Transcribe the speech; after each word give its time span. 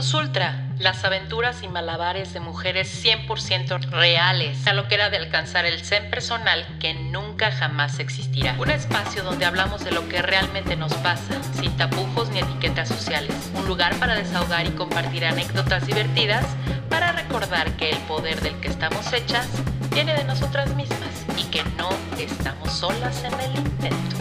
Ultra, 0.00 0.66
las 0.78 1.04
aventuras 1.04 1.62
y 1.62 1.68
malabares 1.68 2.32
de 2.32 2.40
mujeres 2.40 3.04
100% 3.04 3.90
reales, 3.90 4.66
a 4.66 4.72
lo 4.72 4.88
que 4.88 4.94
era 4.94 5.10
de 5.10 5.18
alcanzar 5.18 5.66
el 5.66 5.84
zen 5.84 6.08
personal 6.08 6.66
que 6.80 6.94
nunca 6.94 7.52
jamás 7.52 7.98
existirá. 7.98 8.56
Un 8.58 8.70
espacio 8.70 9.22
donde 9.22 9.44
hablamos 9.44 9.84
de 9.84 9.90
lo 9.90 10.08
que 10.08 10.22
realmente 10.22 10.74
nos 10.74 10.94
pasa, 10.94 11.34
sin 11.52 11.76
tapujos 11.76 12.30
ni 12.30 12.38
etiquetas 12.38 12.88
sociales. 12.88 13.34
Un 13.54 13.66
lugar 13.66 13.94
para 13.96 14.14
desahogar 14.14 14.66
y 14.66 14.70
compartir 14.70 15.26
anécdotas 15.26 15.86
divertidas, 15.86 16.46
para 16.88 17.12
recordar 17.12 17.70
que 17.76 17.90
el 17.90 17.98
poder 17.98 18.40
del 18.40 18.58
que 18.60 18.68
estamos 18.68 19.12
hechas 19.12 19.48
viene 19.92 20.14
de 20.14 20.24
nosotras 20.24 20.74
mismas 20.74 21.26
y 21.36 21.44
que 21.50 21.62
no 21.76 21.90
estamos 22.18 22.72
solas 22.72 23.22
en 23.22 23.38
el 23.38 23.54
intento. 23.54 24.16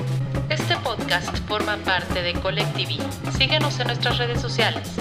Este 0.49 0.75
podcast 0.77 1.33
forma 1.47 1.77
parte 1.77 2.21
de 2.21 2.33
Colectivi. 2.33 2.99
Síguenos 3.37 3.79
en 3.79 3.87
nuestras 3.87 4.17
redes 4.17 4.41
sociales. 4.41 4.99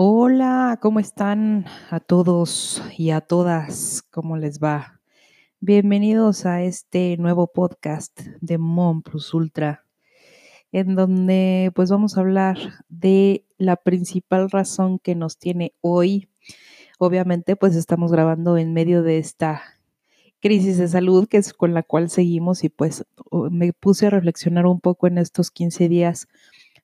Hola, 0.00 0.78
¿cómo 0.80 1.00
están 1.00 1.66
a 1.90 1.98
todos 1.98 2.80
y 2.96 3.10
a 3.10 3.20
todas? 3.20 4.04
¿Cómo 4.12 4.36
les 4.36 4.60
va? 4.60 5.00
Bienvenidos 5.58 6.46
a 6.46 6.62
este 6.62 7.16
nuevo 7.16 7.48
podcast 7.48 8.20
de 8.40 8.58
Mom 8.58 9.02
Plus 9.02 9.34
Ultra, 9.34 9.84
en 10.70 10.94
donde 10.94 11.72
pues 11.74 11.90
vamos 11.90 12.16
a 12.16 12.20
hablar 12.20 12.84
de 12.88 13.44
la 13.56 13.74
principal 13.74 14.48
razón 14.52 15.00
que 15.00 15.16
nos 15.16 15.36
tiene 15.36 15.74
hoy. 15.80 16.28
Obviamente 17.00 17.56
pues 17.56 17.74
estamos 17.74 18.12
grabando 18.12 18.56
en 18.56 18.72
medio 18.72 19.02
de 19.02 19.18
esta 19.18 19.80
crisis 20.38 20.78
de 20.78 20.86
salud 20.86 21.26
que 21.26 21.38
es 21.38 21.52
con 21.52 21.74
la 21.74 21.82
cual 21.82 22.08
seguimos 22.08 22.62
y 22.62 22.68
pues 22.68 23.04
me 23.50 23.72
puse 23.72 24.06
a 24.06 24.10
reflexionar 24.10 24.64
un 24.66 24.78
poco 24.78 25.08
en 25.08 25.18
estos 25.18 25.50
15 25.50 25.88
días 25.88 26.28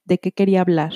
de 0.04 0.18
qué 0.18 0.32
quería 0.32 0.62
hablar 0.62 0.94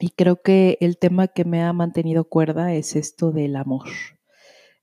y 0.00 0.10
creo 0.10 0.40
que 0.42 0.78
el 0.80 0.98
tema 0.98 1.28
que 1.28 1.44
me 1.44 1.62
ha 1.62 1.72
mantenido 1.74 2.24
cuerda 2.24 2.74
es 2.74 2.96
esto 2.96 3.32
del 3.32 3.54
amor. 3.54 3.88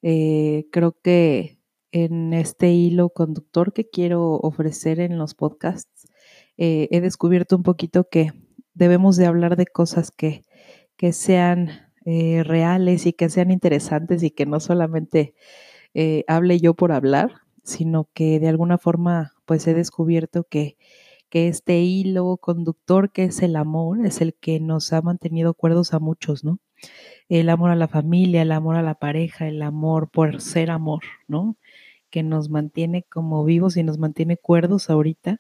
Eh, 0.03 0.67
creo 0.71 0.95
que 1.01 1.59
en 1.91 2.33
este 2.33 2.71
hilo 2.71 3.09
conductor 3.09 3.73
que 3.73 3.89
quiero 3.89 4.35
ofrecer 4.35 4.99
en 4.99 5.17
los 5.17 5.33
podcasts, 5.33 6.07
eh, 6.57 6.88
he 6.91 7.01
descubierto 7.01 7.55
un 7.55 7.63
poquito 7.63 8.07
que 8.09 8.31
debemos 8.75 9.17
de 9.17 9.25
hablar 9.25 9.55
de 9.57 9.65
cosas 9.65 10.11
que, 10.11 10.43
que 10.97 11.13
sean 11.13 11.91
eh, 12.05 12.43
reales 12.43 13.07
y 13.07 13.13
que 13.13 13.29
sean 13.29 13.49
interesantes 13.49 14.21
y 14.21 14.29
que 14.31 14.45
no 14.45 14.59
solamente 14.59 15.33
hable 16.27 16.59
yo 16.59 16.75
por 16.75 16.91
hablar, 16.91 17.41
sino 17.63 18.07
que 18.13 18.39
de 18.39 18.49
alguna 18.49 18.77
forma 18.77 19.33
pues 19.45 19.65
he 19.65 19.73
descubierto 19.73 20.43
que 20.43 20.77
que 21.30 21.47
este 21.47 21.80
hilo 21.81 22.38
conductor 22.38 23.11
que 23.11 23.25
es 23.25 23.42
el 23.42 23.56
amor 23.56 24.06
es 24.06 24.22
el 24.22 24.33
que 24.36 24.59
nos 24.59 24.94
ha 24.94 25.02
mantenido 25.02 25.53
cuerdos 25.53 25.94
a 25.94 26.00
muchos, 26.00 26.44
¿no? 26.44 26.59
El 27.30 27.50
amor 27.50 27.72
a 27.72 27.75
la 27.75 27.88
familia, 27.88 28.42
el 28.44 28.52
amor 28.52 28.75
a 28.75 28.84
la 28.84 28.95
pareja, 28.95 29.47
el 29.47 29.61
amor 29.61 30.09
por 30.09 30.42
ser 30.42 30.72
amor, 30.72 31.03
¿no? 31.28 31.58
Que 32.09 32.23
nos 32.23 32.50
mantiene 32.50 33.03
como 33.03 33.44
vivos 33.45 33.78
y 33.78 33.84
nos 33.84 33.97
mantiene 33.97 34.38
cuerdos 34.38 34.89
ahorita 34.89 35.38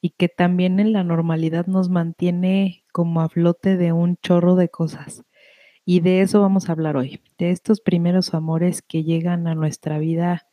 y 0.00 0.10
que 0.10 0.28
también 0.28 0.80
en 0.80 0.92
la 0.92 1.04
normalidad 1.04 1.66
nos 1.66 1.90
mantiene 1.90 2.84
como 2.92 3.20
a 3.22 3.28
flote 3.28 3.76
de 3.76 3.92
un 3.92 4.16
chorro 4.18 4.54
de 4.54 4.68
cosas. 4.68 5.24
Y 5.84 6.00
de 6.00 6.20
eso 6.20 6.40
vamos 6.40 6.68
a 6.68 6.72
hablar 6.72 6.96
hoy, 6.96 7.22
de 7.38 7.50
estos 7.50 7.80
primeros 7.80 8.34
amores 8.34 8.82
que 8.82 9.04
llegan 9.04 9.46
a 9.46 9.54
nuestra 9.54 9.98
vida 9.98 10.45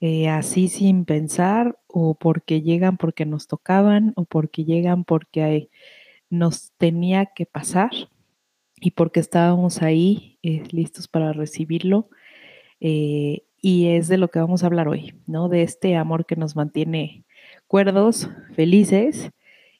eh, 0.00 0.28
así 0.28 0.68
sin 0.68 1.04
pensar 1.06 1.78
o 1.86 2.14
porque 2.14 2.60
llegan 2.62 2.98
porque 2.98 3.24
nos 3.24 3.46
tocaban 3.46 4.12
o 4.16 4.24
porque 4.26 4.64
llegan 4.64 5.04
porque 5.04 5.70
nos 6.30 6.72
tenía 6.78 7.26
que 7.26 7.46
pasar 7.46 7.90
y 8.80 8.90
porque 8.92 9.20
estábamos 9.20 9.82
ahí 9.82 10.38
eh, 10.42 10.64
listos 10.70 11.08
para 11.08 11.32
recibirlo. 11.32 12.10
Eh, 12.80 13.44
y 13.62 13.88
es 13.88 14.08
de 14.08 14.18
lo 14.18 14.28
que 14.30 14.38
vamos 14.38 14.62
a 14.62 14.66
hablar 14.66 14.88
hoy, 14.88 15.14
¿no? 15.26 15.48
De 15.48 15.62
este 15.62 15.96
amor 15.96 16.26
que 16.26 16.36
nos 16.36 16.56
mantiene 16.56 17.24
cuerdos, 17.66 18.30
felices 18.54 19.32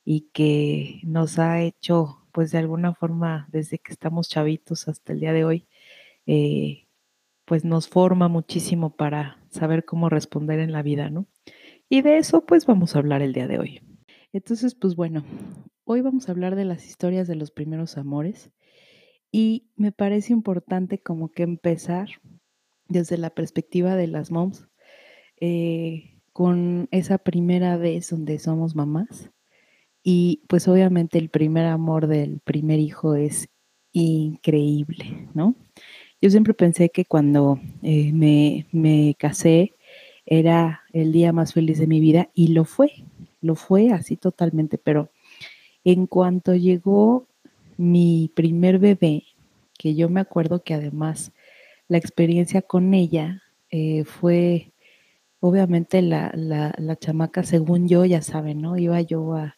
y 0.04 0.22
que 0.32 1.00
nos 1.04 1.38
ha 1.38 1.62
hecho, 1.62 2.26
pues 2.32 2.52
de 2.52 2.58
alguna 2.58 2.94
forma, 2.94 3.48
desde 3.52 3.78
que 3.78 3.92
estamos 3.92 4.28
chavitos 4.30 4.88
hasta 4.88 5.12
el 5.12 5.20
día 5.20 5.32
de 5.32 5.44
hoy, 5.44 5.66
pues 7.46 7.64
nos 7.64 7.88
forma 7.88 8.28
muchísimo 8.28 8.94
para 8.94 9.38
saber 9.48 9.84
cómo 9.84 10.10
responder 10.10 10.58
en 10.60 10.72
la 10.72 10.82
vida, 10.82 11.08
¿no? 11.08 11.26
Y 11.88 12.02
de 12.02 12.18
eso 12.18 12.44
pues 12.44 12.66
vamos 12.66 12.94
a 12.94 12.98
hablar 12.98 13.22
el 13.22 13.32
día 13.32 13.46
de 13.46 13.58
hoy. 13.58 13.80
Entonces, 14.32 14.74
pues 14.74 14.96
bueno, 14.96 15.24
hoy 15.84 16.02
vamos 16.02 16.28
a 16.28 16.32
hablar 16.32 16.56
de 16.56 16.66
las 16.66 16.84
historias 16.84 17.26
de 17.28 17.36
los 17.36 17.50
primeros 17.50 17.96
amores 17.96 18.50
y 19.32 19.70
me 19.76 19.92
parece 19.92 20.32
importante 20.32 20.98
como 20.98 21.30
que 21.30 21.44
empezar 21.44 22.08
desde 22.88 23.16
la 23.16 23.30
perspectiva 23.30 23.96
de 23.96 24.08
las 24.08 24.30
moms 24.30 24.68
eh, 25.40 26.20
con 26.32 26.88
esa 26.90 27.18
primera 27.18 27.76
vez 27.76 28.10
donde 28.10 28.38
somos 28.38 28.74
mamás 28.74 29.30
y 30.02 30.44
pues 30.48 30.68
obviamente 30.68 31.18
el 31.18 31.30
primer 31.30 31.66
amor 31.66 32.06
del 32.06 32.40
primer 32.40 32.78
hijo 32.78 33.14
es 33.14 33.48
increíble, 33.92 35.28
¿no? 35.34 35.56
Yo 36.20 36.30
siempre 36.30 36.54
pensé 36.54 36.88
que 36.88 37.04
cuando 37.04 37.60
eh, 37.82 38.12
me, 38.12 38.66
me 38.72 39.14
casé 39.18 39.74
era 40.24 40.82
el 40.92 41.12
día 41.12 41.32
más 41.32 41.52
feliz 41.52 41.78
de 41.78 41.86
mi 41.86 42.00
vida 42.00 42.30
y 42.34 42.48
lo 42.48 42.64
fue, 42.64 42.92
lo 43.40 43.54
fue 43.54 43.90
así 43.90 44.16
totalmente, 44.16 44.78
pero 44.78 45.10
en 45.84 46.06
cuanto 46.06 46.54
llegó 46.54 47.26
mi 47.76 48.30
primer 48.34 48.78
bebé, 48.78 49.24
que 49.78 49.94
yo 49.94 50.08
me 50.08 50.20
acuerdo 50.20 50.62
que 50.64 50.74
además 50.74 51.32
la 51.88 51.98
experiencia 51.98 52.62
con 52.62 52.94
ella 52.94 53.42
eh, 53.70 54.04
fue, 54.04 54.72
obviamente 55.40 56.02
la, 56.02 56.32
la, 56.34 56.74
la, 56.78 56.96
chamaca, 56.96 57.44
según 57.44 57.88
yo, 57.88 58.04
ya 58.04 58.22
saben, 58.22 58.62
¿no? 58.62 58.76
Iba 58.78 59.00
yo 59.02 59.34
a, 59.34 59.56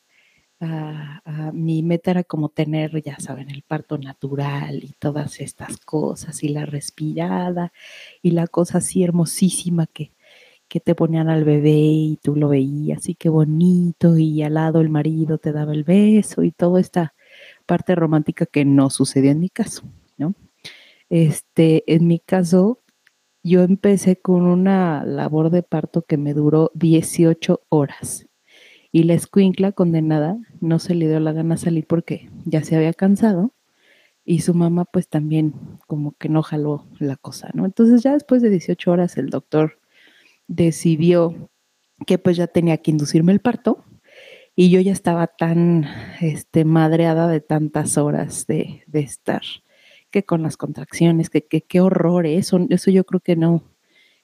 a, 0.61 1.51
mi 1.53 1.83
meta 1.83 2.11
era 2.11 2.25
como 2.25 2.49
tener, 2.49 3.03
ya 3.03 3.19
saben, 3.19 3.51
el 3.51 3.63
parto 3.63 3.99
natural 3.99 4.83
y 4.85 4.93
todas 4.99 5.41
estas 5.41 5.79
cosas, 5.79 6.43
y 6.43 6.49
la 6.49 6.67
respirada, 6.67 7.73
y 8.23 8.33
la 8.33 8.47
cosa 8.47 8.79
así 8.79 9.03
hermosísima 9.03 9.87
que, 9.87 10.13
que 10.69 10.81
te 10.81 10.95
ponían 10.95 11.29
al 11.29 11.45
bebé 11.45 11.71
y 11.71 12.19
tú 12.23 12.37
lo 12.37 12.49
veías, 12.49 13.09
y 13.09 13.15
qué 13.15 13.29
bonito, 13.29 14.19
y 14.19 14.43
al 14.43 14.55
lado 14.55 14.81
el 14.81 14.91
marido 14.91 15.39
te 15.39 15.53
daba 15.53 15.73
el 15.73 15.85
beso, 15.85 16.43
y 16.43 16.53
toda 16.53 16.81
esta 16.81 17.15
parte 17.67 17.95
romántica 17.95 18.47
que 18.47 18.65
no 18.65 18.91
sucedió 18.91 19.31
en 19.31 19.41
mi 19.41 19.51
caso, 19.51 19.85
¿no? 20.17 20.35
Este, 21.11 21.85
en 21.95 22.07
mi 22.07 22.19
caso, 22.19 22.81
yo 23.43 23.63
empecé 23.63 24.21
con 24.21 24.43
una 24.43 25.05
labor 25.05 25.51
de 25.51 25.63
parto 25.63 26.03
que 26.03 26.19
me 26.19 26.35
duró 26.35 26.71
18 26.75 27.63
horas 27.71 28.28
y 28.93 29.05
la 29.05 29.15
escuincla 29.15 29.73
condenada 29.73 30.39
no 30.61 30.79
se 30.79 30.95
le 30.95 31.09
dio 31.09 31.21
la 31.21 31.33
gana 31.33 31.57
salir 31.57 31.87
porque 31.87 32.31
ya 32.45 32.63
se 32.63 32.77
había 32.77 32.93
cansado 32.93 33.53
y 34.25 34.41
su 34.41 34.55
mamá 34.55 34.85
pues 34.85 35.09
también 35.09 35.55
como 35.87 36.13
que 36.13 36.29
no 36.29 36.43
jaló 36.43 36.87
la 36.99 37.17
cosa, 37.17 37.51
¿no? 37.55 37.65
Entonces 37.65 38.03
ya 38.03 38.13
después 38.13 38.43
de 38.43 38.51
18 38.51 38.91
horas 38.91 39.17
el 39.17 39.31
doctor 39.31 39.81
decidió 40.47 41.51
que 42.07 42.19
pues 42.19 42.37
ya 42.37 42.47
tenía 42.47 42.79
que 42.79 42.91
inducirme 42.91 43.33
el 43.33 43.41
parto 43.41 43.85
y 44.55 44.71
yo 44.71 44.81
ya 44.81 44.93
estaba 44.93 45.27
tan 45.29 45.87
este, 46.21 46.65
madreada 46.65 47.29
de 47.29 47.41
tantas 47.41 47.97
horas 47.97 48.47
de, 48.47 48.83
de 48.87 49.01
estar, 49.01 49.43
que 50.11 50.25
con 50.25 50.43
las 50.43 50.57
contracciones, 50.57 51.31
que 51.31 51.43
qué 51.43 51.81
horror, 51.81 52.27
¿eh? 52.27 52.37
eso, 52.39 52.67
eso 52.69 52.91
yo 52.91 53.05
creo 53.05 53.21
que 53.21 53.37
no, 53.37 53.63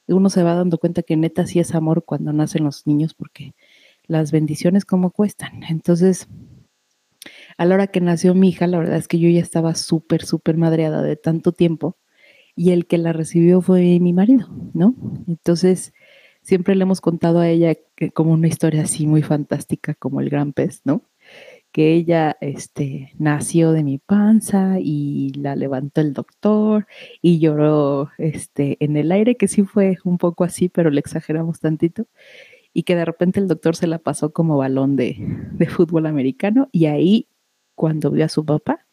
uno 0.09 0.31
se 0.31 0.43
va 0.43 0.55
dando 0.55 0.79
cuenta 0.79 1.03
que 1.03 1.17
neta 1.17 1.47
sí 1.47 1.61
es 1.61 1.75
amor 1.75 2.05
cuando 2.05 2.33
nacen 2.33 2.65
los 2.65 2.87
niños 2.87 3.15
porque 3.15 3.55
las 4.07 4.33
bendiciones 4.33 4.85
como 4.85 5.11
cuestan. 5.11 5.63
Entonces, 5.69 6.29
a 7.57 7.65
la 7.65 7.75
hora 7.75 7.87
que 7.87 8.01
nació 8.01 8.35
mi 8.35 8.51
hija, 8.51 8.67
la 8.67 8.79
verdad 8.79 8.97
es 8.97 9.09
que 9.09 9.19
yo 9.19 9.29
ya 9.29 9.41
estaba 9.41 9.75
súper, 9.75 10.25
súper 10.25 10.57
madreada 10.57 11.03
de 11.03 11.17
tanto 11.17 11.53
tiempo 11.53 11.97
y 12.57 12.71
el 12.71 12.87
que 12.87 12.99
la 12.99 13.13
recibió 13.13 13.61
fue 13.61 13.99
mi 14.01 14.13
marido, 14.13 14.49
¿no? 14.75 14.95
Entonces, 15.27 15.93
siempre 16.43 16.75
le 16.77 16.83
hemos 16.83 17.01
contado 17.01 17.41
a 17.41 17.49
ella 17.49 17.75
como 18.15 18.33
una 18.33 18.49
historia 18.49 18.83
así 18.83 19.07
muy 19.07 19.23
fantástica 19.23 19.95
como 19.95 20.21
el 20.21 20.31
gran 20.31 20.53
pez, 20.53 20.83
¿no? 20.85 21.03
Que 21.73 21.95
ella 21.95 22.37
este, 22.41 23.13
nació 23.19 23.73
de 23.73 23.83
mi 23.83 23.99
panza 23.99 24.79
y 24.81 25.31
la 25.35 25.57
levantó 25.57 26.01
el 26.01 26.13
doctor 26.13 26.87
y 27.21 27.41
lloró 27.41 28.11
este, 28.19 28.77
en 28.81 28.97
el 28.97 29.11
aire, 29.11 29.37
que 29.37 29.49
sí 29.49 29.65
fue 29.65 29.99
un 30.05 30.19
poco 30.19 30.45
así, 30.45 30.69
pero 30.69 30.91
le 30.91 31.01
exageramos 31.01 31.61
tantito 31.61 32.07
y 32.75 32.83
que 32.83 32.97
de 32.97 33.07
repente 33.07 33.41
el 33.41 33.49
doctor 33.49 33.77
se 33.77 33.87
la 33.87 33.99
pasó 33.99 34.33
como 34.33 34.59
balón 34.59 34.97
de, 34.97 35.17
fútbol 35.71 36.05
americano 36.05 36.69
y 36.73 36.87
ahí 36.87 37.29
cuando 37.75 38.11
vio 38.11 38.27
a 38.27 38.29
su 38.29 38.45
papá, 38.45 38.87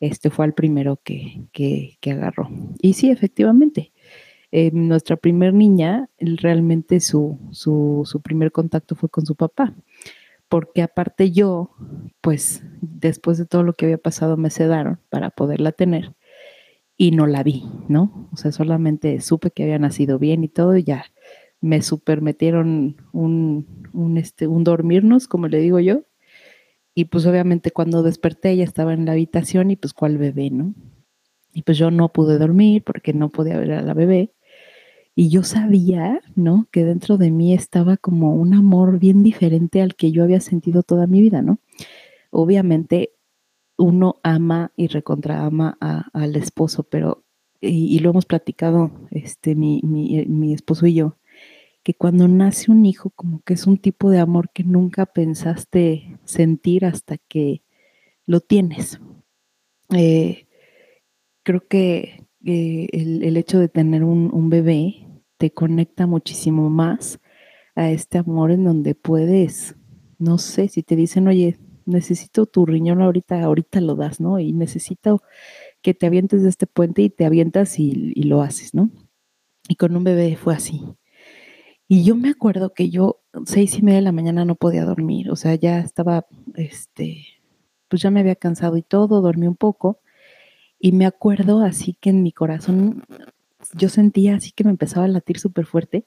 este 0.00 0.30
fue 0.30 0.46
el 0.46 0.54
primero 0.54 1.00
que, 1.02 1.42
que, 1.52 1.98
agarró. 2.10 2.48
Y 2.80 2.94
sí, 2.94 3.10
efectivamente, 3.10 3.92
eh, 4.52 4.70
nuestra 4.72 5.16
primer 5.16 5.52
niña, 5.52 6.08
realmente 6.18 7.00
su, 7.00 7.38
su, 7.50 8.02
su 8.06 8.22
primer 8.22 8.52
contacto 8.52 8.94
fue 8.94 9.10
con 9.10 9.26
su 9.26 9.34
papá 9.34 9.74
porque 10.48 10.82
aparte 10.82 11.30
yo, 11.30 11.70
pues 12.20 12.62
después 12.80 13.38
de 13.38 13.46
todo 13.46 13.62
lo 13.62 13.74
que 13.74 13.84
había 13.84 13.98
pasado, 13.98 14.36
me 14.36 14.50
sedaron 14.50 14.98
para 15.10 15.30
poderla 15.30 15.72
tener 15.72 16.14
y 16.96 17.12
no 17.12 17.26
la 17.26 17.42
vi, 17.42 17.64
¿no? 17.88 18.28
O 18.32 18.36
sea, 18.36 18.50
solamente 18.50 19.20
supe 19.20 19.50
que 19.50 19.62
había 19.64 19.78
nacido 19.78 20.18
bien 20.18 20.42
y 20.42 20.48
todo, 20.48 20.76
y 20.76 20.84
ya 20.84 21.04
me 21.60 21.82
supermetieron 21.82 22.96
un, 23.12 23.88
un, 23.92 24.16
este, 24.16 24.46
un 24.46 24.64
dormirnos, 24.64 25.28
como 25.28 25.48
le 25.48 25.58
digo 25.58 25.80
yo, 25.80 26.02
y 26.94 27.06
pues 27.06 27.26
obviamente 27.26 27.70
cuando 27.70 28.02
desperté 28.02 28.50
ella 28.50 28.64
estaba 28.64 28.92
en 28.92 29.04
la 29.04 29.12
habitación 29.12 29.70
y 29.70 29.76
pues 29.76 29.92
cuál 29.92 30.18
bebé, 30.18 30.50
¿no? 30.50 30.74
Y 31.52 31.62
pues 31.62 31.78
yo 31.78 31.90
no 31.90 32.08
pude 32.08 32.38
dormir 32.38 32.82
porque 32.84 33.12
no 33.12 33.28
podía 33.28 33.58
ver 33.58 33.72
a 33.72 33.82
la 33.82 33.94
bebé. 33.94 34.32
Y 35.14 35.30
yo 35.30 35.42
sabía, 35.42 36.20
¿no? 36.36 36.68
Que 36.70 36.84
dentro 36.84 37.16
de 37.16 37.30
mí 37.30 37.54
estaba 37.54 37.96
como 37.96 38.34
un 38.34 38.54
amor 38.54 38.98
bien 38.98 39.22
diferente 39.22 39.82
al 39.82 39.94
que 39.94 40.12
yo 40.12 40.24
había 40.24 40.40
sentido 40.40 40.82
toda 40.82 41.06
mi 41.06 41.20
vida, 41.20 41.42
¿no? 41.42 41.58
Obviamente 42.30 43.12
uno 43.76 44.16
ama 44.22 44.72
y 44.76 44.88
recontra 44.88 45.44
ama 45.44 45.78
al 46.12 46.36
esposo, 46.36 46.82
pero, 46.82 47.24
y, 47.60 47.98
lo 48.00 48.10
hemos 48.10 48.26
platicado, 48.26 48.90
este, 49.10 49.54
mi, 49.54 49.80
mi, 49.84 50.24
mi 50.26 50.52
esposo 50.52 50.86
y 50.86 50.94
yo, 50.94 51.17
que 51.88 51.94
cuando 51.94 52.28
nace 52.28 52.70
un 52.70 52.84
hijo 52.84 53.08
como 53.08 53.40
que 53.40 53.54
es 53.54 53.66
un 53.66 53.78
tipo 53.78 54.10
de 54.10 54.18
amor 54.18 54.50
que 54.52 54.62
nunca 54.62 55.06
pensaste 55.06 56.18
sentir 56.26 56.84
hasta 56.84 57.16
que 57.16 57.62
lo 58.26 58.40
tienes. 58.40 59.00
Eh, 59.96 60.48
creo 61.42 61.66
que 61.66 62.26
eh, 62.44 62.88
el, 62.92 63.34
hecho 63.38 63.58
de 63.58 63.70
tener 63.70 64.04
un, 64.04 64.50
bebé 64.50 65.06
te 65.38 65.50
conecta 65.50 66.06
muchísimo 66.06 66.68
más 66.68 67.20
a 67.74 67.90
este 67.90 68.18
amor 68.18 68.50
en 68.50 68.64
donde 68.64 68.94
puedes, 68.94 69.74
no 70.18 70.36
sé, 70.36 70.68
si 70.68 70.82
te 70.82 70.94
dicen, 70.94 71.26
oye, 71.26 71.56
necesito 71.86 72.44
tu 72.44 72.66
riñón 72.66 73.00
ahorita, 73.00 73.42
ahorita 73.42 73.80
lo 73.80 73.94
das, 73.94 74.20
¿no? 74.20 74.38
Y 74.38 74.52
necesito 74.52 75.22
que 75.80 75.94
te 75.94 76.04
avientes 76.04 76.42
de 76.42 76.50
este 76.50 76.66
puente 76.66 77.00
y 77.00 77.08
te 77.08 77.24
avientas 77.24 77.78
y, 77.78 78.12
y 78.14 78.24
lo 78.24 78.42
haces, 78.42 78.74
¿no? 78.74 78.90
Y 79.70 79.76
con 79.76 79.96
un 79.96 80.04
bebé 80.04 80.36
fue 80.36 80.54
así. 80.54 80.82
Y 81.88 82.04
yo 82.04 82.14
me 82.14 82.28
acuerdo 82.28 82.74
que 82.74 82.90
yo 82.90 83.20
seis 83.46 83.78
y 83.78 83.82
media 83.82 83.96
de 83.96 84.02
la 84.02 84.12
mañana 84.12 84.44
no 84.44 84.56
podía 84.56 84.84
dormir, 84.84 85.30
o 85.30 85.36
sea, 85.36 85.54
ya 85.54 85.80
estaba, 85.80 86.26
este, 86.54 87.24
pues 87.88 88.02
ya 88.02 88.10
me 88.10 88.20
había 88.20 88.36
cansado 88.36 88.76
y 88.76 88.82
todo, 88.82 89.22
dormí 89.22 89.46
un 89.46 89.56
poco. 89.56 89.98
Y 90.78 90.92
me 90.92 91.06
acuerdo 91.06 91.62
así 91.62 91.94
que 91.94 92.10
en 92.10 92.22
mi 92.22 92.30
corazón 92.30 93.04
yo 93.74 93.88
sentía 93.88 94.36
así 94.36 94.52
que 94.52 94.64
me 94.64 94.70
empezaba 94.70 95.06
a 95.06 95.08
latir 95.08 95.38
súper 95.38 95.66
fuerte 95.66 96.06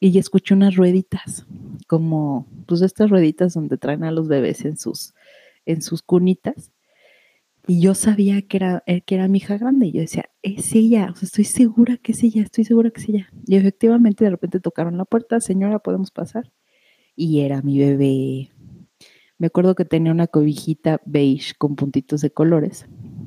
y 0.00 0.16
escuché 0.18 0.54
unas 0.54 0.76
rueditas, 0.76 1.46
como 1.86 2.46
pues 2.66 2.82
estas 2.82 3.10
rueditas 3.10 3.54
donde 3.54 3.76
traen 3.78 4.04
a 4.04 4.10
los 4.10 4.28
bebés 4.28 4.64
en 4.64 4.78
sus, 4.78 5.14
en 5.66 5.82
sus 5.82 6.02
cunitas. 6.02 6.72
Y 7.70 7.82
yo 7.82 7.94
sabía 7.94 8.40
que 8.40 8.56
era, 8.56 8.82
eh, 8.86 9.02
que 9.02 9.14
era 9.14 9.28
mi 9.28 9.38
hija 9.38 9.58
grande. 9.58 9.86
Y 9.88 9.92
yo 9.92 10.00
decía, 10.00 10.30
es 10.40 10.74
ella, 10.74 11.10
o 11.12 11.16
sea, 11.16 11.26
estoy 11.26 11.44
segura 11.44 11.98
que 11.98 12.12
es 12.12 12.22
ella, 12.24 12.42
estoy 12.42 12.64
segura 12.64 12.90
que 12.90 13.02
es 13.02 13.08
ella. 13.10 13.30
Y 13.46 13.56
efectivamente 13.56 14.24
de 14.24 14.30
repente 14.30 14.58
tocaron 14.58 14.96
la 14.96 15.04
puerta, 15.04 15.38
señora, 15.38 15.78
¿podemos 15.78 16.10
pasar? 16.10 16.50
Y 17.14 17.40
era 17.40 17.60
mi 17.60 17.78
bebé. 17.78 18.50
Me 19.36 19.48
acuerdo 19.48 19.74
que 19.74 19.84
tenía 19.84 20.12
una 20.12 20.28
cobijita 20.28 21.02
beige 21.04 21.54
con 21.58 21.76
puntitos 21.76 22.22
de 22.22 22.30
colores, 22.30 22.86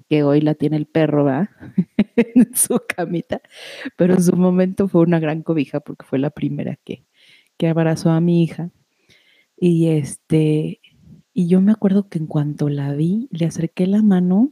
que 0.09 0.23
hoy 0.23 0.41
la 0.41 0.55
tiene 0.55 0.77
el 0.77 0.87
perro, 0.87 1.25
¿va? 1.25 1.51
en 2.15 2.55
su 2.55 2.81
camita, 2.87 3.41
pero 3.95 4.15
en 4.15 4.23
su 4.23 4.35
momento 4.35 4.87
fue 4.87 5.01
una 5.01 5.19
gran 5.19 5.43
cobija 5.43 5.81
porque 5.81 6.05
fue 6.05 6.17
la 6.17 6.31
primera 6.31 6.77
que, 6.83 7.05
que 7.57 7.67
abrazó 7.67 8.09
a 8.09 8.21
mi 8.21 8.43
hija. 8.43 8.71
Y 9.55 9.89
este, 9.89 10.80
y 11.33 11.47
yo 11.47 11.61
me 11.61 11.71
acuerdo 11.71 12.09
que 12.09 12.19
en 12.19 12.27
cuanto 12.27 12.69
la 12.69 12.93
vi, 12.93 13.29
le 13.31 13.45
acerqué 13.45 13.87
la 13.87 14.01
mano 14.01 14.51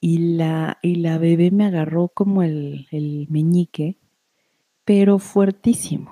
y 0.00 0.36
la, 0.36 0.78
y 0.82 0.96
la 0.96 1.18
bebé 1.18 1.50
me 1.50 1.64
agarró 1.64 2.08
como 2.08 2.42
el, 2.42 2.86
el 2.92 3.26
meñique, 3.30 3.98
pero 4.84 5.18
fuertísimo. 5.18 6.10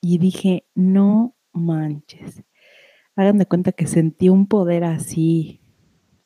Y 0.00 0.18
dije, 0.18 0.66
no 0.74 1.36
manches. 1.52 2.42
Hagan 3.14 3.38
de 3.38 3.46
cuenta 3.46 3.72
que 3.72 3.86
sentí 3.86 4.28
un 4.28 4.46
poder 4.46 4.84
así. 4.84 5.60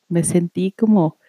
Me 0.09 0.23
sentí 0.23 0.71
como, 0.71 1.19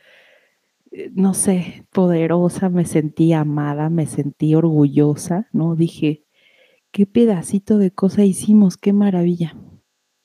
eh, 0.90 1.10
no 1.14 1.34
sé, 1.34 1.86
poderosa, 1.92 2.70
me 2.70 2.86
sentí 2.86 3.32
amada, 3.34 3.90
me 3.90 4.06
sentí 4.06 4.54
orgullosa, 4.54 5.48
¿no? 5.52 5.76
Dije, 5.76 6.24
qué 6.92 7.06
pedacito 7.06 7.78
de 7.78 7.90
cosa 7.90 8.24
hicimos, 8.24 8.76
qué 8.78 8.92
maravilla 8.92 9.54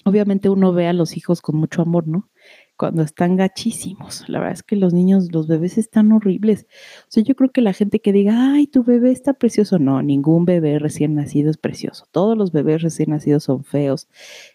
obviamente 0.10 0.50
uno 0.50 0.74
ve 0.74 0.88
a 0.88 0.94
los 0.94 1.16
hijos 1.18 1.42
con 1.42 1.56
mucho 1.56 1.82
amor, 1.82 2.08
¿no? 2.08 2.30
Cuando 2.78 3.04
están 3.04 3.36
gachísimos. 3.36 4.28
La 4.28 4.40
verdad 4.40 4.54
es 4.54 4.64
que 4.64 4.76
los 4.76 4.94
niños, 4.94 5.32
los 5.32 5.48
bebés 5.48 5.78
están 5.78 6.12
horribles. 6.12 6.66
O 7.04 7.12
sea, 7.12 7.24
yo 7.24 7.36
creo 7.36 7.52
que 7.52 7.62
la 7.62 7.74
gente 7.74 8.00
que 8.02 8.14
diga, 8.14 8.54
ay, 8.54 8.68
tu 8.68 8.84
bebé 8.84 9.12
está 9.12 9.34
precioso. 9.34 9.80
No, 9.80 10.02
ningún 10.02 10.46
bebé 10.46 10.80
recién 10.80 11.16
nacido 11.16 11.52
es 11.52 11.58
precioso. 11.58 12.06
Todos 12.12 12.38
los 12.38 12.52
bebés 12.52 12.82
recién 12.82 13.12
nacidos 13.12 13.44
son 13.44 13.64
feos, 13.64 14.08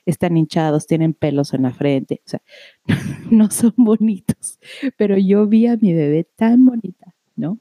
están 0.07 0.37
hinchados, 0.37 0.87
tienen 0.87 1.15
pelos 1.15 1.55
en 1.55 1.63
la 1.63 1.73
frente. 1.73 2.23
O 2.27 2.29
sea, 2.29 2.43
no 3.31 3.51
son 3.51 3.75
bonitos. 3.77 4.59
Pero 4.97 5.17
yo 5.19 5.47
vi 5.47 5.67
a 5.67 5.77
mi 5.77 5.93
bebé 5.93 6.25
tan 6.37 6.65
bonita, 6.65 7.15
¿no? 7.37 7.59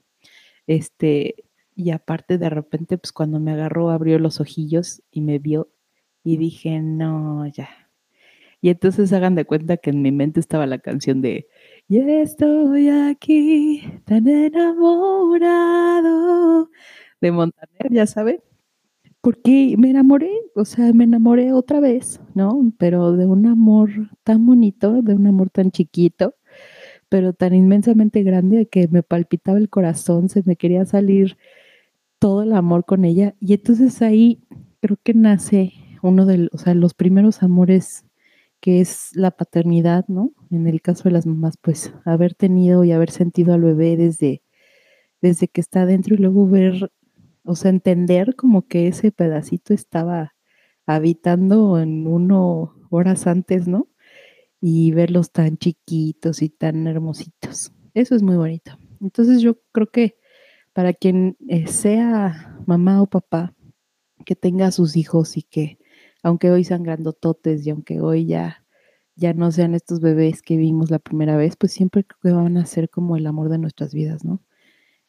Este, 0.67 1.35
y 1.75 1.91
aparte 1.91 2.37
de 2.37 2.49
repente, 2.49 2.97
pues 2.97 3.11
cuando 3.11 3.39
me 3.39 3.51
agarró, 3.51 3.89
abrió 3.91 4.19
los 4.19 4.39
ojillos 4.39 5.03
y 5.11 5.21
me 5.21 5.39
vio 5.39 5.69
y 6.23 6.37
dije, 6.37 6.79
no, 6.81 7.45
ya. 7.47 7.82
Y 8.63 8.69
entonces 8.69 9.11
hagan 9.11 9.35
de 9.35 9.43
cuenta 9.45 9.75
que 9.77 9.89
en 9.89 10.01
mi 10.01 10.11
mente 10.13 10.39
estaba 10.39 10.65
la 10.65 10.79
canción 10.79 11.21
de 11.21 11.49
Y 11.89 11.97
estoy 11.99 12.87
aquí 12.87 13.83
tan 14.05 14.25
enamorado 14.25 15.89
de 17.19 17.31
Montaner, 17.33 17.91
ya 17.91 18.07
saben. 18.07 18.39
Porque 19.21 19.75
me 19.77 19.89
enamoré, 19.89 20.31
o 20.55 20.63
sea, 20.65 20.93
me 20.93 21.03
enamoré 21.03 21.51
otra 21.53 21.81
vez, 21.81 22.21
¿no? 22.35 22.73
Pero 22.77 23.11
de 23.17 23.25
un 23.25 23.47
amor 23.47 23.89
tan 24.23 24.45
bonito, 24.45 25.01
de 25.01 25.13
un 25.13 25.27
amor 25.27 25.49
tan 25.49 25.71
chiquito, 25.71 26.35
pero 27.09 27.33
tan 27.33 27.53
inmensamente 27.53 28.23
grande 28.23 28.67
que 28.69 28.87
me 28.87 29.03
palpitaba 29.03 29.57
el 29.57 29.69
corazón, 29.69 30.29
se 30.29 30.43
me 30.45 30.55
quería 30.55 30.85
salir 30.85 31.37
todo 32.19 32.43
el 32.43 32.53
amor 32.53 32.85
con 32.85 33.05
ella. 33.05 33.35
Y 33.41 33.53
entonces 33.55 34.01
ahí 34.01 34.41
creo 34.81 34.97
que 35.03 35.13
nace 35.13 35.73
uno 36.01 36.25
de 36.25 36.49
o 36.53 36.57
sea, 36.57 36.73
los 36.75 36.93
primeros 36.93 37.43
amores 37.43 38.05
que 38.63 38.79
es 38.79 39.09
la 39.13 39.31
paternidad, 39.31 40.05
¿no? 40.07 40.31
En 40.49 40.67
el 40.67 40.81
caso 40.81 41.03
de 41.03 41.11
las 41.11 41.25
mamás, 41.25 41.57
pues 41.57 41.93
haber 42.05 42.33
tenido 42.33 42.85
y 42.85 42.93
haber 42.93 43.11
sentido 43.11 43.53
al 43.53 43.61
bebé 43.61 43.97
desde, 43.97 44.41
desde 45.21 45.49
que 45.49 45.59
está 45.59 45.81
adentro 45.81 46.15
y 46.15 46.19
luego 46.19 46.47
ver, 46.47 46.89
o 47.43 47.55
sea, 47.55 47.71
entender 47.71 48.37
como 48.37 48.65
que 48.65 48.87
ese 48.87 49.11
pedacito 49.11 49.73
estaba 49.73 50.33
habitando 50.85 51.77
en 51.77 52.07
uno 52.07 52.73
horas 52.89 53.27
antes, 53.27 53.67
¿no? 53.67 53.89
Y 54.61 54.93
verlos 54.93 55.33
tan 55.33 55.57
chiquitos 55.57 56.41
y 56.41 56.47
tan 56.47 56.87
hermositos. 56.87 57.73
Eso 57.93 58.15
es 58.15 58.23
muy 58.23 58.37
bonito. 58.37 58.77
Entonces 59.01 59.41
yo 59.41 59.59
creo 59.73 59.87
que 59.91 60.15
para 60.71 60.93
quien 60.93 61.35
eh, 61.49 61.67
sea 61.67 62.57
mamá 62.65 63.01
o 63.01 63.07
papá, 63.07 63.53
que 64.25 64.37
tenga 64.37 64.67
a 64.67 64.71
sus 64.71 64.95
hijos 64.95 65.35
y 65.35 65.41
que 65.41 65.79
aunque 66.23 66.51
hoy 66.51 66.63
sean 66.63 66.83
grandototes 66.83 67.65
y 67.67 67.69
aunque 67.69 68.01
hoy 68.01 68.25
ya, 68.25 68.65
ya 69.15 69.33
no 69.33 69.51
sean 69.51 69.75
estos 69.75 69.99
bebés 69.99 70.41
que 70.41 70.57
vimos 70.57 70.89
la 70.89 70.99
primera 70.99 71.37
vez, 71.37 71.55
pues 71.57 71.73
siempre 71.73 72.05
creo 72.05 72.19
que 72.21 72.31
van 72.31 72.57
a 72.57 72.65
ser 72.65 72.89
como 72.89 73.17
el 73.17 73.27
amor 73.27 73.49
de 73.49 73.59
nuestras 73.59 73.93
vidas, 73.93 74.25
¿no? 74.25 74.41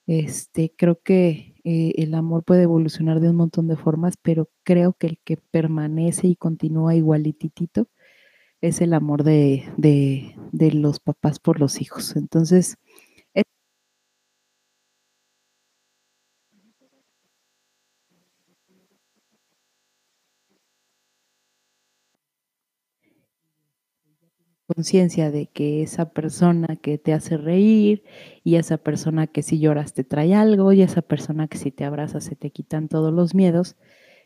Este, 0.06 0.74
creo 0.76 1.00
que 1.02 1.54
eh, 1.64 1.94
el 1.96 2.14
amor 2.14 2.44
puede 2.44 2.64
evolucionar 2.64 3.20
de 3.20 3.30
un 3.30 3.36
montón 3.36 3.68
de 3.68 3.76
formas, 3.76 4.16
pero 4.20 4.50
creo 4.64 4.92
que 4.94 5.06
el 5.06 5.18
que 5.24 5.38
permanece 5.38 6.26
y 6.28 6.36
continúa 6.36 6.94
igualititito 6.94 7.88
es 8.60 8.80
el 8.80 8.94
amor 8.94 9.24
de, 9.24 9.64
de, 9.76 10.36
de 10.52 10.72
los 10.72 11.00
papás 11.00 11.38
por 11.38 11.60
los 11.60 11.80
hijos. 11.80 12.16
Entonces, 12.16 12.76
conciencia 24.66 25.30
de 25.30 25.46
que 25.46 25.82
esa 25.82 26.10
persona 26.10 26.76
que 26.76 26.98
te 26.98 27.12
hace 27.12 27.36
reír 27.36 28.02
y 28.42 28.56
esa 28.56 28.78
persona 28.78 29.26
que 29.26 29.42
si 29.42 29.58
lloras 29.58 29.92
te 29.92 30.04
trae 30.04 30.34
algo 30.34 30.72
y 30.72 30.82
esa 30.82 31.02
persona 31.02 31.48
que 31.48 31.58
si 31.58 31.70
te 31.70 31.84
abraza 31.84 32.20
se 32.20 32.34
te 32.36 32.50
quitan 32.50 32.88
todos 32.88 33.12
los 33.12 33.34
miedos, 33.34 33.76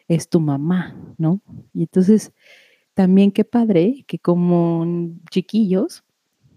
es 0.07 0.29
tu 0.29 0.41
mamá, 0.41 0.97
¿no? 1.19 1.43
Y 1.75 1.83
entonces 1.83 2.33
también 2.95 3.33
qué 3.33 3.45
padre 3.45 4.05
que 4.07 4.19
como 4.19 4.87
chiquillos 5.31 6.05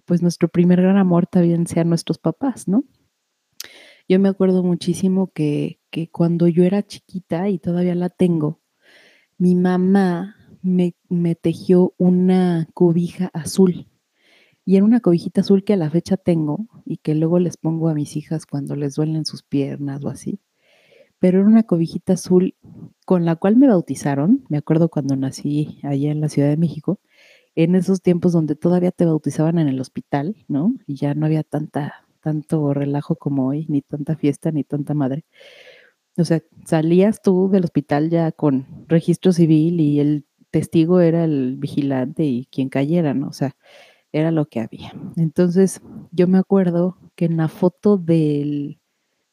pues 0.05 0.22
nuestro 0.22 0.50
primer 0.50 0.81
gran 0.81 0.98
amor 0.98 1.27
también 1.27 1.67
sean 1.67 1.89
nuestros 1.89 2.17
papás, 2.17 2.67
¿no? 2.67 2.84
Yo 4.08 4.20
me 4.20 4.29
acuerdo 4.29 4.63
muchísimo 4.63 5.31
que, 5.31 5.79
que 5.89 6.10
cuando 6.10 6.48
yo 6.48 6.63
era 6.63 6.84
chiquita 6.86 7.50
y 7.50 7.60
todavía 7.60 7.96
la 7.96 8.10
tengo, 8.10 8.60
mi 9.38 9.55
mamá 9.55 10.36
me, 10.62 10.94
tejió 11.36 11.94
una 11.98 12.68
cobija 12.74 13.30
azul. 13.34 13.88
Y 14.65 14.75
era 14.75 14.86
una 14.86 15.00
cobijita 15.00 15.41
azul 15.41 15.63
que 15.63 15.74
a 15.74 15.77
la 15.77 15.89
fecha 15.89 16.18
tengo 16.18 16.68
y 16.86 16.98
que 16.98 17.15
luego 17.15 17.39
les 17.39 17.58
pongo 17.58 17.89
a 17.89 17.94
mis 17.94 18.15
hijas 18.15 18.46
cuando 18.46 18.75
les 18.75 18.96
duelen 18.96 19.25
sus 19.25 19.44
piernas 19.44 20.03
o 20.03 20.10
así. 20.10 20.39
Pero 21.20 21.39
era 21.39 21.48
una 21.48 21.63
cobijita 21.63 22.13
azul 22.13 22.56
con 23.06 23.25
la 23.25 23.36
cual 23.36 23.56
me 23.58 23.68
bautizaron. 23.68 24.46
Me 24.50 24.58
acuerdo 24.58 24.89
cuando 24.89 25.15
nací 25.15 25.80
allá 25.84 26.12
en 26.12 26.22
la 26.22 26.30
Ciudad 26.30 26.50
de 26.50 26.58
México, 26.58 27.00
en 27.56 27.75
esos 27.75 28.01
tiempos 28.01 28.34
donde 28.34 28.56
todavía 28.56 28.91
te 28.91 29.06
bautizaban 29.06 29.60
en 29.60 29.68
el 29.68 29.80
hospital, 29.82 30.36
¿no? 30.48 30.75
Y 30.88 30.96
ya 30.96 31.13
no 31.15 31.25
había 31.25 31.44
tanta, 31.44 32.08
tanto 32.22 32.74
relajo 32.74 33.15
como 33.15 33.48
hoy, 33.48 33.65
ni 33.70 33.82
tanta 33.82 34.15
fiesta, 34.15 34.51
ni 34.51 34.63
tanta 34.63 34.94
madre. 34.94 35.25
O 36.18 36.25
sea, 36.25 36.41
salías 36.65 37.22
tú 37.22 37.50
del 37.50 37.63
hospital 37.63 38.10
ya 38.10 38.32
con 38.32 38.86
registro 38.88 39.32
civil 39.32 39.80
y 39.80 40.00
el 40.00 40.25
testigo 40.51 41.00
era 41.00 41.24
el 41.24 41.55
vigilante 41.58 42.24
y 42.25 42.46
quien 42.51 42.70
cayera, 42.70 43.13
¿no? 43.13 43.27
O 43.29 43.34
sea, 43.34 43.55
era 44.12 44.31
lo 44.31 44.48
que 44.48 44.60
había. 44.60 44.93
Entonces, 45.15 45.81
yo 46.12 46.27
me 46.27 46.38
acuerdo 46.38 46.98
que 47.15 47.25
en 47.25 47.38
la 47.38 47.48
foto 47.48 47.98
del, 47.98 48.79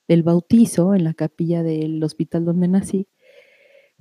del 0.07 0.23
bautizo, 0.23 0.95
en 0.95 1.05
la 1.05 1.15
capilla 1.15 1.63
del 1.63 2.03
hospital 2.03 2.45
donde 2.45 2.69
nací, 2.69 3.09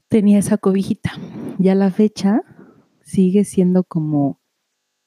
tenía 0.07 0.39
esa 0.39 0.57
cobijita. 0.57 1.11
Ya 1.57 1.75
la 1.75 1.91
fecha 1.91 2.43
sigue 3.03 3.43
siendo 3.43 3.83
como 3.83 4.39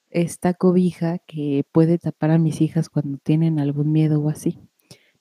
esta 0.09 0.53
cobija 0.53 1.19
que 1.19 1.63
puede 1.71 1.97
tapar 1.97 2.31
a 2.31 2.37
mis 2.37 2.61
hijas 2.61 2.89
cuando 2.89 3.17
tienen 3.17 3.59
algún 3.59 3.91
miedo 3.91 4.19
o 4.21 4.29
así. 4.29 4.59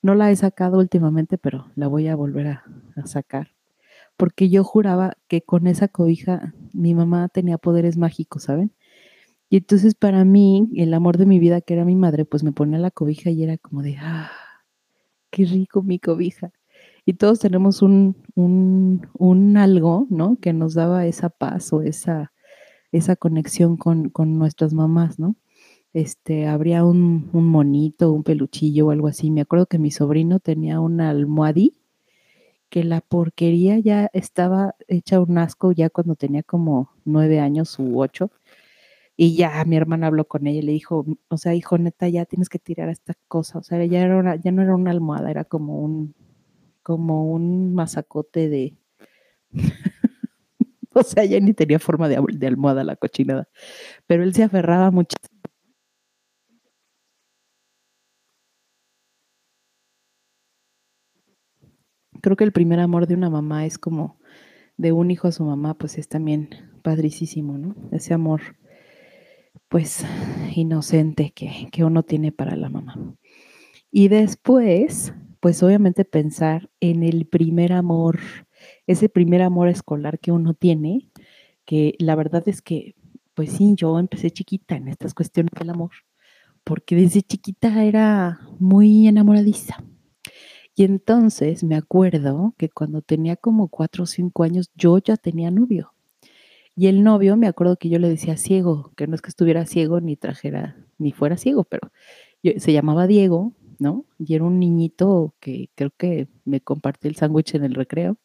No 0.03 0.15
la 0.15 0.31
he 0.31 0.37
sacado 0.37 0.79
últimamente, 0.79 1.39
pero 1.39 1.71
la 1.77 1.87
voy 1.87 2.09
a 2.09 2.17
volver 2.17 2.49
a, 2.49 2.65
a 2.97 3.07
sacar 3.07 3.53
porque 4.21 4.51
yo 4.51 4.65
juraba 4.65 5.15
que 5.29 5.41
con 5.41 5.67
esa 5.67 5.89
cobija 5.89 6.53
mi 6.75 6.95
mamá 6.95 7.31
tenía 7.31 7.57
poderes 7.57 7.97
mágicos, 7.97 8.43
¿saben? 8.43 8.71
Y 9.49 9.57
entonces 9.57 9.95
para 9.95 10.27
mí, 10.27 10.69
el 10.77 10.93
amor 10.93 11.17
de 11.17 11.25
mi 11.25 11.39
vida, 11.39 11.63
que 11.63 11.73
era 11.73 11.87
mi 11.87 11.97
madre, 11.97 12.27
pues 12.27 12.45
me 12.45 12.53
ponía 12.53 12.79
la 12.79 12.91
cobija 12.91 13.31
y 13.31 13.43
era 13.43 13.57
como 13.57 13.81
de, 13.81 13.97
ah, 13.99 14.31
qué 15.31 15.47
rico 15.47 15.83
mi 15.83 15.99
cobija. 15.99 16.53
Y 17.07 17.15
todos 17.15 17.39
tenemos 17.39 17.81
un, 17.81 18.15
un, 18.35 19.09
un 19.15 19.57
algo, 19.57 20.07
¿no? 20.11 20.37
Que 20.39 20.53
nos 20.53 20.75
daba 20.75 21.07
esa 21.07 21.31
paz 21.31 21.73
o 21.73 21.81
esa, 21.81 22.31
esa 22.93 23.17
conexión 23.17 23.79
con, 23.79 24.11
con 24.11 24.39
nuestras 24.39 24.75
mamás, 24.75 25.19
¿no? 25.19 25.35
Este, 25.95 26.47
habría 26.47 26.85
un, 26.85 27.31
un 27.33 27.47
monito, 27.47 28.13
un 28.13 28.23
peluchillo 28.23 28.89
o 28.89 28.91
algo 28.91 29.09
así. 29.09 29.31
Me 29.31 29.41
acuerdo 29.41 29.65
que 29.65 29.79
mi 29.79 29.91
sobrino 29.91 30.41
tenía 30.41 30.79
una 30.79 31.09
almohadí 31.09 31.80
que 32.71 32.85
la 32.85 33.01
porquería 33.01 33.79
ya 33.79 34.09
estaba 34.13 34.77
hecha 34.89 35.21
un 35.21 35.37
asco 35.39 35.73
ya 35.73 35.91
cuando 35.91 36.15
tenía 36.15 36.43
como 36.43 36.93
nueve 37.05 37.41
años 37.41 37.79
u 37.79 38.01
ocho. 38.01 38.31
Y 39.17 39.37
ya 39.37 39.65
mi 39.67 39.77
hermana 39.77 40.07
habló 40.07 40.27
con 40.27 40.47
ella 40.47 40.61
y 40.61 40.63
le 40.63 40.73
dijo, 40.73 41.05
o 41.29 41.37
sea, 41.37 41.55
hijo, 41.55 41.77
neta, 41.77 42.09
ya 42.09 42.25
tienes 42.25 42.49
que 42.49 42.59
tirar 42.59 42.89
esta 42.89 43.15
cosa. 43.29 43.59
O 43.59 43.63
sea, 43.63 43.85
ya, 43.85 44.01
era 44.01 44.37
ya 44.37 44.53
no 44.53 44.63
era 44.63 44.75
una 44.75 44.93
almohada, 44.93 45.31
era 45.31 45.45
como 45.45 45.81
un, 45.81 46.15
como 46.83 47.31
un 47.31 47.75
masacote 47.75 48.49
de... 48.49 48.77
o 50.95 51.03
sea, 51.03 51.25
ya 51.25 51.41
ni 51.41 51.53
tenía 51.53 51.79
forma 51.79 52.09
de, 52.09 52.19
de 52.33 52.47
almohada 52.47 52.85
la 52.85 52.97
cochinada. 52.97 53.49
Pero 54.07 54.23
él 54.23 54.33
se 54.33 54.45
aferraba 54.45 54.91
mucho 54.91 55.17
creo 62.21 62.37
que 62.37 62.45
el 62.45 62.53
primer 62.53 62.81
amor 62.81 63.07
de 63.07 63.15
una 63.15 63.31
mamá 63.31 63.67
es 63.67 63.79
como 63.79 64.19
de 64.77 64.93
un 64.93 65.11
hijo 65.11 65.29
a 65.29 65.33
su 65.33 65.45
mamá, 65.45 65.75
pues 65.75 65.99
es 65.99 66.09
también 66.09 66.51
padricísimo, 66.83 67.59
¿no? 67.59 67.75
Ese 67.93 68.15
amor, 68.15 68.41
pues, 69.69 70.05
inocente 70.55 71.33
que, 71.35 71.69
que 71.71 71.85
uno 71.85 72.03
tiene 72.03 72.33
para 72.33 72.57
la 72.57 72.69
mamá. 72.71 72.97
Y 73.91 74.09
después, 74.09 75.13
pues 75.41 75.63
obviamente 75.63 76.05
pensar 76.05 76.71
en 76.81 77.03
el 77.03 77.27
primer 77.27 77.73
amor, 77.73 78.21
ese 78.87 79.09
primer 79.09 79.43
amor 79.43 79.69
escolar 79.69 80.19
que 80.19 80.33
uno 80.33 80.55
tiene, 80.55 81.11
que 81.65 81.95
la 81.99 82.15
verdad 82.15 82.43
es 82.47 82.63
que, 82.63 82.95
pues 83.35 83.53
sí, 83.53 83.75
yo 83.77 83.99
empecé 83.99 84.31
chiquita 84.31 84.77
en 84.77 84.89
estas 84.89 85.15
cuestiones 85.15 85.53
del 85.59 85.71
amor, 85.71 85.91
porque 86.65 86.95
desde 86.95 87.23
chiquita 87.23 87.85
era 87.85 88.41
muy 88.59 89.09
enamoradiza. 89.09 89.83
Y 90.75 90.85
entonces 90.85 91.65
me 91.65 91.77
acuerdo 91.77 92.55
que 92.57 92.69
cuando 92.69 93.03
tenía 93.03 93.37
como 93.37 93.69
cuatro 93.69 94.05
o 94.05 94.07
cinco 94.07 94.45
años, 94.45 94.71
yo 94.75 94.99
ya 94.99 95.17
tenía 95.17 95.51
novio. 95.51 95.93
Y 96.77 96.87
el 96.87 97.03
novio, 97.03 97.37
me 97.37 97.49
acuerdo 97.49 97.77
que 97.77 97.89
yo 97.89 97.99
le 97.99 98.09
decía 98.09 98.37
ciego, 98.37 98.93
que 98.97 99.07
no 99.07 99.15
es 99.15 99.23
que 99.23 99.29
estuviera 99.29 99.67
ciego 99.67 100.01
ni 100.01 100.17
trajera, 100.17 100.77
ni 100.99 101.13
fuera 101.13 101.37
ciego, 101.37 101.65
pero 101.65 101.91
se 102.43 102.73
llamaba 102.73 103.07
Diego, 103.07 103.53
¿no? 103.79 104.07
Y 104.19 104.35
era 104.35 104.45
un 104.45 104.59
niñito 104.59 105.35
que 105.41 105.71
creo 105.75 105.91
que 105.97 106.29
me 106.45 106.61
compartió 106.61 107.11
el 107.11 107.17
sándwich 107.17 107.55
en 107.55 107.65
el 107.65 107.75
recreo. 107.75 108.19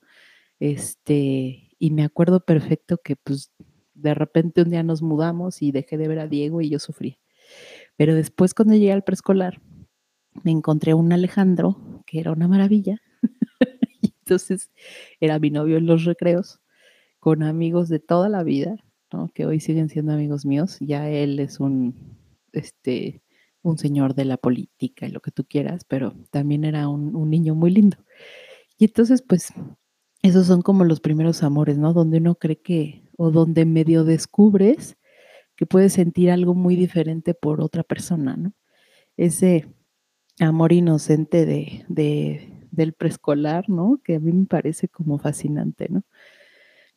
Este, 0.59 1.75
y 1.79 1.91
me 1.91 2.03
acuerdo 2.03 2.45
perfecto 2.45 2.97
que 3.03 3.15
pues 3.17 3.51
de 3.93 4.13
repente 4.13 4.61
un 4.61 4.69
día 4.69 4.83
nos 4.83 5.01
mudamos 5.01 5.61
y 5.61 5.71
dejé 5.71 5.97
de 5.97 6.07
ver 6.07 6.19
a 6.19 6.27
Diego 6.27 6.61
y 6.61 6.69
yo 6.69 6.79
sufrí. 6.79 7.19
Pero 7.97 8.15
después 8.15 8.53
cuando 8.53 8.75
llegué 8.75 8.91
al 8.91 9.03
preescolar, 9.03 9.61
me 10.43 10.51
encontré 10.51 10.93
un 10.93 11.11
Alejandro, 11.11 12.03
que 12.05 12.19
era 12.19 12.31
una 12.31 12.47
maravilla. 12.47 13.01
entonces 14.25 14.71
era 15.19 15.39
mi 15.39 15.51
novio 15.51 15.77
en 15.77 15.85
los 15.85 16.03
recreos, 16.03 16.59
con 17.19 17.43
amigos 17.43 17.89
de 17.89 17.99
toda 17.99 18.29
la 18.29 18.43
vida, 18.43 18.77
¿no? 19.11 19.29
que 19.33 19.45
hoy 19.45 19.59
siguen 19.59 19.89
siendo 19.89 20.13
amigos 20.13 20.45
míos. 20.45 20.77
Ya 20.79 21.09
él 21.09 21.39
es 21.39 21.59
un, 21.59 22.17
este, 22.51 23.21
un 23.61 23.77
señor 23.77 24.15
de 24.15 24.25
la 24.25 24.37
política 24.37 25.07
y 25.07 25.11
lo 25.11 25.21
que 25.21 25.31
tú 25.31 25.45
quieras, 25.45 25.85
pero 25.87 26.13
también 26.31 26.63
era 26.65 26.87
un, 26.87 27.15
un 27.15 27.29
niño 27.29 27.55
muy 27.55 27.71
lindo. 27.71 27.97
Y 28.77 28.85
entonces, 28.85 29.21
pues, 29.21 29.53
esos 30.21 30.47
son 30.47 30.61
como 30.61 30.83
los 30.85 30.99
primeros 30.99 31.43
amores, 31.43 31.77
¿no? 31.77 31.93
Donde 31.93 32.17
uno 32.17 32.35
cree 32.35 32.59
que, 32.61 33.03
o 33.17 33.31
donde 33.31 33.65
medio 33.65 34.03
descubres 34.03 34.97
que 35.55 35.65
puedes 35.65 35.93
sentir 35.93 36.31
algo 36.31 36.55
muy 36.55 36.75
diferente 36.75 37.33
por 37.33 37.61
otra 37.61 37.83
persona, 37.83 38.35
¿no? 38.35 38.53
Ese 39.17 39.67
amor 40.39 40.73
inocente 40.73 41.45
de, 41.45 41.85
de, 41.87 42.67
del 42.71 42.93
preescolar, 42.93 43.69
¿no? 43.69 44.01
Que 44.03 44.15
a 44.15 44.19
mí 44.19 44.31
me 44.31 44.45
parece 44.45 44.87
como 44.87 45.17
fascinante, 45.17 45.87
¿no? 45.89 46.03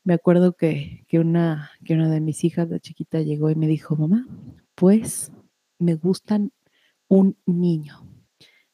Me 0.05 0.15
acuerdo 0.15 0.55
que, 0.55 1.05
que, 1.09 1.19
una, 1.19 1.71
que 1.85 1.95
una 1.95 2.09
de 2.09 2.21
mis 2.21 2.45
hijas, 2.45 2.69
la 2.71 2.79
chiquita, 2.79 3.21
llegó 3.21 3.51
y 3.51 3.55
me 3.55 3.67
dijo, 3.67 3.97
mamá, 3.97 4.27
pues 4.75 5.33
me 5.79 5.95
gustan 5.95 6.53
un 7.09 7.37
niño. 7.47 8.07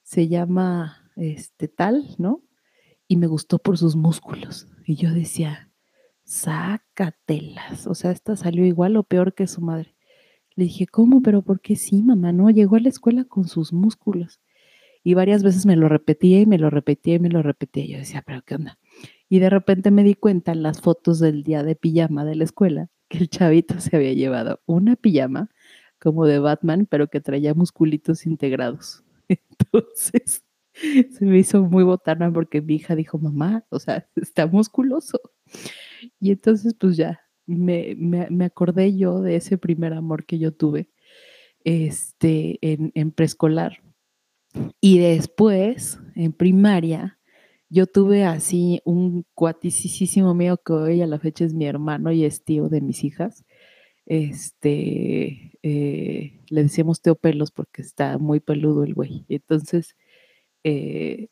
Se 0.02 0.28
llama 0.28 1.10
este 1.16 1.68
tal, 1.68 2.14
¿no? 2.18 2.42
Y 3.08 3.16
me 3.16 3.26
gustó 3.26 3.58
por 3.58 3.78
sus 3.78 3.96
músculos. 3.96 4.68
Y 4.86 4.96
yo 4.96 5.12
decía, 5.12 5.70
sácatelas. 6.24 7.86
O 7.86 7.94
sea, 7.94 8.10
esta 8.10 8.36
salió 8.36 8.64
igual 8.64 8.96
o 8.96 9.02
peor 9.02 9.34
que 9.34 9.46
su 9.46 9.60
madre. 9.60 9.94
Le 10.56 10.64
dije, 10.64 10.86
¿cómo? 10.86 11.20
Pero 11.22 11.42
¿por 11.42 11.60
qué 11.60 11.76
sí, 11.76 12.02
mamá? 12.02 12.32
No, 12.32 12.50
llegó 12.50 12.76
a 12.76 12.80
la 12.80 12.88
escuela 12.88 13.24
con 13.24 13.48
sus 13.48 13.72
músculos. 13.72 14.40
Y 15.04 15.14
varias 15.14 15.42
veces 15.42 15.66
me 15.66 15.76
lo 15.76 15.88
repetía 15.88 16.40
y 16.40 16.46
me 16.46 16.58
lo 16.58 16.70
repetía 16.70 17.16
y 17.16 17.18
me 17.18 17.28
lo 17.28 17.42
repetía. 17.42 17.84
Yo 17.84 17.98
decía, 17.98 18.22
pero 18.26 18.42
¿qué 18.42 18.54
onda? 18.54 18.78
Y 19.28 19.38
de 19.38 19.50
repente 19.50 19.90
me 19.90 20.02
di 20.02 20.14
cuenta 20.14 20.52
en 20.52 20.62
las 20.62 20.80
fotos 20.80 21.20
del 21.20 21.44
día 21.44 21.62
de 21.62 21.76
pijama 21.76 22.24
de 22.24 22.34
la 22.34 22.44
escuela 22.44 22.88
que 23.08 23.18
el 23.18 23.28
chavito 23.28 23.78
se 23.80 23.94
había 23.94 24.14
llevado 24.14 24.60
una 24.64 24.96
pijama 24.96 25.50
como 25.98 26.26
de 26.26 26.38
Batman, 26.38 26.86
pero 26.86 27.08
que 27.08 27.20
traía 27.20 27.54
musculitos 27.54 28.24
integrados. 28.24 29.04
Entonces 29.28 30.42
se 30.72 31.24
me 31.24 31.38
hizo 31.38 31.62
muy 31.62 31.84
botana 31.84 32.32
porque 32.32 32.60
mi 32.60 32.76
hija 32.76 32.96
dijo, 32.96 33.18
mamá, 33.18 33.64
o 33.68 33.78
sea, 33.78 34.08
está 34.16 34.46
musculoso. 34.46 35.20
Y 36.18 36.32
entonces 36.32 36.74
pues 36.74 36.96
ya 36.96 37.20
me, 37.46 37.94
me, 37.96 38.28
me 38.30 38.46
acordé 38.46 38.96
yo 38.96 39.20
de 39.20 39.36
ese 39.36 39.56
primer 39.58 39.92
amor 39.92 40.26
que 40.26 40.38
yo 40.38 40.52
tuve 40.52 40.90
este, 41.62 42.58
en, 42.60 42.90
en 42.94 43.12
preescolar 43.12 43.83
y 44.80 44.98
después, 44.98 45.98
en 46.14 46.32
primaria, 46.32 47.18
yo 47.68 47.86
tuve 47.86 48.24
así 48.24 48.80
un 48.84 49.24
cuaticísimo 49.34 50.34
mío 50.34 50.58
que 50.64 50.72
hoy 50.72 51.02
a 51.02 51.06
la 51.06 51.18
fecha 51.18 51.44
es 51.44 51.54
mi 51.54 51.66
hermano 51.66 52.12
y 52.12 52.24
es 52.24 52.44
tío 52.44 52.68
de 52.68 52.80
mis 52.80 53.02
hijas. 53.04 53.44
Este, 54.06 55.58
eh, 55.62 56.40
le 56.50 56.62
decíamos 56.62 57.00
Teo 57.00 57.16
Pelos 57.16 57.50
porque 57.50 57.82
está 57.82 58.18
muy 58.18 58.40
peludo 58.40 58.84
el 58.84 58.94
güey. 58.94 59.24
Entonces, 59.28 59.96
eh, 60.62 61.28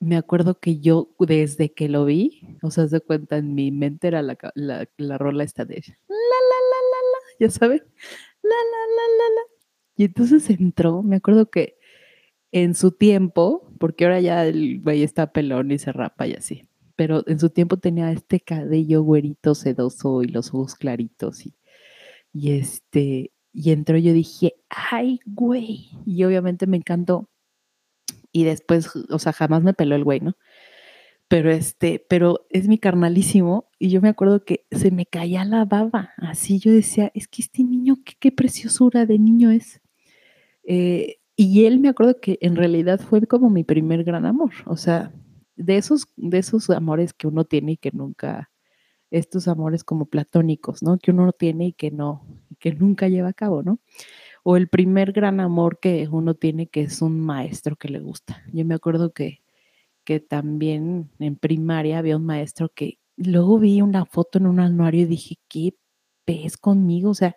me 0.00 0.16
acuerdo 0.16 0.60
que 0.60 0.78
yo 0.80 1.14
desde 1.18 1.72
que 1.72 1.88
lo 1.88 2.04
vi, 2.04 2.58
o 2.62 2.70
sea, 2.70 2.88
se 2.88 3.00
cuenta, 3.00 3.38
en 3.38 3.54
mi 3.54 3.70
mente 3.70 4.08
era 4.08 4.22
la, 4.22 4.36
la, 4.54 4.88
la 4.98 5.18
rola 5.18 5.44
esta 5.44 5.64
de 5.64 5.76
la, 5.76 5.84
la, 5.86 5.96
la, 6.08 6.78
la, 6.92 6.98
la, 7.12 7.18
ya 7.40 7.50
saben, 7.50 7.78
la, 8.42 8.48
la, 8.50 8.52
la, 8.52 9.16
la, 9.18 9.34
la, 9.34 9.42
Y 9.96 10.04
entonces 10.04 10.50
entró, 10.50 11.02
me 11.02 11.16
acuerdo 11.16 11.50
que 11.50 11.75
en 12.62 12.74
su 12.74 12.90
tiempo, 12.90 13.70
porque 13.78 14.06
ahora 14.06 14.18
ya 14.20 14.46
el 14.46 14.80
güey 14.80 15.02
está 15.02 15.30
pelón 15.30 15.70
y 15.72 15.78
se 15.78 15.92
rapa 15.92 16.26
y 16.26 16.32
así, 16.32 16.66
pero 16.96 17.22
en 17.26 17.38
su 17.38 17.50
tiempo 17.50 17.76
tenía 17.76 18.10
este 18.10 18.40
cabello 18.40 19.02
güerito 19.02 19.54
sedoso 19.54 20.22
y 20.22 20.28
los 20.28 20.54
ojos 20.54 20.74
claritos 20.74 21.44
y, 21.44 21.54
y 22.32 22.52
este, 22.52 23.32
y 23.52 23.72
entró 23.72 23.98
yo 23.98 24.14
dije, 24.14 24.54
ay, 24.70 25.20
güey, 25.26 25.90
y 26.06 26.24
obviamente 26.24 26.66
me 26.66 26.78
encantó. 26.78 27.28
Y 28.32 28.44
después, 28.44 28.90
o 29.10 29.18
sea, 29.18 29.34
jamás 29.34 29.62
me 29.62 29.74
peló 29.74 29.94
el 29.94 30.04
güey, 30.04 30.20
¿no? 30.20 30.34
Pero 31.28 31.50
este, 31.50 32.02
pero 32.08 32.46
es 32.48 32.68
mi 32.68 32.78
carnalísimo 32.78 33.68
y 33.78 33.90
yo 33.90 34.00
me 34.00 34.08
acuerdo 34.08 34.46
que 34.46 34.64
se 34.70 34.90
me 34.90 35.04
caía 35.04 35.44
la 35.44 35.66
baba, 35.66 36.14
así 36.16 36.58
yo 36.58 36.72
decía, 36.72 37.12
es 37.14 37.28
que 37.28 37.42
este 37.42 37.64
niño, 37.64 37.98
qué, 38.02 38.14
qué 38.18 38.32
preciosura 38.32 39.04
de 39.04 39.18
niño 39.18 39.50
es. 39.50 39.82
Eh, 40.64 41.18
y 41.36 41.66
él 41.66 41.78
me 41.80 41.88
acuerdo 41.90 42.20
que 42.20 42.38
en 42.40 42.56
realidad 42.56 43.00
fue 43.00 43.26
como 43.26 43.50
mi 43.50 43.62
primer 43.62 44.04
gran 44.04 44.24
amor, 44.26 44.52
o 44.66 44.76
sea, 44.76 45.12
de 45.56 45.76
esos, 45.76 46.08
de 46.16 46.38
esos 46.38 46.70
amores 46.70 47.12
que 47.12 47.26
uno 47.26 47.44
tiene 47.44 47.72
y 47.72 47.76
que 47.76 47.90
nunca, 47.92 48.50
estos 49.10 49.48
amores 49.48 49.84
como 49.84 50.06
platónicos, 50.06 50.82
¿no? 50.82 50.98
Que 50.98 51.12
uno 51.12 51.32
tiene 51.32 51.68
y 51.68 51.72
que 51.72 51.90
no, 51.90 52.26
que 52.58 52.72
nunca 52.74 53.08
lleva 53.08 53.28
a 53.28 53.32
cabo, 53.34 53.62
¿no? 53.62 53.80
O 54.44 54.56
el 54.56 54.68
primer 54.68 55.12
gran 55.12 55.40
amor 55.40 55.78
que 55.80 56.08
uno 56.10 56.34
tiene 56.34 56.68
que 56.68 56.82
es 56.82 57.02
un 57.02 57.20
maestro 57.20 57.76
que 57.76 57.88
le 57.88 58.00
gusta. 58.00 58.42
Yo 58.52 58.64
me 58.64 58.74
acuerdo 58.74 59.12
que, 59.12 59.42
que 60.04 60.20
también 60.20 61.10
en 61.18 61.36
primaria 61.36 61.98
había 61.98 62.16
un 62.16 62.26
maestro 62.26 62.70
que 62.74 62.98
luego 63.16 63.58
vi 63.58 63.82
una 63.82 64.06
foto 64.06 64.38
en 64.38 64.46
un 64.46 64.60
anuario 64.60 65.02
y 65.02 65.06
dije, 65.06 65.36
¿qué 65.48 65.74
ves 66.26 66.56
conmigo? 66.56 67.10
O 67.10 67.14
sea, 67.14 67.36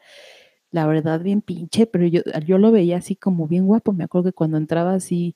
la 0.71 0.85
verdad 0.87 1.21
bien 1.21 1.41
pinche, 1.41 1.87
pero 1.87 2.05
yo, 2.07 2.21
yo 2.45 2.57
lo 2.57 2.71
veía 2.71 2.97
así 2.97 3.15
como 3.15 3.47
bien 3.47 3.65
guapo. 3.65 3.93
Me 3.93 4.03
acuerdo 4.03 4.29
que 4.31 4.33
cuando 4.35 4.57
entraba 4.57 4.93
así, 4.93 5.35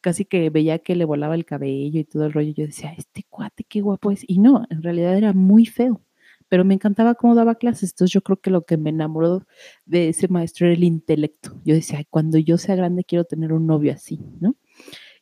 casi 0.00 0.24
que 0.24 0.50
veía 0.50 0.80
que 0.80 0.96
le 0.96 1.04
volaba 1.04 1.34
el 1.34 1.44
cabello 1.46 2.00
y 2.00 2.04
todo 2.04 2.26
el 2.26 2.32
rollo, 2.32 2.52
yo 2.52 2.66
decía, 2.66 2.92
este 2.96 3.24
cuate, 3.30 3.64
qué 3.64 3.80
guapo 3.80 4.10
es. 4.10 4.24
Y 4.28 4.38
no, 4.38 4.64
en 4.70 4.82
realidad 4.82 5.16
era 5.16 5.32
muy 5.32 5.66
feo, 5.66 6.02
pero 6.48 6.64
me 6.64 6.74
encantaba 6.74 7.14
cómo 7.14 7.34
daba 7.34 7.54
clases. 7.56 7.90
Entonces 7.92 8.12
yo 8.14 8.22
creo 8.22 8.40
que 8.40 8.50
lo 8.50 8.64
que 8.66 8.76
me 8.76 8.90
enamoró 8.90 9.46
de 9.86 10.08
ese 10.10 10.28
maestro 10.28 10.66
era 10.66 10.74
el 10.74 10.84
intelecto. 10.84 11.60
Yo 11.64 11.74
decía, 11.74 12.04
cuando 12.10 12.38
yo 12.38 12.58
sea 12.58 12.76
grande 12.76 13.04
quiero 13.04 13.24
tener 13.24 13.52
un 13.52 13.66
novio 13.66 13.92
así, 13.92 14.20
¿no? 14.40 14.56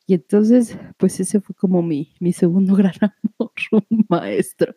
Y 0.07 0.15
entonces, 0.15 0.77
pues 0.97 1.19
ese 1.19 1.41
fue 1.41 1.55
como 1.55 1.81
mi, 1.83 2.15
mi 2.19 2.33
segundo 2.33 2.75
gran 2.77 2.93
amor, 3.01 3.51
un 3.71 4.05
maestro, 4.09 4.75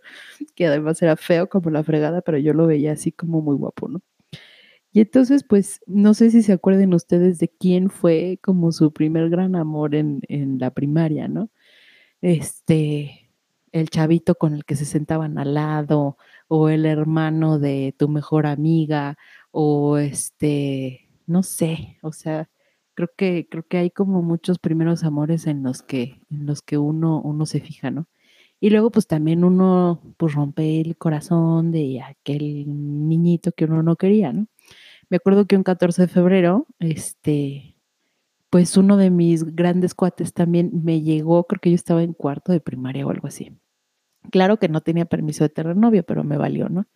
que 0.54 0.66
además 0.66 1.02
era 1.02 1.16
feo 1.16 1.48
como 1.48 1.70
la 1.70 1.82
fregada, 1.84 2.22
pero 2.22 2.38
yo 2.38 2.54
lo 2.54 2.66
veía 2.66 2.92
así 2.92 3.12
como 3.12 3.42
muy 3.42 3.56
guapo, 3.56 3.88
¿no? 3.88 4.02
Y 4.94 5.00
entonces, 5.00 5.42
pues, 5.44 5.80
no 5.86 6.14
sé 6.14 6.30
si 6.30 6.42
se 6.44 6.52
acuerden 6.52 6.94
ustedes 6.94 7.38
de 7.40 7.48
quién 7.48 7.90
fue 7.90 8.38
como 8.42 8.70
su 8.72 8.92
primer 8.92 9.28
gran 9.28 9.56
amor 9.56 9.96
en, 9.96 10.20
en 10.28 10.60
la 10.60 10.70
primaria, 10.70 11.26
¿no? 11.26 11.50
Este, 12.22 13.30
el 13.72 13.90
chavito 13.90 14.36
con 14.36 14.54
el 14.54 14.64
que 14.64 14.76
se 14.76 14.84
sentaban 14.86 15.38
al 15.38 15.54
lado, 15.54 16.18
o 16.48 16.68
el 16.70 16.86
hermano 16.86 17.58
de 17.58 17.94
tu 17.98 18.08
mejor 18.08 18.46
amiga, 18.46 19.18
o 19.52 19.98
este, 19.98 21.08
no 21.26 21.42
sé, 21.42 21.98
o 22.02 22.12
sea, 22.12 22.50
creo 22.94 23.10
que, 23.16 23.48
creo 23.50 23.66
que 23.68 23.78
hay 23.78 23.90
como 23.90 24.22
muchos 24.22 24.58
primeros 24.60 25.04
amores 25.04 25.46
en 25.48 25.62
los 25.64 25.82
que, 25.82 26.20
en 26.30 26.46
los 26.46 26.62
que 26.62 26.78
uno, 26.78 27.20
uno 27.22 27.46
se 27.46 27.60
fija, 27.60 27.90
¿no? 27.90 28.06
Y 28.60 28.70
luego, 28.70 28.90
pues 28.92 29.06
también 29.08 29.44
uno, 29.44 30.02
pues 30.18 30.34
rompe 30.34 30.80
el 30.80 30.96
corazón 30.98 31.72
de 31.72 32.02
aquel 32.02 32.64
niñito 33.08 33.52
que 33.52 33.66
uno 33.66 33.82
no 33.82 33.96
quería, 33.96 34.32
¿no? 34.32 34.46
Me 35.08 35.16
acuerdo 35.16 35.46
que 35.46 35.56
un 35.56 35.62
14 35.62 36.02
de 36.02 36.08
febrero, 36.08 36.66
este, 36.78 37.76
pues 38.50 38.76
uno 38.76 38.96
de 38.96 39.10
mis 39.10 39.44
grandes 39.54 39.94
cuates 39.94 40.32
también 40.32 40.70
me 40.84 41.02
llegó, 41.02 41.44
creo 41.44 41.60
que 41.60 41.70
yo 41.70 41.76
estaba 41.76 42.02
en 42.02 42.12
cuarto 42.12 42.52
de 42.52 42.60
primaria 42.60 43.06
o 43.06 43.10
algo 43.10 43.26
así. 43.26 43.52
Claro 44.30 44.58
que 44.58 44.68
no 44.68 44.80
tenía 44.80 45.04
permiso 45.04 45.44
de 45.44 45.50
tener 45.50 45.76
novio, 45.76 46.04
pero 46.04 46.24
me 46.24 46.36
valió, 46.38 46.68
¿no? 46.68 46.86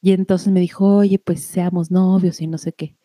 Y 0.00 0.12
entonces 0.12 0.52
me 0.52 0.60
dijo, 0.60 0.96
oye, 0.96 1.18
pues 1.18 1.42
seamos 1.42 1.90
novios 1.90 2.40
y 2.40 2.46
no 2.46 2.58
sé 2.58 2.72
qué. 2.72 2.96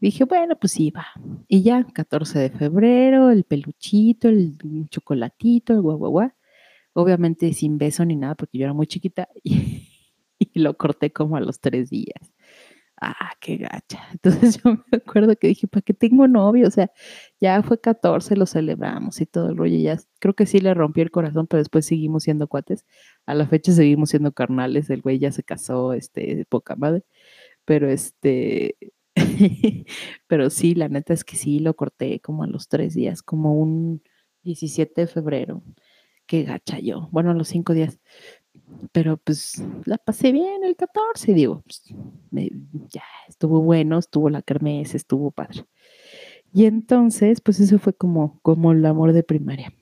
Dije, 0.00 0.24
bueno, 0.24 0.56
pues 0.58 0.72
sí, 0.72 0.90
va. 0.90 1.06
Y 1.48 1.62
ya, 1.62 1.84
14 1.84 2.38
de 2.38 2.50
febrero, 2.50 3.30
el 3.30 3.44
peluchito, 3.44 4.28
el 4.28 4.56
chocolatito, 4.90 5.72
el 5.74 5.80
guau, 5.82 5.98
guau. 5.98 6.30
Obviamente 6.94 7.52
sin 7.52 7.78
beso 7.78 8.04
ni 8.04 8.16
nada, 8.16 8.34
porque 8.34 8.58
yo 8.58 8.64
era 8.64 8.74
muy 8.74 8.86
chiquita 8.86 9.28
y 9.44 9.88
lo 10.54 10.76
corté 10.76 11.12
como 11.12 11.36
a 11.36 11.40
los 11.40 11.60
tres 11.60 11.90
días 11.90 12.33
ah, 13.06 13.32
qué 13.40 13.56
gacha. 13.58 14.00
Entonces 14.12 14.62
yo 14.62 14.72
me 14.72 14.98
acuerdo 14.98 15.36
que 15.36 15.48
dije, 15.48 15.66
¿para 15.68 15.82
qué 15.82 15.94
tengo 15.94 16.28
novio? 16.28 16.68
O 16.68 16.70
sea, 16.70 16.90
ya 17.40 17.62
fue 17.62 17.80
14, 17.80 18.36
lo 18.36 18.46
celebramos 18.46 19.20
y 19.20 19.26
todo 19.26 19.50
el 19.50 19.56
rollo. 19.56 19.78
Ya 19.78 19.98
creo 20.20 20.34
que 20.34 20.46
sí 20.46 20.60
le 20.60 20.74
rompí 20.74 21.00
el 21.00 21.10
corazón, 21.10 21.46
pero 21.46 21.60
después 21.60 21.86
seguimos 21.86 22.24
siendo 22.24 22.48
cuates. 22.48 22.84
A 23.26 23.34
la 23.34 23.46
fecha 23.46 23.72
seguimos 23.72 24.10
siendo 24.10 24.32
carnales. 24.32 24.90
El 24.90 25.02
güey 25.02 25.18
ya 25.18 25.32
se 25.32 25.42
casó, 25.42 25.92
este, 25.94 26.46
poca 26.48 26.76
madre. 26.76 27.04
Pero 27.64 27.88
este, 27.90 28.76
pero 30.26 30.50
sí, 30.50 30.74
la 30.74 30.88
neta 30.88 31.14
es 31.14 31.24
que 31.24 31.36
sí 31.36 31.60
lo 31.60 31.74
corté 31.74 32.20
como 32.20 32.44
a 32.44 32.46
los 32.46 32.68
tres 32.68 32.94
días, 32.94 33.22
como 33.22 33.54
un 33.54 34.02
17 34.42 35.02
de 35.02 35.06
febrero. 35.06 35.62
Qué 36.26 36.44
gacha 36.44 36.78
yo. 36.80 37.08
Bueno, 37.12 37.30
a 37.32 37.34
los 37.34 37.48
cinco 37.48 37.74
días 37.74 38.00
pero 38.92 39.16
pues 39.16 39.62
la 39.84 39.98
pasé 39.98 40.32
bien 40.32 40.64
el 40.64 40.76
14, 40.76 41.34
digo, 41.34 41.62
pues, 41.62 41.82
ya 42.90 43.02
estuvo 43.28 43.60
bueno, 43.62 43.98
estuvo 43.98 44.30
la 44.30 44.42
kermés, 44.42 44.94
estuvo 44.94 45.30
padre. 45.30 45.66
Y 46.52 46.66
entonces, 46.66 47.40
pues 47.40 47.60
eso 47.60 47.78
fue 47.78 47.94
como, 47.94 48.40
como 48.42 48.72
el 48.72 48.84
amor 48.86 49.12
de 49.12 49.22
primaria. 49.24 49.72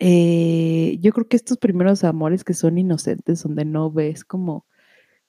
Eh, 0.00 0.98
yo 1.00 1.12
creo 1.12 1.28
que 1.28 1.36
estos 1.36 1.58
primeros 1.58 2.04
amores 2.04 2.44
que 2.44 2.54
son 2.54 2.78
inocentes, 2.78 3.42
donde 3.42 3.64
no 3.64 3.90
ves 3.90 4.24
como, 4.24 4.66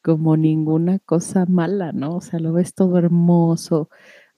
como 0.04 0.38
ninguna 0.38 1.00
cosa 1.00 1.46
mala, 1.48 1.92
¿no? 1.94 2.18
O 2.18 2.22
sea, 2.22 2.40
lo 2.40 2.54
ves 2.54 2.74
todo 2.76 2.98
hermoso, 2.98 3.90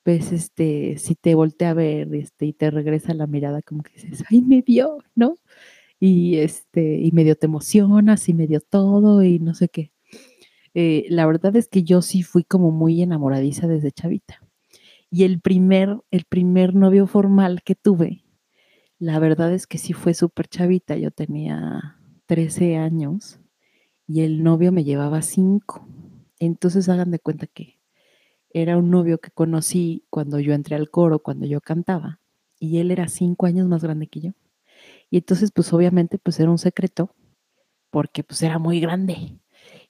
ves 0.05 0.31
este, 0.33 0.97
si 0.97 1.15
te 1.15 1.35
voltea 1.35 1.71
a 1.71 1.73
ver 1.75 2.13
este, 2.15 2.47
y 2.47 2.53
te 2.53 2.71
regresa 2.71 3.13
la 3.13 3.27
mirada 3.27 3.61
como 3.61 3.83
que 3.83 3.93
dices, 3.93 4.25
ay, 4.31 4.41
me 4.41 4.61
vio, 4.63 4.99
¿no? 5.15 5.37
y, 6.05 6.39
este, 6.39 6.97
y 6.97 7.13
medio 7.13 7.37
te 7.37 7.45
emocionas 7.45 8.27
y 8.27 8.33
medio 8.33 8.59
todo 8.59 9.23
y 9.23 9.39
no 9.39 9.53
sé 9.53 9.69
qué. 9.69 9.92
Eh, 10.73 11.05
la 11.09 11.25
verdad 11.25 11.55
es 11.55 11.67
que 11.67 11.83
yo 11.83 12.01
sí 12.01 12.23
fui 12.23 12.43
como 12.43 12.71
muy 12.71 13.01
enamoradiza 13.01 13.67
desde 13.67 13.91
chavita. 13.91 14.41
Y 15.09 15.23
el 15.23 15.39
primer, 15.41 15.99
el 16.11 16.25
primer 16.25 16.73
novio 16.75 17.07
formal 17.07 17.61
que 17.63 17.75
tuve, 17.75 18.23
la 18.99 19.19
verdad 19.19 19.53
es 19.53 19.67
que 19.67 19.77
sí 19.77 19.93
fue 19.93 20.13
súper 20.13 20.47
chavita. 20.47 20.97
Yo 20.97 21.11
tenía 21.11 21.97
13 22.25 22.77
años 22.77 23.39
y 24.07 24.21
el 24.21 24.43
novio 24.43 24.71
me 24.71 24.83
llevaba 24.83 25.21
5. 25.21 25.87
Entonces 26.39 26.89
hagan 26.89 27.11
de 27.11 27.19
cuenta 27.19 27.47
que 27.47 27.79
era 28.49 28.77
un 28.77 28.91
novio 28.91 29.19
que 29.19 29.31
conocí 29.31 30.05
cuando 30.09 30.39
yo 30.39 30.53
entré 30.53 30.75
al 30.75 30.89
coro, 30.89 31.19
cuando 31.19 31.45
yo 31.47 31.59
cantaba, 31.61 32.19
y 32.59 32.77
él 32.77 32.91
era 32.91 33.07
5 33.07 33.45
años 33.47 33.67
más 33.67 33.83
grande 33.83 34.07
que 34.07 34.21
yo. 34.21 34.31
Y 35.09 35.17
entonces, 35.17 35.51
pues 35.53 35.73
obviamente, 35.73 36.17
pues 36.19 36.39
era 36.39 36.51
un 36.51 36.57
secreto, 36.57 37.15
porque 37.89 38.23
pues 38.23 38.41
era 38.43 38.59
muy 38.59 38.79
grande. 38.79 39.39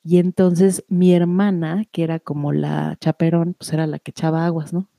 Y 0.03 0.17
entonces 0.17 0.83
mi 0.89 1.13
hermana, 1.13 1.85
que 1.91 2.03
era 2.03 2.19
como 2.19 2.51
la 2.51 2.97
chaperón, 2.99 3.55
pues 3.57 3.73
era 3.73 3.87
la 3.87 3.99
que 3.99 4.11
echaba 4.11 4.45
aguas, 4.45 4.73
¿no? 4.73 4.89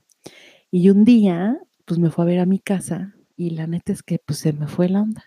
Y 0.71 0.91
un 0.91 1.05
día, 1.05 1.59
pues 1.85 2.01
me 2.01 2.11
fue 2.11 2.25
a 2.25 2.27
ver 2.27 2.41
a 2.41 2.47
mi 2.47 2.59
casa 2.59 3.15
y 3.37 3.51
la 3.51 3.67
neta 3.67 3.93
es 3.93 4.03
que 4.03 4.19
pues 4.19 4.39
se 4.39 4.53
me 4.53 4.67
fue 4.67 4.89
la 4.89 5.03
onda. 5.03 5.25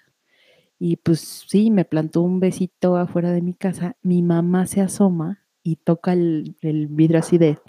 Y 0.80 0.98
pues 0.98 1.46
sí, 1.48 1.72
me 1.72 1.86
plantó 1.86 2.22
un 2.22 2.40
besito 2.40 2.98
afuera 2.98 3.32
de 3.32 3.42
mi 3.42 3.54
casa. 3.54 3.98
Mi 4.04 4.22
mamá 4.22 4.68
se 4.68 4.82
asoma 4.82 5.46
y 5.64 5.78
toca 5.78 6.14
el, 6.14 6.56
vidrio 6.62 7.20
así 7.20 7.38
de, 7.38 7.60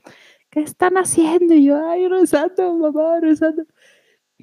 ¿qué 0.50 0.60
están 0.60 0.94
haciendo? 0.96 1.54
Y 1.54 1.64
yo, 1.66 1.88
ay, 1.90 2.08
rezando, 2.08 2.74
mamá, 2.74 3.20
rezando 3.20 3.64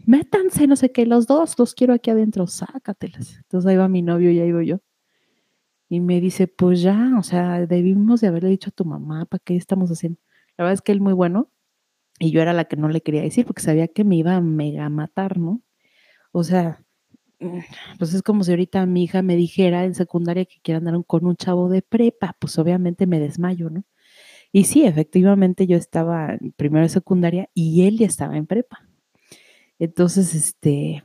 métanse, 0.06 0.67
no 0.67 0.75
sé 0.75 0.91
qué, 0.91 1.06
los 1.06 1.28
dos, 1.28 1.58
los 1.58 1.73
quiero 1.73 1.93
aquí 1.93 2.10
adentro, 2.10 2.47
sácatelas. 2.47 3.38
Entonces 3.38 3.69
ahí 3.69 3.78
va 3.78 3.88
mi 3.88 4.01
novio 4.01 4.32
y 4.32 4.39
ahí 4.39 4.51
voy 4.51 4.67
yo. 4.67 4.80
Y 5.89 6.00
me 6.00 6.19
dice, 6.19 6.48
pues 6.48 6.82
ya, 6.82 7.13
o 7.19 7.24
sea, 7.24 7.65
debimos 7.67 8.21
de 8.21 8.28
haberle 8.28 8.50
dicho 8.50 8.69
a 8.69 8.74
tu 8.74 8.86
mamá, 8.86 9.26
¿para 9.26 9.41
qué 9.43 9.56
estamos 9.56 9.91
haciendo? 9.91 10.19
La 10.58 10.63
verdad 10.63 10.74
es 10.74 10.82
que 10.82 10.91
él 10.91 11.02
muy 11.02 11.13
bueno 11.13 11.50
y 12.19 12.32
yo 12.32 12.41
era 12.41 12.54
la 12.54 12.65
que 12.65 12.78
no 12.78 12.89
le 12.89 13.02
quería 13.02 13.21
decir 13.21 13.45
porque 13.45 13.62
sabía 13.62 13.88
que 13.88 14.04
me 14.04 14.15
iba 14.15 14.36
a 14.36 14.41
mega 14.41 14.89
matar, 14.89 15.38
¿no? 15.38 15.62
O 16.32 16.43
sea, 16.43 16.84
mm, 17.39 17.60
pues 18.00 18.13
es 18.13 18.21
como 18.24 18.43
si 18.43 18.52
ahorita 18.52 18.86
mi 18.86 19.04
hija 19.04 19.21
me 19.21 19.36
dijera 19.36 19.86
en 19.86 19.95
secundaria 19.95 20.45
que 20.45 20.60
quiere 20.62 20.78
andar 20.80 20.95
con 21.06 21.26
un 21.26 21.36
chavo 21.36 21.69
de 21.69 21.82
prepa, 21.82 22.36
pues 22.39 22.58
obviamente 22.60 23.08
me 23.08 23.19
desmayo, 23.19 23.69
¿no? 23.69 23.84
Y 24.52 24.65
sí, 24.65 24.86
efectivamente 24.86 25.67
yo 25.67 25.78
estaba 25.78 26.38
primero 26.56 26.84
de 26.84 26.89
secundaria 26.89 27.50
y 27.54 27.88
él 27.88 27.98
ya 27.98 28.08
estaba 28.08 28.38
en 28.38 28.48
prepa. 28.48 28.88
Entonces, 29.80 30.34
este, 30.36 31.04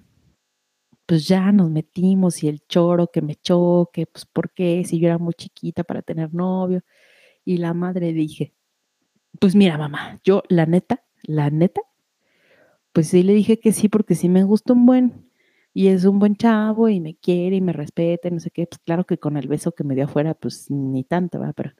pues 1.11 1.27
ya 1.27 1.51
nos 1.51 1.69
metimos 1.73 2.45
y 2.45 2.49
el 2.49 2.65
choro 2.69 3.09
que 3.09 3.21
me 3.21 3.35
choque, 3.35 4.07
pues 4.07 4.27
¿por 4.27 4.53
qué? 4.53 4.85
Si 4.85 5.01
yo 5.01 5.09
era 5.09 5.19
muy 5.19 5.35
chiquita 5.35 5.83
para 5.83 6.03
tener 6.03 6.33
novio. 6.33 6.85
Y 7.45 7.57
la 7.57 7.75
madre 7.75 8.13
dije, 8.13 8.55
pues 9.41 9.57
mira 9.57 9.77
mamá, 9.77 10.21
yo 10.23 10.45
la 10.49 10.67
neta, 10.67 11.05
la 11.25 11.51
neta, 11.51 11.81
pues 12.93 13.09
sí 13.09 13.25
le 13.25 13.35
dije 13.35 13.59
que 13.59 13.73
sí 13.73 13.89
porque 13.89 14.15
sí 14.15 14.29
me 14.29 14.45
gusta 14.45 14.73
un 14.73 14.87
buen 14.87 15.29
y 15.75 15.89
es 15.89 16.05
un 16.05 16.21
buen 16.21 16.37
chavo 16.37 16.89
y 16.89 17.01
me 17.01 17.17
quiere 17.17 17.57
y 17.57 17.61
me 17.61 17.73
respeta 17.73 18.29
y 18.29 18.31
no 18.31 18.39
sé 18.39 18.53
qué, 18.53 18.69
pues 18.69 18.79
claro 18.79 19.05
que 19.05 19.19
con 19.19 19.37
el 19.37 19.49
beso 19.49 19.73
que 19.73 19.83
me 19.83 19.97
dio 19.97 20.05
afuera, 20.05 20.35
pues 20.35 20.71
ni 20.71 21.03
tanto, 21.03 21.41
¿verdad? 21.41 21.55
Pero 21.57 21.73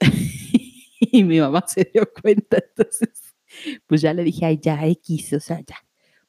y 1.00 1.22
mi 1.24 1.38
mamá 1.38 1.64
se 1.66 1.90
dio 1.92 2.08
cuenta, 2.22 2.56
entonces 2.66 3.34
pues 3.86 4.00
ya 4.00 4.14
le 4.14 4.24
dije, 4.24 4.46
ay, 4.46 4.58
ya 4.62 4.86
X, 4.86 5.34
o 5.34 5.40
sea, 5.40 5.60
ya. 5.60 5.76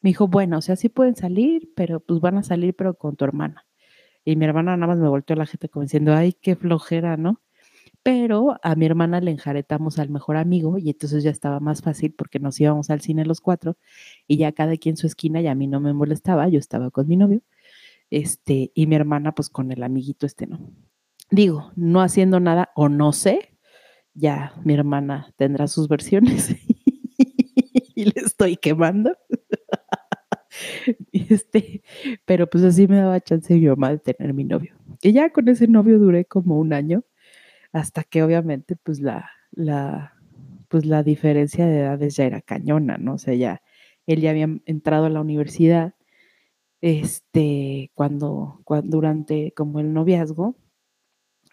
Me 0.06 0.10
dijo, 0.10 0.28
bueno, 0.28 0.60
o 0.60 0.62
sea, 0.62 0.76
sí 0.76 0.88
pueden 0.88 1.15
salir, 1.15 1.72
pero 1.76 2.00
pues 2.00 2.20
van 2.22 2.38
a 2.38 2.44
salir, 2.44 2.76
pero 2.76 2.94
con 2.94 3.15
tu 3.15 3.26
hermana. 3.26 3.65
Y 4.24 4.36
mi 4.36 4.46
hermana 4.46 4.78
nada 4.78 4.86
más 4.86 5.00
me 5.00 5.10
volteó 5.10 5.36
la 5.36 5.48
gente 5.48 5.68
como 5.68 5.82
diciendo, 5.82 6.13
ay, 6.13 6.34
qué 6.34 6.56
flojera, 6.56 7.18
¿no? 7.18 7.41
Pero 8.04 8.60
a 8.62 8.76
mi 8.76 8.86
hermana 8.86 9.20
le 9.20 9.32
enjaretamos 9.32 9.98
al 9.98 10.12
mejor 10.12 10.38
amigo 10.38 10.78
y 10.78 10.91
entonces 10.91 11.24
ya 11.24 11.32
estaba 11.32 11.60
más 11.60 11.82
fácil 11.82 12.13
porque 12.15 12.38
nos 12.38 12.60
íbamos 12.62 12.91
al 12.91 13.02
cine 13.02 13.26
los 13.26 13.41
cuatro 13.41 13.78
y 14.28 14.38
ya 14.38 14.52
cada 14.52 14.78
quien 14.78 14.96
su 14.96 15.08
esquina 15.08 15.41
y 15.41 15.48
a 15.48 15.56
mí 15.56 15.65
no 15.65 15.80
me 15.80 15.91
molestaba, 15.91 16.50
yo 16.50 16.60
estaba 16.60 16.91
con 16.91 17.08
mi 17.08 17.18
novio, 17.18 17.41
este, 18.12 18.72
y 18.76 18.86
mi 18.86 18.96
hermana 18.96 19.34
pues 19.34 19.50
con 19.50 19.72
el 19.72 19.82
amiguito 19.82 20.28
este, 20.28 20.46
¿no? 20.46 20.60
Digo, 21.32 21.72
no 21.76 22.02
haciendo 22.02 22.39
nada 22.39 22.70
o 22.76 22.89
no 22.89 23.12
sé, 23.12 23.58
ya 24.13 24.54
mi 24.63 24.76
hermana 24.76 25.34
tendrá 25.36 25.68
sus 25.68 25.88
versiones 25.88 26.56
y 27.96 28.06
le 28.06 28.22
estoy 28.22 28.58
quemando. 28.58 29.18
este, 31.12 31.84
pero 32.26 32.50
pues 32.50 32.63
así 32.63 32.88
me 32.88 32.98
daba 32.98 33.20
chance 33.22 33.54
mi 33.54 33.68
mamá 33.68 33.91
de 33.91 34.00
tener 34.00 34.34
mi 34.34 34.44
novio. 34.44 34.76
Y 35.02 35.13
ya 35.13 35.30
con 35.32 35.48
ese 35.50 35.68
novio 35.68 36.00
duré 36.00 36.26
como 36.26 36.60
un 36.60 36.74
año 36.74 37.04
hasta 37.74 38.04
que 38.04 38.24
obviamente 38.24 38.76
pues 38.76 39.00
la, 39.02 39.30
la, 39.52 40.15
pues 40.70 40.86
la 40.86 41.04
diferencia 41.04 41.65
de 41.68 41.80
edades 41.80 42.15
ya 42.15 42.26
era 42.26 42.41
cañona, 42.41 42.98
¿no? 42.98 43.15
O 43.15 43.18
sea, 43.18 43.34
ya 43.34 43.62
él 44.08 44.22
ya 44.22 44.32
había 44.32 44.50
entrado 44.65 45.06
a 45.06 45.10
la 45.10 45.22
universidad, 45.22 45.96
este, 46.82 47.91
cuando, 47.96 48.62
cuando 48.65 48.98
durante 48.98 49.52
como 49.56 49.80
el 49.80 49.94
noviazgo, 49.94 50.56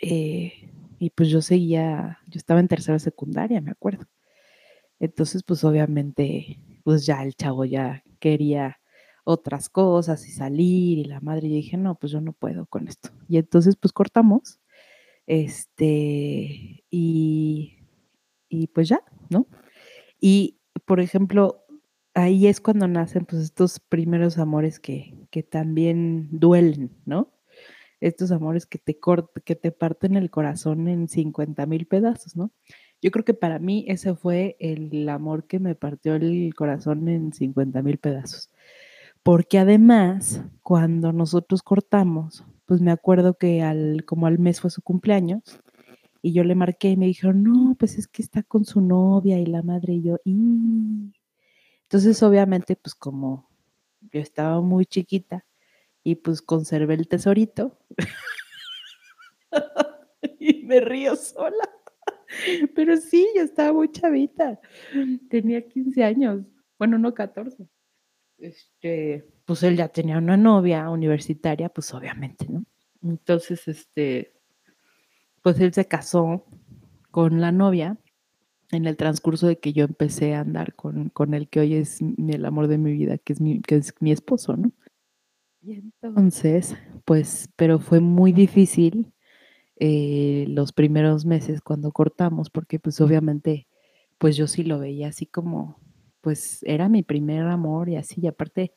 eh, 0.03 0.71
y 0.99 1.11
pues 1.11 1.29
yo 1.31 1.43
seguía, 1.43 2.19
yo 2.29 2.39
estaba 2.39 2.61
en 2.61 2.69
tercera 2.69 2.99
secundaria, 2.99 3.61
me 3.61 3.73
acuerdo. 3.73 4.07
Entonces, 5.01 5.43
pues 5.45 5.65
obviamente, 5.65 6.59
pues 6.85 7.07
ya 7.07 7.23
el 7.25 7.35
chavo 7.35 7.65
ya 7.65 8.05
quería 8.21 8.79
otras 9.25 9.69
cosas 9.69 10.27
y 10.29 10.33
salir 10.33 10.99
y 10.99 11.05
la 11.05 11.21
madre, 11.21 11.49
y 11.49 11.55
dije, 11.55 11.77
no, 11.77 11.95
pues 11.97 12.13
yo 12.13 12.21
no 12.21 12.33
puedo 12.33 12.67
con 12.67 12.89
esto. 12.89 13.11
Y 13.29 13.39
entonces, 13.39 13.77
pues 13.77 13.93
cortamos 13.93 14.61
este, 15.27 16.85
y, 16.91 17.79
y 18.49 18.67
pues 18.69 18.89
ya, 18.89 19.03
¿no? 19.31 19.47
Y, 20.21 20.59
por 20.87 21.01
ejemplo, 21.01 21.65
ahí 22.15 22.47
es 22.47 22.61
cuando 22.61 22.89
nacen 22.89 23.25
pues 23.27 23.43
estos 23.43 23.81
primeros 23.81 24.39
amores 24.39 24.81
que, 24.81 25.15
que 25.31 25.43
también 25.43 26.29
duelen, 26.31 26.91
¿no? 27.07 27.33
Estos 28.01 28.33
amores 28.33 28.67
que 28.67 28.79
te 28.79 28.99
que 29.45 29.57
te 29.57 29.73
parten 29.73 30.17
el 30.17 30.31
corazón 30.31 30.89
en 30.89 31.09
50 31.09 31.67
mil 31.67 31.87
pedazos, 31.87 32.37
¿no? 32.37 32.53
Yo 33.01 33.11
creo 33.11 33.25
que 33.25 33.35
para 33.35 33.59
mí 33.59 33.85
ese 33.89 34.15
fue 34.15 34.57
el 34.61 35.09
amor 35.09 35.47
que 35.47 35.59
me 35.61 35.75
partió 35.75 36.15
el 36.17 36.55
corazón 36.55 37.09
en 37.09 37.33
50 37.33 37.83
mil 37.83 37.99
pedazos. 37.99 38.51
Porque 39.23 39.59
además, 39.59 40.43
cuando 40.63 41.13
nosotros 41.13 41.63
cortamos, 41.63 42.45
pues 42.67 42.81
me 42.81 42.91
acuerdo 42.91 43.35
que 43.35 43.63
al, 43.63 44.05
como 44.05 44.27
al 44.27 44.39
mes 44.39 44.61
fue 44.61 44.71
su 44.71 44.83
cumpleaños 44.83 45.61
y 46.23 46.33
yo 46.33 46.45
le 46.45 46.55
marqué 46.55 46.91
y 46.91 46.97
me 46.97 47.07
dijeron, 47.07 47.43
no, 47.43 47.77
pues 47.79 47.99
es 47.99 48.09
que 48.09 48.23
está 48.23 48.43
con 48.43 48.65
su 48.65 48.81
novia 48.81 49.39
y 49.39 49.47
la 49.47 49.63
madre 49.63 49.95
y 49.95 50.03
yo, 50.03 50.19
y... 50.25 51.13
Entonces, 51.83 52.23
obviamente, 52.23 52.75
pues 52.75 52.95
como 52.95 53.51
yo 54.01 54.21
estaba 54.21 54.63
muy 54.63 54.87
chiquita 54.87 55.45
y 56.03 56.17
pues 56.17 56.41
conservé 56.41 56.95
el 56.95 57.07
tesorito 57.07 57.79
y 60.39 60.63
me 60.65 60.81
río 60.81 61.17
sola. 61.17 61.69
Pero 62.75 62.97
sí, 62.97 63.29
yo 63.37 63.43
estaba 63.43 63.75
muy 63.75 63.93
chavita. 63.93 64.59
Tenía 65.29 65.69
15 65.69 66.03
años. 66.03 66.47
Bueno, 66.79 66.99
no 66.99 67.13
14. 67.13 67.69
Este, 68.43 69.25
pues 69.45 69.63
él 69.63 69.77
ya 69.77 69.87
tenía 69.87 70.19
una 70.19 70.37
novia 70.37 70.91
universitaria, 70.91 71.69
pues 71.69 71.95
obviamente, 71.95 72.47
¿no? 72.49 72.65
Entonces, 73.01 73.69
este, 73.69 74.33
pues 75.43 75.61
él 75.61 75.73
se 75.73 75.87
casó 75.87 76.45
con 77.13 77.41
la 77.41 77.53
novia 77.53 77.99
en 78.73 78.87
el 78.87 78.97
transcurso 78.97 79.47
de 79.47 79.61
que 79.61 79.73
yo 79.73 79.85
empecé 79.85 80.35
a 80.35 80.41
andar 80.41 80.75
con, 80.75 81.11
con 81.11 81.35
el 81.35 81.49
que 81.49 81.61
hoy 81.61 81.75
es 81.75 82.01
el 82.01 82.45
amor 82.45 82.67
de 82.67 82.79
mi 82.79 82.93
vida, 82.93 83.17
que 83.17 83.33
es 83.33 83.41
mi, 83.41 83.61
que 83.61 83.77
es 83.77 83.95
mi 84.01 84.11
esposo, 84.11 84.57
¿no? 84.57 84.73
Y 85.63 85.75
entonces, 85.75 86.75
pues, 87.05 87.49
pero 87.55 87.79
fue 87.79 88.01
muy 88.01 88.33
difícil 88.33 89.13
eh, 89.77 90.47
los 90.49 90.73
primeros 90.73 91.27
meses 91.27 91.61
cuando 91.61 91.93
cortamos, 91.93 92.51
porque 92.51 92.81
pues 92.81 93.01
obviamente, 93.01 93.69
pues 94.19 94.37
yo 94.37 94.49
sí 94.49 94.65
lo 94.65 94.81
veía 94.81 95.09
así 95.09 95.27
como, 95.27 95.79
pues 96.23 96.63
era 96.65 96.89
mi 96.89 97.03
primer 97.03 97.47
amor 97.47 97.89
y 97.91 97.97
así, 97.97 98.21
y 98.23 98.29
aparte, 98.29 98.73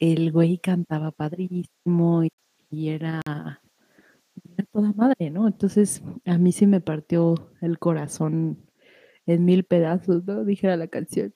el 0.00 0.32
güey 0.32 0.58
cantaba 0.58 1.12
padrísimo 1.12 2.24
y, 2.70 2.88
era, 2.88 3.20
toda 4.72 4.92
madre, 4.94 5.30
¿no? 5.30 5.46
Entonces 5.48 6.02
a 6.24 6.38
mí 6.38 6.52
sí 6.52 6.66
me 6.66 6.80
partió 6.80 7.52
el 7.60 7.78
corazón 7.78 8.58
en 9.26 9.44
mil 9.44 9.64
pedazos, 9.64 10.24
¿no? 10.26 10.44
Dijera 10.44 10.76
la 10.76 10.88
canción. 10.88 11.34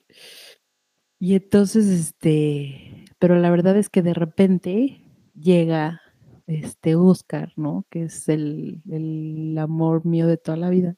Y 1.19 1.35
entonces, 1.35 1.87
este, 1.87 3.05
pero 3.19 3.37
la 3.39 3.51
verdad 3.51 3.77
es 3.77 3.89
que 3.91 4.03
de 4.03 4.15
repente 4.15 5.03
llega 5.35 6.01
este 6.47 6.97
Oscar, 6.97 7.53
¿no? 7.57 7.87
Que 7.91 8.05
es 8.05 8.29
el, 8.29 8.83
el 8.91 9.57
amor 9.59 10.07
mío 10.07 10.27
de 10.27 10.39
toda 10.39 10.57
la 10.57 10.71
vida 10.71 10.97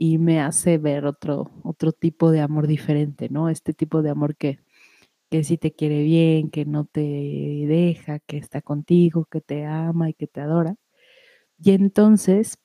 y 0.00 0.18
me 0.18 0.40
hace 0.40 0.78
ver 0.78 1.06
otro, 1.06 1.50
otro 1.64 1.90
tipo 1.90 2.30
de 2.30 2.40
amor 2.40 2.68
diferente, 2.68 3.28
¿no? 3.30 3.48
Este 3.48 3.74
tipo 3.74 4.00
de 4.00 4.10
amor 4.10 4.36
que, 4.36 4.60
que 5.28 5.42
sí 5.42 5.58
te 5.58 5.72
quiere 5.72 6.04
bien, 6.04 6.50
que 6.50 6.64
no 6.64 6.84
te 6.84 7.00
deja, 7.00 8.20
que 8.20 8.38
está 8.38 8.62
contigo, 8.62 9.24
que 9.24 9.40
te 9.40 9.64
ama 9.66 10.08
y 10.08 10.14
que 10.14 10.28
te 10.28 10.40
adora. 10.40 10.76
Y 11.60 11.72
entonces, 11.72 12.58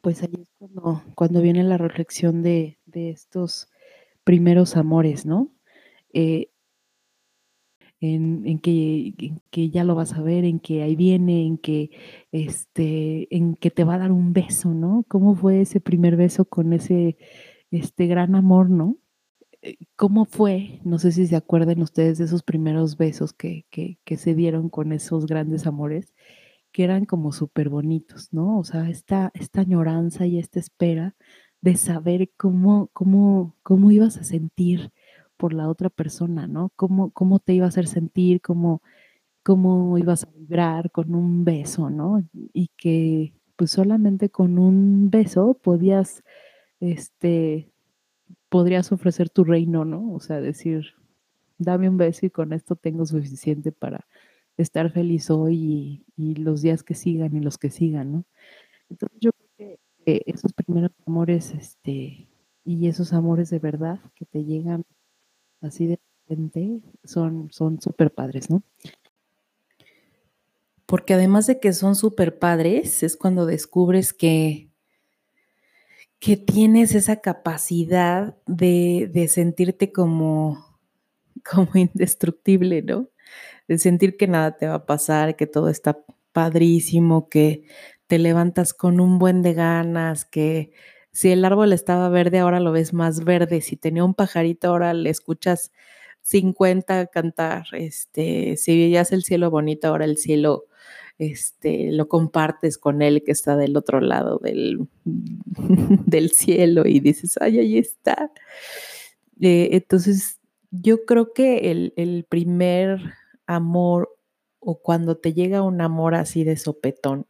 pues 0.00 0.24
ahí 0.24 0.34
es 0.42 0.50
cuando, 0.58 1.04
cuando 1.14 1.40
viene 1.40 1.62
la 1.62 1.78
reflexión 1.78 2.42
de, 2.42 2.78
estos 2.92 3.68
primeros 4.24 4.76
amores, 4.76 5.24
¿no? 5.24 5.52
Eh, 6.12 6.50
en, 8.14 8.58
que, 8.60 9.34
que, 9.50 9.70
ya 9.70 9.84
lo 9.84 9.94
vas 9.94 10.12
a 10.14 10.22
ver, 10.22 10.44
en 10.44 10.60
que 10.60 10.82
ahí 10.82 10.96
viene, 10.96 11.46
en 11.46 11.58
que, 11.58 11.90
este, 12.32 13.34
en 13.34 13.54
que 13.54 13.70
te 13.70 13.84
va 13.84 13.94
a 13.94 13.98
dar 13.98 14.12
un 14.12 14.32
beso, 14.32 14.74
¿no? 14.74 15.04
¿Cómo 15.08 15.34
fue 15.34 15.62
ese 15.62 15.80
primer 15.80 16.16
beso 16.16 16.44
con 16.44 16.72
ese 16.72 17.16
este 17.70 18.06
gran 18.06 18.34
amor, 18.34 18.70
¿no? 18.70 18.96
Eh, 19.62 19.76
¿Cómo 19.96 20.24
fue? 20.26 20.80
No 20.84 20.98
sé 20.98 21.12
si 21.12 21.26
se 21.26 21.36
acuerdan 21.36 21.82
ustedes 21.82 22.18
de 22.18 22.24
esos 22.24 22.42
primeros 22.42 22.96
besos 22.96 23.32
que, 23.32 23.66
que, 23.70 23.98
que 24.04 24.16
se 24.16 24.34
dieron 24.34 24.68
con 24.70 24.92
esos 24.92 25.26
grandes 25.26 25.66
amores, 25.66 26.14
que 26.72 26.84
eran 26.84 27.06
como 27.06 27.32
súper 27.32 27.68
bonitos, 27.68 28.32
¿no? 28.32 28.58
O 28.58 28.64
sea, 28.64 28.88
esta, 28.90 29.30
esta 29.34 29.62
añoranza 29.62 30.26
y 30.26 30.38
esta 30.38 30.60
espera 30.60 31.16
de 31.60 31.76
saber 31.76 32.30
cómo, 32.36 32.90
cómo, 32.92 33.56
cómo 33.62 33.90
ibas 33.90 34.18
a 34.18 34.24
sentir 34.24 34.92
por 35.36 35.52
la 35.54 35.68
otra 35.68 35.90
persona, 35.90 36.46
¿no? 36.46 36.70
Cómo, 36.76 37.10
cómo 37.10 37.38
te 37.38 37.54
iba 37.54 37.66
a 37.66 37.68
hacer 37.68 37.86
sentir, 37.86 38.40
cómo, 38.40 38.82
cómo 39.42 39.98
ibas 39.98 40.24
a 40.24 40.30
vibrar 40.36 40.90
con 40.90 41.14
un 41.14 41.44
beso, 41.44 41.90
¿no? 41.90 42.24
Y 42.52 42.68
que 42.76 43.32
pues 43.56 43.70
solamente 43.70 44.30
con 44.30 44.58
un 44.58 45.10
beso 45.10 45.54
podías, 45.54 46.22
este, 46.80 47.70
podrías 48.48 48.92
ofrecer 48.92 49.30
tu 49.30 49.44
reino, 49.44 49.84
¿no? 49.84 50.12
O 50.12 50.20
sea, 50.20 50.40
decir, 50.40 50.94
dame 51.58 51.88
un 51.88 51.96
beso 51.96 52.26
y 52.26 52.30
con 52.30 52.52
esto 52.52 52.76
tengo 52.76 53.06
suficiente 53.06 53.72
para 53.72 54.06
estar 54.56 54.90
feliz 54.90 55.30
hoy 55.30 56.04
y, 56.16 56.34
los 56.36 56.62
días 56.62 56.82
que 56.82 56.94
sigan 56.94 57.36
y 57.36 57.40
los 57.40 57.58
que 57.58 57.70
sigan, 57.70 58.12
¿no? 58.12 58.24
Entonces 58.90 59.18
yo 59.20 59.30
creo 59.56 59.78
que 60.04 60.22
esos 60.26 60.52
primeros 60.52 60.92
amores, 61.06 61.54
este, 61.54 62.28
y 62.64 62.88
esos 62.88 63.12
amores 63.12 63.50
de 63.50 63.58
verdad 63.58 64.00
que 64.14 64.26
te 64.26 64.44
llegan 64.44 64.84
así 65.66 65.86
de 65.86 66.00
repente 66.28 66.80
son 67.04 67.50
súper 67.52 68.12
padres, 68.12 68.50
¿no? 68.50 68.62
Porque 70.86 71.14
además 71.14 71.46
de 71.46 71.58
que 71.58 71.72
son 71.72 71.96
súper 71.96 72.38
padres, 72.38 73.02
es 73.02 73.16
cuando 73.16 73.44
descubres 73.44 74.12
que 74.12 74.70
que 76.18 76.36
tienes 76.36 76.94
esa 76.94 77.20
capacidad 77.20 78.36
de, 78.46 79.10
de 79.12 79.28
sentirte 79.28 79.92
como, 79.92 80.78
como 81.48 81.70
indestructible, 81.74 82.82
¿no? 82.82 83.08
De 83.68 83.78
sentir 83.78 84.16
que 84.16 84.26
nada 84.28 84.56
te 84.56 84.66
va 84.66 84.74
a 84.74 84.86
pasar, 84.86 85.36
que 85.36 85.46
todo 85.46 85.68
está 85.68 86.04
padrísimo, 86.32 87.28
que 87.28 87.64
te 88.06 88.18
levantas 88.18 88.74
con 88.74 89.00
un 89.00 89.18
buen 89.18 89.42
de 89.42 89.54
ganas, 89.54 90.24
que 90.24 90.72
si 91.16 91.30
el 91.30 91.46
árbol 91.46 91.72
estaba 91.72 92.10
verde, 92.10 92.40
ahora 92.40 92.60
lo 92.60 92.72
ves 92.72 92.92
más 92.92 93.24
verde, 93.24 93.62
si 93.62 93.76
tenía 93.76 94.04
un 94.04 94.12
pajarito, 94.12 94.68
ahora 94.68 94.92
le 94.92 95.08
escuchas 95.08 95.72
50 96.20 97.00
a 97.00 97.06
cantar, 97.06 97.64
este, 97.72 98.58
si 98.58 98.76
veías 98.76 99.12
el 99.12 99.24
cielo 99.24 99.50
bonito, 99.50 99.88
ahora 99.88 100.04
el 100.04 100.18
cielo 100.18 100.66
este, 101.16 101.90
lo 101.90 102.06
compartes 102.06 102.76
con 102.76 103.00
él 103.00 103.24
que 103.24 103.32
está 103.32 103.56
del 103.56 103.78
otro 103.78 104.02
lado 104.02 104.38
del, 104.42 104.88
del 106.04 106.32
cielo 106.32 106.82
y 106.84 107.00
dices, 107.00 107.38
ay, 107.40 107.60
ahí 107.60 107.78
está. 107.78 108.30
Eh, 109.40 109.70
entonces, 109.72 110.38
yo 110.70 111.06
creo 111.06 111.32
que 111.32 111.70
el, 111.70 111.94
el 111.96 112.26
primer 112.28 113.00
amor 113.46 114.14
o 114.58 114.82
cuando 114.82 115.16
te 115.16 115.32
llega 115.32 115.62
un 115.62 115.80
amor 115.80 116.14
así 116.14 116.44
de 116.44 116.58
sopetón, 116.58 117.26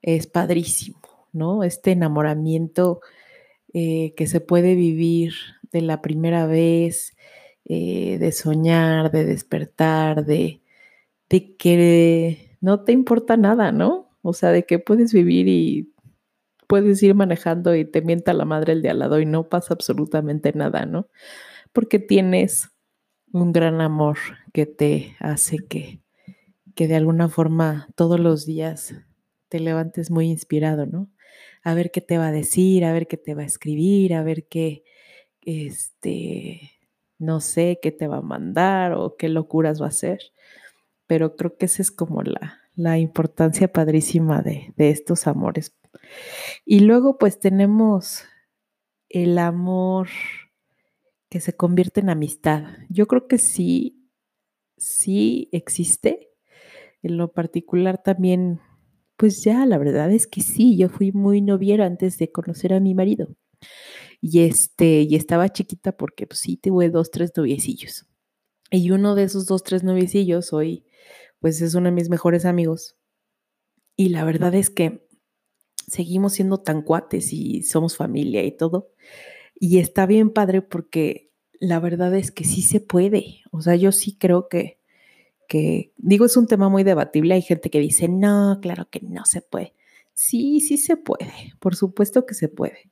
es 0.00 0.26
padrísimo, 0.26 0.97
¿no? 1.32 1.64
Este 1.64 1.92
enamoramiento 1.92 3.00
eh, 3.74 4.14
que 4.16 4.26
se 4.26 4.40
puede 4.40 4.74
vivir 4.74 5.34
de 5.72 5.82
la 5.82 6.02
primera 6.02 6.46
vez, 6.46 7.16
eh, 7.66 8.18
de 8.18 8.32
soñar, 8.32 9.10
de 9.10 9.24
despertar, 9.24 10.24
de, 10.24 10.62
de 11.28 11.56
que 11.56 12.56
no 12.60 12.84
te 12.84 12.92
importa 12.92 13.36
nada, 13.36 13.72
¿no? 13.72 14.10
O 14.22 14.32
sea, 14.32 14.50
de 14.52 14.64
que 14.66 14.78
puedes 14.78 15.12
vivir 15.12 15.48
y 15.48 15.92
puedes 16.68 17.02
ir 17.02 17.14
manejando 17.14 17.74
y 17.74 17.84
te 17.84 18.02
mienta 18.02 18.34
la 18.34 18.44
madre 18.44 18.74
el 18.74 18.82
de 18.82 18.90
al 18.90 19.00
lado 19.00 19.20
y 19.20 19.26
no 19.26 19.48
pasa 19.48 19.74
absolutamente 19.74 20.52
nada, 20.54 20.86
¿no? 20.86 21.08
Porque 21.72 21.98
tienes 21.98 22.70
un 23.32 23.52
gran 23.52 23.80
amor 23.80 24.18
que 24.52 24.66
te 24.66 25.16
hace 25.20 25.58
que, 25.68 26.02
que 26.74 26.88
de 26.88 26.96
alguna 26.96 27.28
forma 27.28 27.88
todos 27.96 28.20
los 28.20 28.46
días 28.46 28.94
te 29.48 29.60
levantes 29.60 30.10
muy 30.10 30.26
inspirado, 30.30 30.86
¿no? 30.86 31.10
A 31.62 31.74
ver 31.74 31.90
qué 31.90 32.00
te 32.00 32.18
va 32.18 32.28
a 32.28 32.32
decir, 32.32 32.84
a 32.84 32.92
ver 32.92 33.06
qué 33.06 33.16
te 33.16 33.34
va 33.34 33.42
a 33.42 33.46
escribir, 33.46 34.14
a 34.14 34.22
ver 34.22 34.46
qué, 34.46 34.84
este, 35.42 36.72
no 37.18 37.40
sé, 37.40 37.78
qué 37.82 37.92
te 37.92 38.06
va 38.06 38.18
a 38.18 38.22
mandar 38.22 38.92
o 38.92 39.16
qué 39.16 39.28
locuras 39.28 39.80
va 39.80 39.86
a 39.86 39.90
hacer. 39.90 40.20
Pero 41.06 41.36
creo 41.36 41.56
que 41.56 41.66
esa 41.66 41.82
es 41.82 41.90
como 41.90 42.22
la, 42.22 42.60
la 42.74 42.98
importancia 42.98 43.72
padrísima 43.72 44.42
de, 44.42 44.72
de 44.76 44.90
estos 44.90 45.26
amores. 45.26 45.74
Y 46.64 46.80
luego 46.80 47.18
pues 47.18 47.38
tenemos 47.38 48.24
el 49.08 49.38
amor 49.38 50.08
que 51.28 51.40
se 51.40 51.54
convierte 51.54 52.00
en 52.00 52.10
amistad. 52.10 52.64
Yo 52.88 53.06
creo 53.06 53.26
que 53.26 53.38
sí, 53.38 54.08
sí 54.76 55.48
existe. 55.52 56.30
En 57.02 57.16
lo 57.16 57.32
particular 57.32 58.02
también 58.02 58.60
pues 59.18 59.42
ya, 59.42 59.66
la 59.66 59.78
verdad 59.78 60.12
es 60.12 60.28
que 60.28 60.42
sí, 60.42 60.76
yo 60.78 60.88
fui 60.88 61.10
muy 61.12 61.42
noviera 61.42 61.86
antes 61.86 62.18
de 62.18 62.30
conocer 62.30 62.72
a 62.72 62.80
mi 62.80 62.94
marido. 62.94 63.34
Y 64.20 64.42
este, 64.42 65.02
y 65.02 65.16
estaba 65.16 65.48
chiquita 65.50 65.96
porque 65.96 66.26
pues 66.28 66.40
sí 66.40 66.56
tuve 66.56 66.88
dos, 66.88 67.10
tres 67.10 67.32
noviecillos. 67.36 68.06
Y 68.70 68.92
uno 68.92 69.16
de 69.16 69.24
esos 69.24 69.46
dos, 69.46 69.64
tres 69.64 69.82
noviecillos 69.82 70.52
hoy, 70.52 70.84
pues 71.40 71.60
es 71.62 71.74
uno 71.74 71.86
de 71.86 71.96
mis 71.96 72.10
mejores 72.10 72.44
amigos. 72.44 72.96
Y 73.96 74.10
la 74.10 74.24
verdad 74.24 74.54
es 74.54 74.70
que 74.70 75.04
seguimos 75.88 76.34
siendo 76.34 76.58
tan 76.58 76.82
cuates 76.82 77.32
y 77.32 77.64
somos 77.64 77.96
familia 77.96 78.44
y 78.44 78.52
todo. 78.52 78.92
Y 79.56 79.78
está 79.78 80.06
bien 80.06 80.30
padre 80.30 80.62
porque 80.62 81.32
la 81.58 81.80
verdad 81.80 82.14
es 82.14 82.30
que 82.30 82.44
sí 82.44 82.62
se 82.62 82.80
puede. 82.80 83.42
O 83.50 83.62
sea, 83.62 83.74
yo 83.74 83.90
sí 83.90 84.16
creo 84.16 84.48
que 84.48 84.77
que, 85.48 85.92
digo, 85.96 86.26
es 86.26 86.36
un 86.36 86.46
tema 86.46 86.68
muy 86.68 86.84
debatible. 86.84 87.34
Hay 87.34 87.42
gente 87.42 87.70
que 87.70 87.80
dice, 87.80 88.08
no, 88.08 88.58
claro 88.62 88.88
que 88.90 89.00
no 89.00 89.24
se 89.24 89.40
puede. 89.40 89.74
Sí, 90.14 90.60
sí 90.60 90.78
se 90.78 90.96
puede, 90.96 91.54
por 91.58 91.74
supuesto 91.76 92.26
que 92.26 92.34
se 92.34 92.48
puede. 92.48 92.90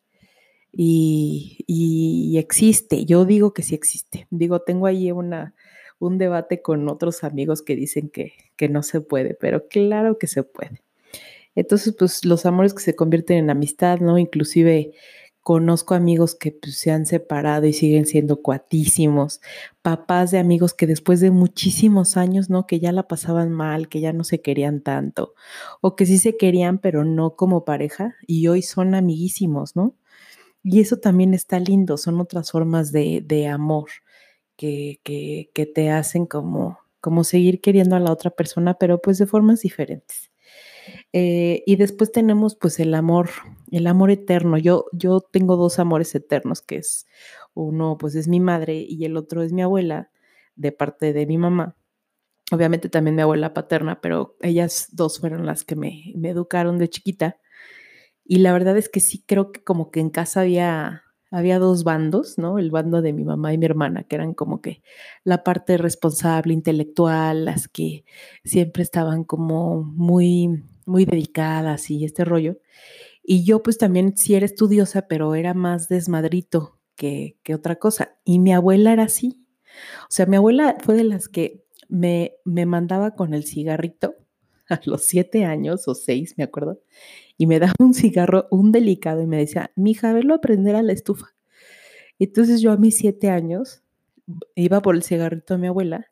Y, 0.73 2.35
existe, 2.39 3.05
yo 3.07 3.25
digo 3.25 3.53
que 3.55 3.63
sí 3.63 3.75
existe. 3.75 4.27
Digo, 4.31 4.61
tengo 4.61 4.87
ahí 4.87 5.11
una, 5.13 5.55
un 5.99 6.19
debate 6.19 6.63
con 6.63 6.89
otros 6.89 7.25
amigos 7.25 7.63
que 7.63 7.77
dicen 7.77 8.11
que, 8.11 8.33
que 8.57 8.69
no 8.69 8.83
se 8.83 9.01
puede, 9.01 9.35
pero 9.35 9.69
claro 9.69 10.19
que 10.19 10.27
se 10.27 10.43
puede. 10.43 10.83
Entonces, 11.55 11.95
pues 11.99 12.25
los 12.25 12.45
amores 12.47 12.75
que 12.75 12.83
se 12.83 12.95
convierten 12.95 13.39
en 13.39 13.51
amistad, 13.51 14.01
¿no? 14.01 14.19
Inclusive 14.19 14.93
Conozco 15.47 15.95
amigos 15.95 16.35
que 16.35 16.51
pues, 16.51 16.77
se 16.77 16.91
han 16.91 17.07
separado 17.07 17.67
y 17.67 17.73
siguen 17.73 18.05
siendo 18.07 18.43
cuatísimos, 18.43 19.41
papás 19.81 20.33
de 20.33 20.41
amigos 20.41 20.75
que 20.75 20.89
después 20.89 21.21
de 21.21 21.31
muchísimos 21.31 22.17
años, 22.17 22.51
¿no? 22.51 22.67
Que 22.67 22.81
ya 22.81 22.91
la 22.91 23.07
pasaban 23.07 23.53
mal, 23.53 23.89
que 23.89 24.01
ya 24.01 24.13
no 24.13 24.25
se 24.25 24.43
querían 24.43 24.81
tanto, 24.81 25.35
o 25.81 25.95
que 25.95 26.05
sí 26.05 26.19
se 26.19 26.37
querían, 26.37 26.79
pero 26.79 27.05
no 27.05 27.37
como 27.37 27.65
pareja, 27.65 28.17
y 28.27 28.49
hoy 28.49 28.61
son 28.63 28.97
amiguísimos, 28.97 29.77
¿no? 29.77 29.95
Y 30.65 30.81
eso 30.81 30.97
también 30.99 31.35
está 31.35 31.61
lindo, 31.61 31.97
son 31.97 32.21
otras 32.21 32.51
formas 32.51 32.91
de, 32.93 33.23
de 33.25 33.47
amor 33.49 33.89
que, 34.57 35.01
que, 35.05 35.51
que 35.55 35.67
te 35.67 35.91
hacen 35.91 36.27
como, 36.27 36.81
como 37.01 37.25
seguir 37.25 37.61
queriendo 37.61 37.95
a 37.97 38.01
la 38.01 38.11
otra 38.13 38.31
persona, 38.31 38.75
pero 38.75 39.01
pues 39.01 39.19
de 39.19 39.27
formas 39.27 39.61
diferentes. 39.61 40.33
Eh, 41.13 41.63
y 41.67 41.77
después 41.77 42.13
tenemos 42.13 42.57
pues 42.57 42.79
el 42.81 42.95
amor, 42.95 43.31
el 43.71 43.87
amor 43.87 44.11
eterno. 44.11 44.59
Yo, 44.59 44.87
yo 44.93 45.21
tengo 45.21 45.57
dos 45.57 45.79
amores 45.79 46.15
eternos, 46.15 46.63
que 46.63 46.77
es 46.77 47.07
uno 47.55 47.97
pues 47.99 48.15
es 48.15 48.29
mi 48.29 48.41
madre 48.41 48.85
y 48.89 49.05
el 49.05 49.17
otro 49.17 49.43
es 49.43 49.53
mi 49.53 49.63
abuela, 49.63 50.11
de 50.57 50.73
parte 50.73 51.13
de 51.13 51.27
mi 51.27 51.39
mamá. 51.39 51.77
Obviamente 52.53 52.89
también 52.89 53.17
mi 53.17 53.23
abuela 53.23 53.55
paterna, 53.55 54.01
pero 54.01 54.37
ellas 54.41 54.89
dos 54.93 55.21
fueron 55.21 55.47
las 55.47 55.65
que 55.65 55.77
me, 55.77 56.13
me 56.17 56.31
educaron 56.31 56.79
de 56.79 56.89
chiquita. 56.89 57.39
Y 58.25 58.39
la 58.39 58.53
verdad 58.53 58.77
es 58.77 58.89
que 58.89 59.01
sí 59.01 59.25
creo 59.27 59.53
que 59.53 59.63
como 59.65 59.91
que 59.91 60.01
en 60.01 60.11
casa 60.11 60.43
había 60.43 61.05
había 61.31 61.59
dos 61.59 61.85
bandos, 61.85 62.39
¿no? 62.39 62.59
El 62.59 62.71
bando 62.71 63.03
de 63.03 63.13
mi 63.13 63.25
mamá 63.25 63.53
y 63.53 63.59
mi 63.59 63.67
hermana, 63.67 64.05
que 64.05 64.17
eran 64.17 64.33
como 64.35 64.61
que 64.61 64.83
la 65.25 65.43
parte 65.45 65.77
responsable, 65.77 66.55
intelectual, 66.55 67.45
las 67.45 67.69
que 67.69 68.05
siempre 68.45 68.83
estaban 68.83 69.25
como 69.25 69.83
muy 69.83 70.65
muy 70.87 71.05
dedicadas 71.05 71.91
y 71.91 72.05
este 72.05 72.25
rollo. 72.25 72.59
Y 73.23 73.45
yo 73.45 73.63
pues 73.63 73.79
también 73.79 74.17
sí 74.17 74.35
era 74.35 74.47
estudiosa, 74.47 75.09
pero 75.09 75.35
era 75.35 75.55
más 75.55 75.89
desmadrito 75.89 76.79
que, 76.95 77.37
que 77.43 77.55
otra 77.55 77.77
cosa. 77.77 78.17
Y 78.25 78.39
mi 78.39 78.53
abuela 78.53 78.93
era 78.93 79.05
así. 79.05 79.45
O 80.05 80.11
sea, 80.11 80.27
mi 80.27 80.37
abuela 80.37 80.77
fue 80.81 80.95
de 80.95 81.05
las 81.05 81.29
que 81.29 81.65
me, 81.89 82.37
me 82.45 82.67
mandaba 82.67 83.15
con 83.15 83.35
el 83.35 83.45
cigarrito 83.45 84.15
a 84.69 84.81
los 84.85 85.05
siete 85.05 85.45
años 85.45 85.87
o 85.89 85.95
seis, 85.95 86.35
me 86.37 86.45
acuerdo, 86.45 86.81
y 87.37 87.47
me 87.47 87.59
daba 87.59 87.75
un 87.79 87.95
cigarro, 87.95 88.47
un 88.51 88.73
delicado, 88.73 89.23
y 89.23 89.27
me 89.27 89.37
decía, 89.39 89.71
mija, 89.77 90.13
verlo 90.13 90.35
aprender 90.35 90.77
a 90.77 90.83
la 90.83 90.93
estufa. 90.93 91.35
Entonces 92.19 92.61
yo 92.61 92.73
a 92.73 92.77
mis 92.77 92.97
siete 92.97 93.29
años 93.31 93.83
iba 94.55 94.81
por 94.83 94.95
el 94.97 95.03
cigarrito 95.03 95.55
de 95.55 95.61
mi 95.61 95.67
abuela, 95.69 96.07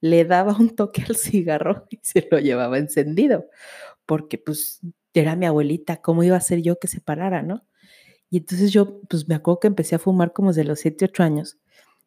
le 0.00 0.24
daba 0.24 0.56
un 0.58 0.70
toque 0.70 1.04
al 1.06 1.16
cigarro 1.16 1.86
y 1.90 1.98
se 2.02 2.26
lo 2.30 2.38
llevaba 2.38 2.78
encendido 2.78 3.46
porque 4.10 4.38
pues 4.38 4.80
era 5.14 5.36
mi 5.36 5.46
abuelita, 5.46 6.02
¿cómo 6.02 6.24
iba 6.24 6.36
a 6.36 6.40
ser 6.40 6.62
yo 6.62 6.80
que 6.80 6.88
se 6.88 7.00
parara, 7.00 7.42
no? 7.42 7.64
Y 8.28 8.38
entonces 8.38 8.72
yo, 8.72 9.02
pues 9.08 9.28
me 9.28 9.36
acuerdo 9.36 9.60
que 9.60 9.68
empecé 9.68 9.94
a 9.94 10.00
fumar 10.00 10.32
como 10.32 10.48
desde 10.48 10.64
los 10.64 10.80
7, 10.80 11.04
8 11.04 11.22
años. 11.22 11.60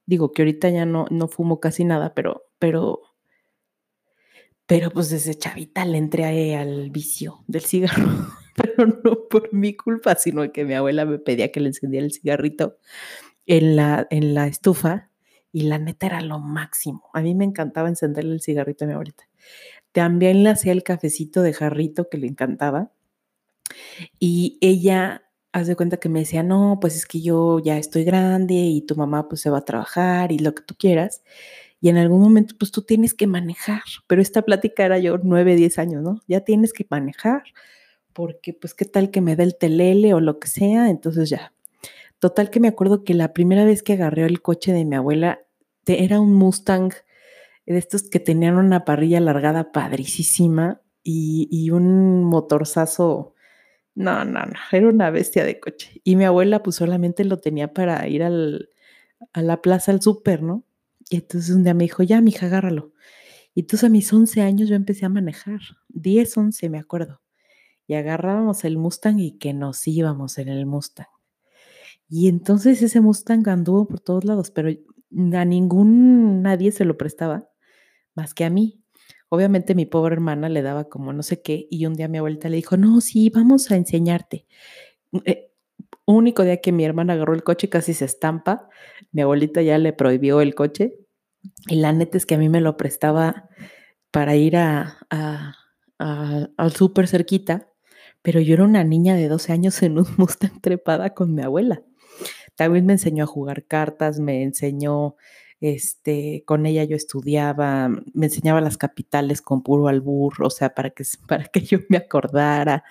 Digo 0.06 0.34
que 0.34 0.42
ahorita 0.42 0.70
ya 0.70 0.86
no, 0.86 1.06
no 1.12 1.30
fumo 1.30 1.62
casi 1.62 1.86
nada, 1.86 2.14
pero, 2.14 2.44
pero, 2.60 3.00
pero 4.66 4.92
pues 4.92 5.12
desde 5.12 5.36
chavita 5.36 5.86
le 5.86 5.98
entré 5.98 6.58
al 6.58 6.90
vicio 6.90 7.46
del 7.48 7.62
cigarro, 7.62 8.28
pero 8.58 8.86
no 9.02 9.30
por 9.30 9.54
mi 9.54 9.74
culpa, 9.78 10.16
sino 10.16 10.52
que 10.52 10.66
mi 10.66 10.74
abuela 10.74 11.06
me 11.06 11.20
pedía 11.20 11.54
que 11.54 11.62
le 11.62 11.70
encendiera 11.70 12.06
el 12.06 12.12
cigarrito 12.12 12.80
en 13.46 13.78
la, 13.78 14.08
en 14.10 14.34
la 14.34 14.48
estufa 14.48 15.10
y 15.54 15.62
la 15.62 15.80
neta 15.80 16.08
era 16.08 16.20
lo 16.20 16.40
máximo. 16.40 17.10
A 17.14 17.22
mí 17.22 17.34
me 17.34 17.46
encantaba 17.46 17.88
encenderle 17.88 18.34
el 18.34 18.42
cigarrito 18.42 18.84
a 18.84 18.88
mi 18.88 18.94
abuelita. 18.94 19.24
También 19.94 20.44
le 20.44 20.50
hacía 20.50 20.74
el 20.74 20.84
cafecito 20.84 21.42
de 21.42 21.54
jarrito 21.54 22.10
que 22.10 22.18
le 22.18 22.28
encantaba. 22.28 22.92
Y 24.20 24.58
ella 24.62 25.24
hace 25.54 25.76
cuenta 25.76 25.98
que 25.98 26.10
me 26.10 26.20
decía, 26.20 26.44
no, 26.44 26.80
pues 26.82 26.96
es 26.96 27.06
que 27.06 27.22
yo 27.22 27.60
ya 27.60 27.78
estoy 27.78 28.04
grande 28.04 28.56
y 28.56 28.82
tu 28.82 28.96
mamá 28.96 29.30
pues 29.30 29.42
se 29.42 29.50
va 29.50 29.60
a 29.60 29.66
trabajar 29.66 30.32
y 30.32 30.40
lo 30.40 30.54
que 30.56 30.64
tú 30.64 30.76
quieras. 30.76 31.24
Y 31.80 31.90
en 31.90 31.98
algún 31.98 32.22
momento 32.22 32.56
pues 32.58 32.72
tú 32.72 32.82
tienes 32.82 33.14
que 33.14 33.28
manejar. 33.28 33.84
Pero 34.08 34.22
esta 34.22 34.42
plática 34.42 34.84
era 34.86 34.98
yo 35.00 35.18
nueve, 35.22 35.56
diez 35.56 35.78
años, 35.80 36.02
¿no? 36.02 36.22
Ya 36.28 36.42
tienes 36.42 36.74
que 36.74 36.88
manejar 36.90 37.44
porque 38.14 38.54
pues 38.54 38.74
qué 38.74 38.86
tal 38.86 39.12
que 39.12 39.22
me 39.22 39.36
dé 39.36 39.44
el 39.44 39.58
telele 39.58 40.14
o 40.14 40.20
lo 40.20 40.40
que 40.40 40.48
sea. 40.48 40.90
Entonces 40.90 41.30
ya. 41.30 41.54
Total 42.20 42.50
que 42.50 42.60
me 42.60 42.70
acuerdo 42.70 43.04
que 43.04 43.14
la 43.14 43.34
primera 43.34 43.66
vez 43.66 43.84
que 43.84 43.94
agarré 43.94 44.26
el 44.26 44.42
coche 44.42 44.74
de 44.74 44.86
mi 44.86 44.96
abuela 44.96 45.42
era 45.86 46.20
un 46.20 46.34
Mustang 46.34 46.94
de 47.66 47.78
estos 47.78 48.04
que 48.04 48.20
tenían 48.20 48.56
una 48.58 48.86
parrilla 48.86 49.20
alargada 49.20 49.72
padricísima 49.72 50.82
y, 51.04 51.70
un 51.72 52.24
motorzazo. 52.24 53.36
No, 53.96 54.26
no, 54.26 54.46
no, 54.46 54.54
era 54.72 54.90
una 54.90 55.10
bestia 55.12 55.46
de 55.46 55.60
coche. 55.60 56.02
Y 56.04 56.16
mi 56.16 56.26
abuela 56.26 56.64
pues 56.64 56.78
solamente 56.78 57.26
lo 57.26 57.40
tenía 57.40 57.74
para 57.74 58.08
ir 58.08 58.24
al, 58.24 58.70
a 59.34 59.42
la 59.42 59.62
plaza 59.62 59.92
al 59.92 60.02
súper, 60.02 60.42
¿no? 60.42 60.66
Y 61.10 61.18
entonces 61.18 61.56
un 61.56 61.64
día 61.64 61.74
me 61.74 61.84
dijo, 61.84 62.04
ya, 62.04 62.22
mija, 62.22 62.48
agárralo. 62.48 62.94
Y 63.54 63.62
entonces 63.62 63.86
a 63.86 63.90
mis 63.90 64.12
11 64.12 64.42
años 64.42 64.70
yo 64.70 64.76
empecé 64.76 65.06
a 65.06 65.10
manejar, 65.10 65.60
10, 65.90 66.38
11 66.38 66.70
me 66.70 66.80
acuerdo. 66.80 67.22
Y 67.86 67.96
agarrábamos 67.96 68.64
el 68.64 68.78
Mustang 68.78 69.20
y 69.20 69.38
que 69.38 69.54
nos 69.54 69.88
íbamos 69.88 70.38
en 70.38 70.50
el 70.50 70.66
Mustang. 70.66 71.08
Y 72.10 72.30
entonces 72.30 72.82
ese 72.82 73.02
Mustang 73.02 73.48
anduvo 73.50 73.88
por 73.88 74.00
todos 74.00 74.26
lados, 74.26 74.52
pero 74.52 74.70
a 74.70 75.46
ningún, 75.46 76.42
nadie 76.42 76.72
se 76.72 76.86
lo 76.86 76.98
prestaba 76.98 77.53
más 78.16 78.34
que 78.34 78.46
a 78.46 78.50
mí. 78.50 78.80
Obviamente 79.30 79.76
mi 79.76 79.86
pobre 79.86 80.14
hermana 80.14 80.50
le 80.50 80.62
daba 80.62 80.90
como 80.90 81.12
no 81.14 81.24
sé 81.24 81.42
qué 81.42 81.68
y 81.70 81.86
un 81.86 81.96
día 81.96 82.08
mi 82.08 82.20
abuelita 82.20 82.50
le 82.50 82.58
dijo, 82.58 82.78
no, 82.78 83.02
sí, 83.02 83.30
vamos 83.30 83.72
a 83.72 83.76
enseñarte. 83.76 84.46
Eh, 85.26 85.52
único 86.06 86.44
día 86.44 86.62
que 86.62 86.72
mi 86.72 86.86
hermana 86.86 87.14
agarró 87.14 87.34
el 87.34 87.44
coche 87.44 87.70
casi 87.70 87.94
se 87.94 88.06
estampa, 88.06 88.70
mi 89.12 89.22
abuelita 89.22 89.62
ya 89.62 89.78
le 89.78 89.94
prohibió 89.94 90.42
el 90.42 90.56
coche 90.56 90.96
y 91.68 91.76
la 91.76 91.94
neta 91.94 92.18
es 92.18 92.26
que 92.26 92.36
a 92.36 92.38
mí 92.38 92.50
me 92.50 92.62
lo 92.62 92.78
prestaba 92.78 93.50
para 94.12 94.36
ir 94.36 94.58
a, 94.58 95.00
al 95.10 96.72
súper 96.74 97.08
cerquita, 97.08 97.70
pero 98.22 98.40
yo 98.40 98.54
era 98.54 98.64
una 98.64 98.84
niña 98.84 99.16
de 99.16 99.28
12 99.28 99.54
años 99.54 99.82
en 99.82 99.98
un 99.98 100.08
Mustang 100.18 100.62
trepada 100.62 101.14
con 101.14 101.34
mi 101.34 101.42
abuela. 101.42 101.84
También 102.56 102.86
me 102.86 102.94
enseñó 102.94 103.24
a 103.24 103.28
jugar 103.28 103.66
cartas, 103.66 104.20
me 104.20 104.44
enseñó, 104.44 105.16
este, 105.64 106.44
con 106.46 106.66
ella 106.66 106.84
yo 106.84 106.96
estudiaba, 106.98 107.90
me 108.14 108.26
enseñaba 108.26 108.62
las 108.62 108.78
capitales 108.78 109.42
con 109.42 109.64
puro 109.64 109.88
albur, 109.88 110.34
o 110.44 110.50
sea, 110.50 110.76
para 110.76 110.90
que, 110.92 111.04
para 111.28 111.46
que 111.46 111.62
yo 111.62 111.80
me 111.90 111.98
acordara. 111.98 112.84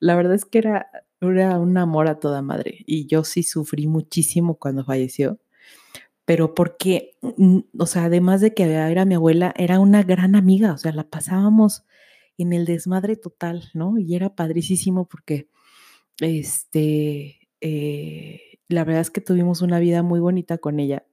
La 0.00 0.16
verdad 0.16 0.34
es 0.34 0.44
que 0.44 0.58
era, 0.58 0.90
era 1.20 1.58
un 1.58 1.78
amor 1.78 2.08
a 2.08 2.18
toda 2.20 2.42
madre 2.42 2.84
y 2.86 3.06
yo 3.06 3.24
sí 3.24 3.42
sufrí 3.44 3.86
muchísimo 3.86 4.56
cuando 4.56 4.84
falleció 4.84 5.38
pero 6.30 6.54
porque, 6.54 7.16
mm, 7.22 7.58
o 7.76 7.86
sea, 7.86 8.04
además 8.04 8.40
de 8.40 8.54
que 8.54 8.62
era 8.62 9.04
mi 9.04 9.16
abuela, 9.16 9.52
era 9.56 9.80
una 9.80 10.04
gran 10.04 10.36
amiga, 10.36 10.72
o 10.72 10.78
sea, 10.78 10.92
la 10.92 11.10
pasábamos 11.10 11.84
en 12.38 12.52
el 12.52 12.66
desmadre 12.66 13.16
total, 13.16 13.64
¿no? 13.74 13.98
Y 13.98 14.14
era 14.14 14.36
padricísimo 14.36 15.08
porque, 15.08 15.48
este, 16.20 17.48
eh, 17.60 18.60
la 18.68 18.84
verdad 18.84 19.02
es 19.02 19.10
que 19.10 19.20
tuvimos 19.20 19.60
una 19.60 19.80
vida 19.80 20.04
muy 20.04 20.20
bonita 20.20 20.58
con 20.58 20.78
ella, 20.78 21.04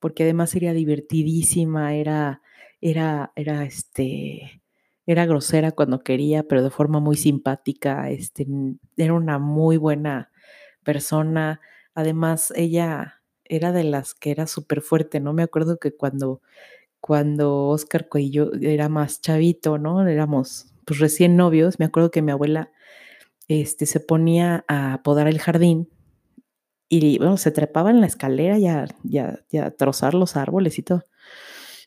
porque 0.00 0.24
además 0.24 0.54
era 0.54 0.72
divertidísima, 0.72 1.94
era, 1.94 2.42
era, 2.80 3.32
era, 3.36 3.64
este, 3.64 4.62
era 5.06 5.26
grosera 5.26 5.72
cuando 5.72 6.02
quería, 6.02 6.42
pero 6.42 6.62
de 6.62 6.70
forma 6.70 7.00
muy 7.00 7.16
simpática, 7.16 8.10
este, 8.10 8.46
era 8.96 9.14
una 9.14 9.38
muy 9.38 9.76
buena 9.76 10.30
persona. 10.82 11.60
Además, 11.94 12.52
ella 12.56 13.22
era 13.44 13.72
de 13.72 13.84
las 13.84 14.14
que 14.14 14.30
era 14.30 14.46
súper 14.46 14.80
fuerte, 14.80 15.20
¿no? 15.20 15.32
Me 15.32 15.42
acuerdo 15.42 15.78
que 15.78 15.92
cuando, 15.94 16.40
cuando 17.00 17.66
Oscar 17.68 18.08
yo 18.30 18.50
era 18.60 18.88
más 18.88 19.20
chavito, 19.20 19.78
¿no? 19.78 20.06
Éramos 20.06 20.72
pues 20.84 20.98
recién 21.00 21.36
novios, 21.36 21.78
me 21.78 21.84
acuerdo 21.84 22.10
que 22.10 22.22
mi 22.22 22.32
abuela 22.32 22.70
este, 23.48 23.86
se 23.86 24.00
ponía 24.00 24.64
a 24.68 25.02
podar 25.02 25.28
el 25.28 25.38
jardín 25.38 25.88
y 26.90 27.18
bueno, 27.18 27.36
se 27.36 27.52
trepaba 27.52 27.90
en 27.90 28.00
la 28.00 28.06
escalera 28.06 28.58
y 28.58 28.66
a, 28.66 29.70
trozar 29.78 30.12
los 30.14 30.36
árboles 30.36 30.78
y 30.78 30.82
todo. 30.82 31.04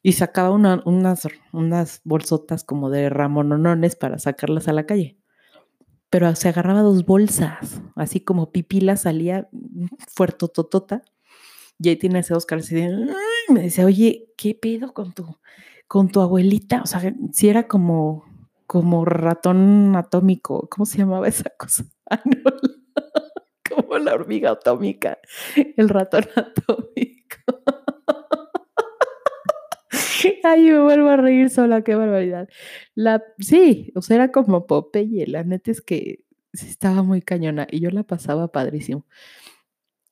Y 0.01 0.13
sacaba 0.13 0.51
unas, 0.51 1.27
unas 1.51 2.01
bolsotas 2.03 2.63
como 2.63 2.89
de 2.89 3.09
ramononones 3.09 3.95
para 3.95 4.17
sacarlas 4.17 4.67
a 4.67 4.73
la 4.73 4.85
calle. 4.85 5.17
Pero 6.09 6.33
se 6.35 6.49
agarraba 6.49 6.81
dos 6.81 7.05
bolsas, 7.05 7.81
así 7.95 8.21
como 8.21 8.51
pipila 8.51 8.97
salía 8.97 9.49
fuertototota 10.15 11.03
y 11.79 11.89
ahí 11.89 11.95
tiene 11.97 12.19
ese 12.19 12.33
Oscar 12.33 12.59
así 12.59 12.75
de, 12.75 13.13
me 13.49 13.61
dice, 13.61 13.83
oye, 13.83 14.29
¿qué 14.37 14.55
pedo 14.55 14.93
con 14.93 15.13
tu, 15.13 15.37
con 15.87 16.07
tu 16.09 16.21
abuelita? 16.21 16.81
O 16.81 16.85
sea, 16.85 17.01
si 17.33 17.49
era 17.49 17.67
como, 17.67 18.25
como 18.67 19.03
ratón 19.05 19.95
atómico, 19.95 20.67
¿cómo 20.69 20.85
se 20.85 20.99
llamaba 20.99 21.27
esa 21.27 21.49
cosa? 21.57 21.85
Ah, 22.09 22.21
como 23.75 23.97
la 23.97 24.13
hormiga 24.13 24.51
atómica, 24.51 25.19
el 25.77 25.89
ratón 25.89 26.25
atómico. 26.35 27.37
Ay, 30.43 30.63
me 30.63 30.79
vuelvo 30.79 31.09
a 31.09 31.17
reír 31.17 31.49
sola, 31.49 31.83
qué 31.83 31.95
barbaridad. 31.95 32.47
La, 32.95 33.23
sí, 33.39 33.91
o 33.95 34.01
sea, 34.01 34.15
era 34.15 34.31
como 34.31 34.67
Popeye, 34.67 35.27
la 35.27 35.43
neta 35.43 35.71
es 35.71 35.81
que 35.81 36.23
estaba 36.53 37.03
muy 37.03 37.21
cañona 37.21 37.67
y 37.69 37.79
yo 37.79 37.89
la 37.89 38.03
pasaba 38.03 38.51
padrísimo. 38.51 39.05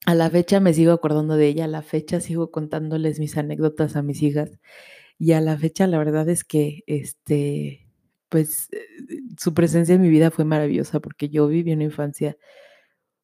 A 0.06 0.16
la 0.16 0.30
fecha 0.30 0.60
me 0.60 0.74
sigo 0.74 0.94
acordando 0.94 1.36
de 1.38 1.48
ella, 1.48 1.66
a 1.66 1.68
la 1.68 1.84
fecha 1.84 2.20
sigo 2.22 2.50
contándoles 2.52 3.20
mis 3.20 3.38
anécdotas 3.38 3.96
a 3.96 4.02
mis 4.02 4.24
hijas 4.24 4.60
y 5.20 5.34
a 5.34 5.42
la 5.42 5.56
fecha 5.58 5.86
la 5.86 6.00
verdad 6.00 6.28
es 6.30 6.44
que 6.44 6.84
este 6.88 7.88
pues 8.30 8.70
eh, 8.72 8.80
su 9.38 9.54
presencia 9.54 9.94
en 9.96 10.02
mi 10.02 10.10
vida 10.10 10.32
fue 10.32 10.46
maravillosa 10.46 11.00
porque 11.02 11.30
yo 11.30 11.48
viví 11.48 11.74
una 11.74 11.84
infancia 11.84 12.38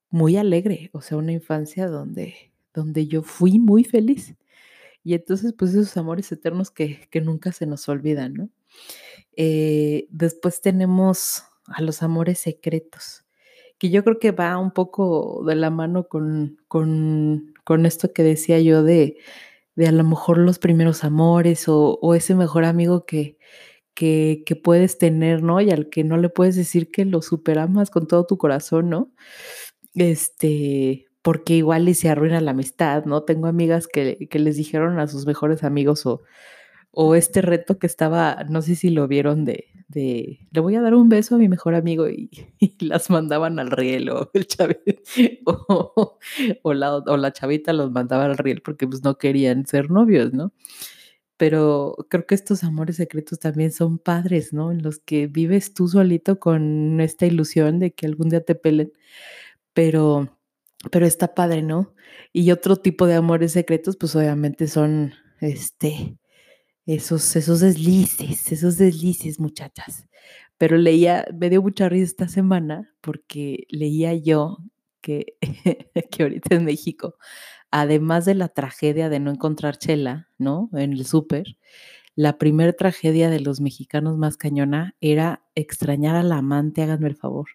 muy 0.10 0.38
alegre, 0.38 0.90
o 0.94 1.02
sea, 1.02 1.18
una 1.18 1.34
infancia 1.34 1.88
donde 1.88 2.48
donde 2.78 3.08
yo 3.08 3.24
fui 3.24 3.60
muy 3.60 3.84
feliz. 3.84 4.36
Y 5.04 5.16
entonces, 5.16 5.54
pues 5.58 5.72
esos 5.74 5.98
amores 5.98 6.32
eternos 6.32 6.70
que, 6.70 7.08
que 7.10 7.22
nunca 7.22 7.52
se 7.52 7.66
nos 7.66 7.90
olvidan, 7.90 8.34
¿no? 8.34 8.50
Eh, 9.36 10.08
después 10.12 10.62
tenemos 10.62 11.44
a 11.66 11.82
los 11.82 12.04
amores 12.04 12.40
secretos 12.40 13.26
que 13.78 13.90
yo 13.90 14.04
creo 14.04 14.20
que 14.20 14.32
va 14.32 14.58
un 14.58 14.72
poco 14.72 15.44
de 15.46 15.56
la 15.56 15.70
mano 15.70 16.08
con, 16.08 16.58
con, 16.68 17.86
esto 17.86 18.12
que 18.12 18.24
decía 18.24 18.60
yo 18.60 18.84
de, 18.84 19.18
de, 19.76 19.88
a 19.88 19.92
lo 19.92 20.04
mejor 20.04 20.40
los 20.40 20.58
primeros 20.58 21.04
amores 21.04 21.66
o, 21.68 22.16
ese 22.16 22.34
mejor 22.34 22.66
amigo 22.66 23.06
que, 23.06 23.38
que, 23.94 24.44
que, 24.46 24.56
puedes 24.56 24.98
tener, 24.98 25.44
¿no? 25.44 25.62
Y 25.62 25.70
al 25.72 25.90
que 25.90 26.04
no 26.04 26.18
le 26.18 26.30
puedes 26.30 26.56
decir 26.56 26.92
que 26.92 27.06
lo 27.06 27.22
superamas 27.22 27.92
con 27.92 28.08
todo 28.08 28.26
tu 28.26 28.38
corazón, 28.38 28.90
¿no? 28.90 29.12
Este, 29.98 31.08
porque 31.22 31.56
igual 31.56 31.90
y 31.90 31.94
se 31.96 32.10
arruina 32.10 32.40
la 32.42 32.52
amistad, 32.52 33.06
¿no? 33.06 33.24
Tengo 33.24 33.48
amigas 33.48 33.88
que, 33.88 34.28
que 34.30 34.40
les 34.40 34.56
dijeron 34.58 35.00
a 35.00 35.08
sus 35.08 35.26
mejores 35.26 35.64
amigos 35.64 36.06
o, 36.06 36.22
o 36.92 37.16
este 37.16 37.42
reto 37.42 37.80
que 37.80 37.88
estaba, 37.88 38.46
no 38.50 38.62
sé 38.62 38.76
si 38.76 38.90
lo 38.90 39.08
vieron 39.08 39.46
de, 39.46 39.66
de 39.88 40.48
le 40.52 40.62
voy 40.62 40.76
a 40.76 40.82
dar 40.82 40.96
un 40.96 41.10
beso 41.10 41.36
a 41.36 41.38
mi 41.40 41.50
mejor 41.50 41.76
amigo 41.76 42.10
y, 42.10 42.30
las 42.80 43.10
mandaban 43.10 43.60
al 43.60 43.72
riel 43.72 44.10
o 44.10 44.32
el 44.34 44.48
o, 45.46 46.18
o, 46.64 46.74
la, 46.74 46.98
o 46.98 47.18
la 47.18 47.34
chavita 47.34 47.74
los 47.74 47.92
mandaba 47.92 48.26
al 48.26 48.38
riel 48.38 48.62
porque 48.62 48.88
pues 48.88 49.04
no 49.04 49.18
querían 49.18 49.66
ser 49.66 49.92
novios, 49.92 50.34
¿no? 50.34 50.54
Pero 51.38 51.96
creo 52.10 52.26
que 52.26 52.36
estos 52.36 52.64
amores 52.64 52.98
secretos 52.98 53.40
también 53.40 53.72
son 53.72 54.00
padres, 54.00 54.54
¿no? 54.54 54.72
En 54.72 54.82
los 54.82 55.00
que 55.00 55.28
vives 55.28 55.74
tú 55.74 55.88
solito 55.88 56.40
con 56.40 57.00
esta 57.02 57.28
ilusión 57.28 57.80
de 57.80 57.92
que 57.94 58.08
algún 58.08 58.30
día 58.30 58.44
te 58.44 58.56
pelen, 58.56 58.92
pero, 59.78 60.36
pero 60.92 61.06
está 61.06 61.36
padre, 61.36 61.62
¿no? 61.62 61.94
Y 62.34 62.50
otro 62.50 62.78
tipo 62.78 63.06
de 63.06 63.14
amores 63.14 63.52
secretos, 63.52 63.96
pues 63.96 64.16
obviamente 64.16 64.68
son, 64.68 65.14
este, 65.40 66.18
esos, 66.88 67.36
esos 67.36 67.60
deslices, 67.60 68.52
esos 68.52 68.80
deslices, 68.80 69.40
muchachas. 69.40 70.08
Pero 70.58 70.78
leía, 70.78 71.28
me 71.40 71.52
dio 71.52 71.62
mucha 71.62 71.90
risa 71.90 72.06
esta 72.06 72.28
semana 72.28 72.92
porque 73.02 73.68
leía 73.70 74.16
yo 74.16 74.58
que, 75.00 75.38
que 76.12 76.24
ahorita 76.24 76.56
en 76.56 76.66
México, 76.66 77.14
además 77.70 78.26
de 78.26 78.34
la 78.34 78.48
tragedia 78.48 79.10
de 79.10 79.20
no 79.20 79.30
encontrar 79.30 79.78
chela, 79.78 80.28
¿no? 80.40 80.72
En 80.74 80.92
el 80.92 81.06
súper, 81.06 81.56
la 82.16 82.40
primera 82.40 82.74
tragedia 82.74 83.30
de 83.30 83.42
los 83.42 83.62
mexicanos 83.62 84.18
más 84.18 84.38
cañona 84.38 84.96
era 85.02 85.44
extrañar 85.54 86.16
al 86.16 86.32
amante, 86.32 86.82
háganme 86.82 87.10
el 87.10 87.16
favor. 87.16 87.48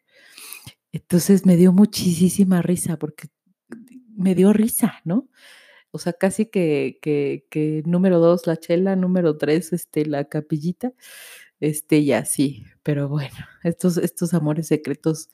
Entonces 0.92 1.46
me 1.46 1.56
dio 1.56 1.72
muchísima 1.72 2.62
risa 2.62 2.98
porque 2.98 3.28
me 4.16 4.34
dio 4.34 4.52
risa, 4.52 5.00
¿no? 5.04 5.28
O 5.92 5.98
sea, 5.98 6.14
casi 6.14 6.46
que, 6.46 6.98
que, 7.02 7.82
número 7.86 8.18
dos 8.20 8.46
la 8.46 8.56
chela, 8.58 8.96
número 8.96 9.36
tres 9.38 9.72
este, 9.72 10.06
la 10.06 10.24
capillita, 10.26 10.92
este, 11.60 12.04
ya 12.04 12.24
sí, 12.24 12.64
pero 12.82 13.08
bueno, 13.08 13.36
estos, 13.64 13.98
estos 13.98 14.34
amores 14.34 14.68
secretos 14.68 15.30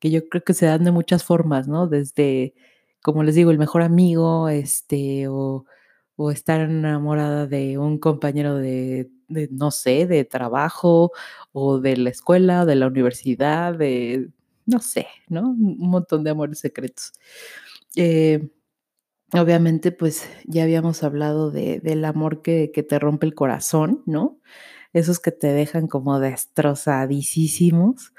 que 0.00 0.10
yo 0.10 0.28
creo 0.28 0.44
que 0.44 0.54
se 0.54 0.66
dan 0.66 0.84
de 0.84 0.92
muchas 0.92 1.24
formas, 1.24 1.68
¿no? 1.68 1.88
Desde, 1.88 2.54
como 3.02 3.22
les 3.24 3.34
digo, 3.34 3.50
el 3.50 3.58
mejor 3.58 3.82
amigo, 3.82 4.48
este, 4.48 5.28
o, 5.28 5.66
o 6.16 6.30
estar 6.32 6.60
enamorada 6.62 7.46
de 7.46 7.78
un 7.78 7.98
compañero 7.98 8.56
de, 8.56 9.10
de, 9.28 9.48
no 9.52 9.70
sé, 9.70 10.06
de 10.06 10.24
trabajo, 10.24 11.12
o 11.52 11.80
de 11.80 11.96
la 11.96 12.10
escuela, 12.10 12.66
de 12.66 12.76
la 12.76 12.86
universidad, 12.88 13.74
de, 13.74 14.30
no 14.68 14.80
sé, 14.80 15.08
¿no? 15.28 15.50
Un 15.50 15.90
montón 15.90 16.24
de 16.24 16.30
amores 16.30 16.58
secretos. 16.60 17.12
Eh, 17.96 18.50
obviamente, 19.32 19.92
pues 19.92 20.28
ya 20.44 20.64
habíamos 20.64 21.02
hablado 21.02 21.50
de, 21.50 21.80
del 21.80 22.04
amor 22.04 22.42
que, 22.42 22.70
que, 22.72 22.82
te 22.82 22.98
rompe 22.98 23.26
el 23.26 23.34
corazón, 23.34 24.02
¿no? 24.06 24.40
Esos 24.92 25.20
que 25.20 25.32
te 25.32 25.48
dejan 25.48 25.86
como 25.86 26.20
destrozadísimos 26.20 28.12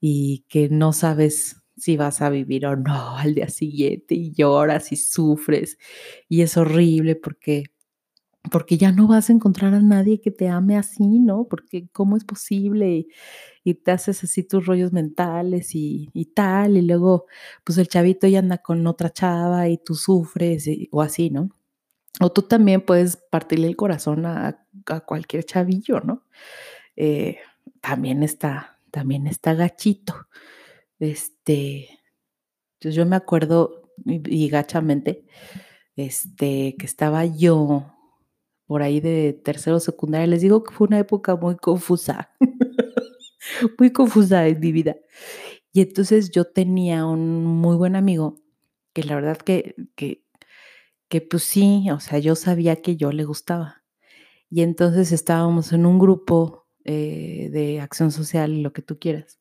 y 0.00 0.44
que 0.48 0.68
no 0.68 0.92
sabes 0.92 1.56
si 1.76 1.96
vas 1.96 2.22
a 2.22 2.30
vivir 2.30 2.66
o 2.66 2.76
no 2.76 3.16
al 3.18 3.34
día 3.34 3.48
siguiente 3.48 4.14
y 4.14 4.32
lloras 4.32 4.92
y 4.92 4.96
sufres 4.96 5.78
y 6.28 6.42
es 6.42 6.56
horrible 6.56 7.16
porque 7.16 7.64
porque 8.50 8.78
ya 8.78 8.92
no 8.92 9.06
vas 9.06 9.30
a 9.30 9.32
encontrar 9.32 9.74
a 9.74 9.80
nadie 9.80 10.20
que 10.20 10.30
te 10.30 10.48
ame 10.48 10.76
así, 10.76 11.18
¿no? 11.18 11.46
Porque 11.48 11.88
cómo 11.92 12.16
es 12.16 12.24
posible 12.24 13.08
y, 13.64 13.74
te 13.74 13.90
haces 13.90 14.24
así 14.24 14.42
tus 14.44 14.64
rollos 14.64 14.92
mentales 14.94 15.74
y, 15.74 16.08
tal, 16.34 16.78
y 16.78 16.82
luego 16.82 17.26
pues 17.64 17.76
el 17.76 17.86
chavito 17.88 18.26
ya 18.26 18.38
anda 18.38 18.58
con 18.58 18.86
otra 18.86 19.10
chava 19.10 19.68
y 19.68 19.76
tú 19.76 19.94
sufres 19.94 20.66
o 20.90 21.02
así, 21.02 21.28
¿no? 21.28 21.50
O 22.20 22.32
tú 22.32 22.42
también 22.42 22.80
puedes 22.80 23.16
partirle 23.16 23.66
el 23.68 23.76
corazón 23.76 24.24
a, 24.26 24.64
cualquier 25.06 25.44
chavillo, 25.44 26.00
¿no? 26.00 26.24
Eh, 26.96 27.38
también 27.82 28.22
está, 28.22 28.78
también 28.90 29.26
está 29.26 29.54
gachito. 29.54 30.14
Este, 30.98 31.88
yo 32.80 33.04
me 33.06 33.16
acuerdo, 33.16 33.92
y, 34.06 34.48
gachamente, 34.48 35.26
este, 35.96 36.76
que 36.78 36.86
estaba 36.86 37.26
yo 37.26 37.97
por 38.68 38.82
ahí 38.82 39.00
de 39.00 39.32
tercero 39.32 39.80
secundaria. 39.80 40.28
Les 40.28 40.42
digo 40.42 40.62
que 40.62 40.74
fue 40.74 40.86
una 40.86 41.00
época 41.00 41.34
muy 41.36 41.56
confusa, 41.56 42.30
muy 43.78 43.92
confusa 43.92 44.46
en 44.46 44.60
mi 44.60 44.72
vida. 44.72 44.96
Y 45.72 45.80
entonces 45.80 46.30
yo 46.30 46.44
tenía 46.44 47.06
un 47.06 47.44
muy 47.46 47.76
buen 47.76 47.96
amigo 47.96 48.36
que 48.92 49.04
la 49.04 49.16
verdad 49.16 49.38
que, 49.38 49.74
que, 49.96 50.24
que 51.08 51.22
pues 51.22 51.44
sí, 51.44 51.90
o 51.90 52.00
sea, 52.00 52.18
yo 52.20 52.36
sabía 52.36 52.76
que 52.76 52.96
yo 52.96 53.10
le 53.12 53.24
gustaba. 53.24 53.84
Y 54.50 54.62
entonces 54.62 55.12
estábamos 55.12 55.72
en 55.72 55.86
un 55.86 55.98
grupo 55.98 56.66
eh, 56.84 57.50
de 57.52 57.80
acción 57.80 58.12
social 58.12 58.62
lo 58.62 58.72
que 58.72 58.82
tú 58.82 58.98
quieras. 58.98 59.40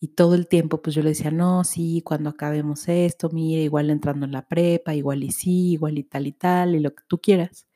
Y 0.00 0.08
todo 0.08 0.34
el 0.36 0.48
tiempo, 0.48 0.82
pues 0.82 0.96
yo 0.96 1.02
le 1.02 1.10
decía, 1.10 1.30
no, 1.32 1.64
sí, 1.64 2.02
cuando 2.04 2.30
acabemos 2.30 2.88
esto, 2.88 3.30
mire, 3.30 3.62
igual 3.62 3.90
entrando 3.90 4.26
en 4.26 4.32
la 4.32 4.46
prepa, 4.48 4.94
igual 4.94 5.24
y 5.24 5.32
sí, 5.32 5.72
igual 5.72 5.98
y 5.98 6.04
tal 6.04 6.26
y 6.28 6.32
tal, 6.32 6.76
y 6.76 6.80
lo 6.80 6.94
que 6.94 7.04
tú 7.08 7.20
quieras. 7.20 7.66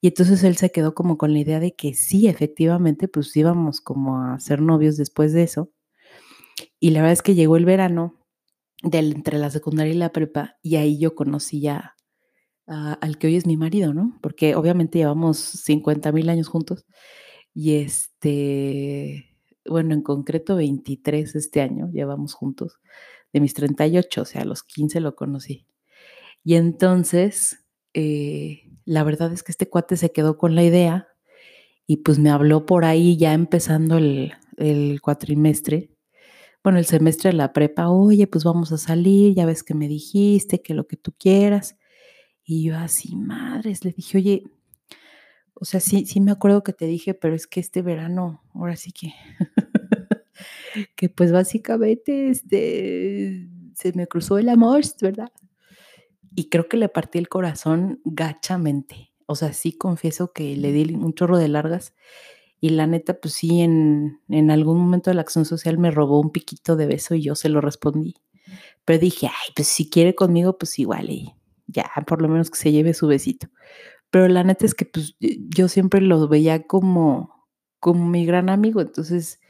Y 0.00 0.08
entonces 0.08 0.44
él 0.44 0.56
se 0.56 0.70
quedó 0.70 0.94
como 0.94 1.18
con 1.18 1.32
la 1.32 1.40
idea 1.40 1.60
de 1.60 1.74
que 1.74 1.94
sí, 1.94 2.28
efectivamente, 2.28 3.08
pues 3.08 3.36
íbamos 3.36 3.80
como 3.80 4.22
a 4.22 4.38
ser 4.40 4.60
novios 4.60 4.96
después 4.96 5.32
de 5.32 5.42
eso. 5.42 5.70
Y 6.80 6.90
la 6.90 7.00
verdad 7.00 7.14
es 7.14 7.22
que 7.22 7.34
llegó 7.34 7.56
el 7.56 7.64
verano 7.64 8.14
del, 8.82 9.12
entre 9.14 9.38
la 9.38 9.50
secundaria 9.50 9.92
y 9.92 9.96
la 9.96 10.12
prepa, 10.12 10.56
y 10.62 10.76
ahí 10.76 10.98
yo 10.98 11.14
conocí 11.14 11.60
ya 11.60 11.96
al 12.68 13.16
que 13.18 13.28
hoy 13.28 13.36
es 13.36 13.46
mi 13.46 13.56
marido, 13.56 13.94
¿no? 13.94 14.18
Porque 14.22 14.54
obviamente 14.54 14.98
llevamos 14.98 15.38
50 15.38 16.12
mil 16.12 16.28
años 16.28 16.48
juntos. 16.48 16.84
Y 17.54 17.76
este, 17.76 19.36
bueno, 19.64 19.94
en 19.94 20.02
concreto 20.02 20.56
23 20.56 21.34
este 21.34 21.62
año 21.62 21.90
llevamos 21.90 22.34
juntos, 22.34 22.78
de 23.32 23.40
mis 23.40 23.54
38, 23.54 24.22
o 24.22 24.24
sea, 24.26 24.42
a 24.42 24.44
los 24.44 24.62
15 24.62 25.00
lo 25.00 25.14
conocí. 25.16 25.66
Y 26.44 26.56
entonces, 26.56 27.64
eh, 27.94 28.67
la 28.88 29.04
verdad 29.04 29.30
es 29.34 29.42
que 29.42 29.52
este 29.52 29.68
cuate 29.68 29.98
se 29.98 30.12
quedó 30.12 30.38
con 30.38 30.54
la 30.54 30.64
idea 30.64 31.08
y 31.86 31.98
pues 31.98 32.18
me 32.18 32.30
habló 32.30 32.64
por 32.64 32.86
ahí 32.86 33.18
ya 33.18 33.34
empezando 33.34 33.98
el, 33.98 34.32
cuatrimestre, 35.02 35.90
bueno, 36.64 36.78
el 36.78 36.86
semestre 36.86 37.30
de 37.30 37.36
la 37.36 37.52
prepa, 37.52 37.90
oye, 37.90 38.26
pues 38.26 38.44
vamos 38.44 38.72
a 38.72 38.78
salir, 38.78 39.34
ya 39.34 39.44
ves 39.44 39.62
que 39.62 39.74
me 39.74 39.88
dijiste, 39.88 40.62
que 40.62 40.72
lo 40.72 40.86
que 40.86 40.96
tú 40.96 41.12
quieras. 41.18 41.76
Y 42.44 42.64
yo 42.64 42.78
así, 42.78 43.14
madres, 43.14 43.84
le 43.84 43.92
dije, 43.92 44.16
oye, 44.16 44.44
o 45.52 45.66
sea, 45.66 45.80
sí, 45.80 46.06
sí 46.06 46.20
me 46.20 46.30
acuerdo 46.32 46.62
que 46.62 46.72
te 46.72 46.86
dije, 46.86 47.12
pero 47.12 47.34
es 47.34 47.46
que 47.46 47.60
este 47.60 47.82
verano, 47.82 48.42
ahora 48.54 48.76
sí 48.76 48.90
que, 48.92 49.12
que 50.96 51.10
pues 51.10 51.30
básicamente 51.30 52.30
este, 52.30 53.50
se 53.74 53.92
me 53.92 54.06
cruzó 54.06 54.38
el 54.38 54.48
amor, 54.48 54.82
¿verdad? 55.02 55.30
Y 56.34 56.48
creo 56.48 56.68
que 56.68 56.76
le 56.76 56.88
partí 56.88 57.18
el 57.18 57.28
corazón 57.28 58.00
gachamente. 58.04 59.12
O 59.26 59.34
sea, 59.34 59.52
sí 59.52 59.72
confieso 59.72 60.32
que 60.32 60.56
le 60.56 60.72
di 60.72 60.94
un 60.94 61.14
chorro 61.14 61.38
de 61.38 61.48
largas 61.48 61.94
y 62.60 62.70
la 62.70 62.86
neta, 62.86 63.20
pues 63.20 63.34
sí, 63.34 63.60
en, 63.60 64.20
en 64.28 64.50
algún 64.50 64.78
momento 64.78 65.10
de 65.10 65.14
la 65.14 65.22
acción 65.22 65.44
social 65.44 65.78
me 65.78 65.90
robó 65.90 66.20
un 66.20 66.30
piquito 66.30 66.76
de 66.76 66.86
beso 66.86 67.14
y 67.14 67.22
yo 67.22 67.34
se 67.34 67.48
lo 67.48 67.60
respondí. 67.60 68.14
Pero 68.84 68.98
dije, 68.98 69.28
ay, 69.28 69.52
pues 69.54 69.68
si 69.68 69.88
quiere 69.90 70.14
conmigo, 70.14 70.58
pues 70.58 70.78
igual, 70.78 71.10
y 71.10 71.34
ya, 71.66 71.90
por 72.06 72.22
lo 72.22 72.28
menos 72.28 72.50
que 72.50 72.58
se 72.58 72.72
lleve 72.72 72.94
su 72.94 73.06
besito. 73.06 73.48
Pero 74.10 74.28
la 74.28 74.44
neta 74.44 74.66
es 74.66 74.74
que 74.74 74.86
pues 74.86 75.16
yo 75.20 75.68
siempre 75.68 76.00
lo 76.00 76.26
veía 76.28 76.66
como, 76.66 77.46
como 77.80 78.06
mi 78.08 78.24
gran 78.26 78.48
amigo, 78.48 78.80
entonces 78.80 79.40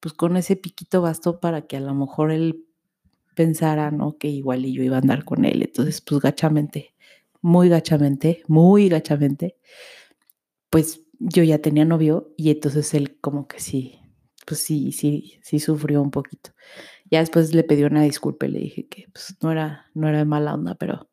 pues 0.00 0.14
con 0.14 0.36
ese 0.36 0.56
piquito 0.56 1.02
bastó 1.02 1.40
para 1.40 1.66
que 1.66 1.76
a 1.76 1.80
lo 1.80 1.94
mejor 1.94 2.32
él 2.32 2.66
pensara, 3.34 3.90
¿no? 3.90 4.16
Que 4.18 4.28
igual 4.28 4.64
y 4.66 4.72
yo 4.72 4.82
iba 4.82 4.96
a 4.96 5.00
andar 5.00 5.24
con 5.24 5.44
él. 5.44 5.62
Entonces, 5.62 6.00
pues 6.00 6.20
gachamente, 6.20 6.94
muy 7.40 7.68
gachamente, 7.68 8.42
muy 8.48 8.88
gachamente, 8.88 9.56
pues 10.70 11.02
yo 11.18 11.42
ya 11.42 11.58
tenía 11.58 11.84
novio 11.84 12.32
y 12.36 12.50
entonces 12.50 12.94
él 12.94 13.18
como 13.20 13.46
que 13.46 13.60
sí, 13.60 14.00
pues 14.46 14.60
sí, 14.60 14.92
sí, 14.92 15.38
sí 15.42 15.60
sufrió 15.60 16.02
un 16.02 16.10
poquito. 16.10 16.50
Ya 17.10 17.20
después 17.20 17.54
le 17.54 17.64
pedí 17.64 17.82
una 17.84 18.02
disculpa 18.02 18.46
y 18.46 18.50
le 18.50 18.58
dije 18.60 18.86
que 18.88 19.06
pues 19.12 19.36
no 19.42 19.52
era, 19.52 19.90
no 19.94 20.08
era 20.08 20.18
de 20.18 20.24
mala 20.24 20.54
onda, 20.54 20.74
pero 20.76 21.10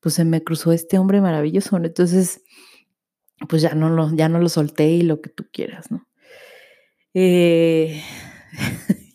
pues 0.00 0.14
se 0.14 0.24
me 0.24 0.42
cruzó 0.42 0.72
este 0.72 0.98
hombre 0.98 1.20
maravilloso, 1.20 1.76
Entonces, 1.76 2.42
pues 3.48 3.62
ya 3.62 3.74
no 3.74 3.90
lo, 3.90 4.14
ya 4.14 4.28
no 4.28 4.38
lo 4.38 4.48
solté 4.48 4.88
y 4.90 5.02
lo 5.02 5.20
que 5.20 5.30
tú 5.30 5.46
quieras, 5.52 5.90
¿no? 5.90 6.06
Eh, 7.14 8.02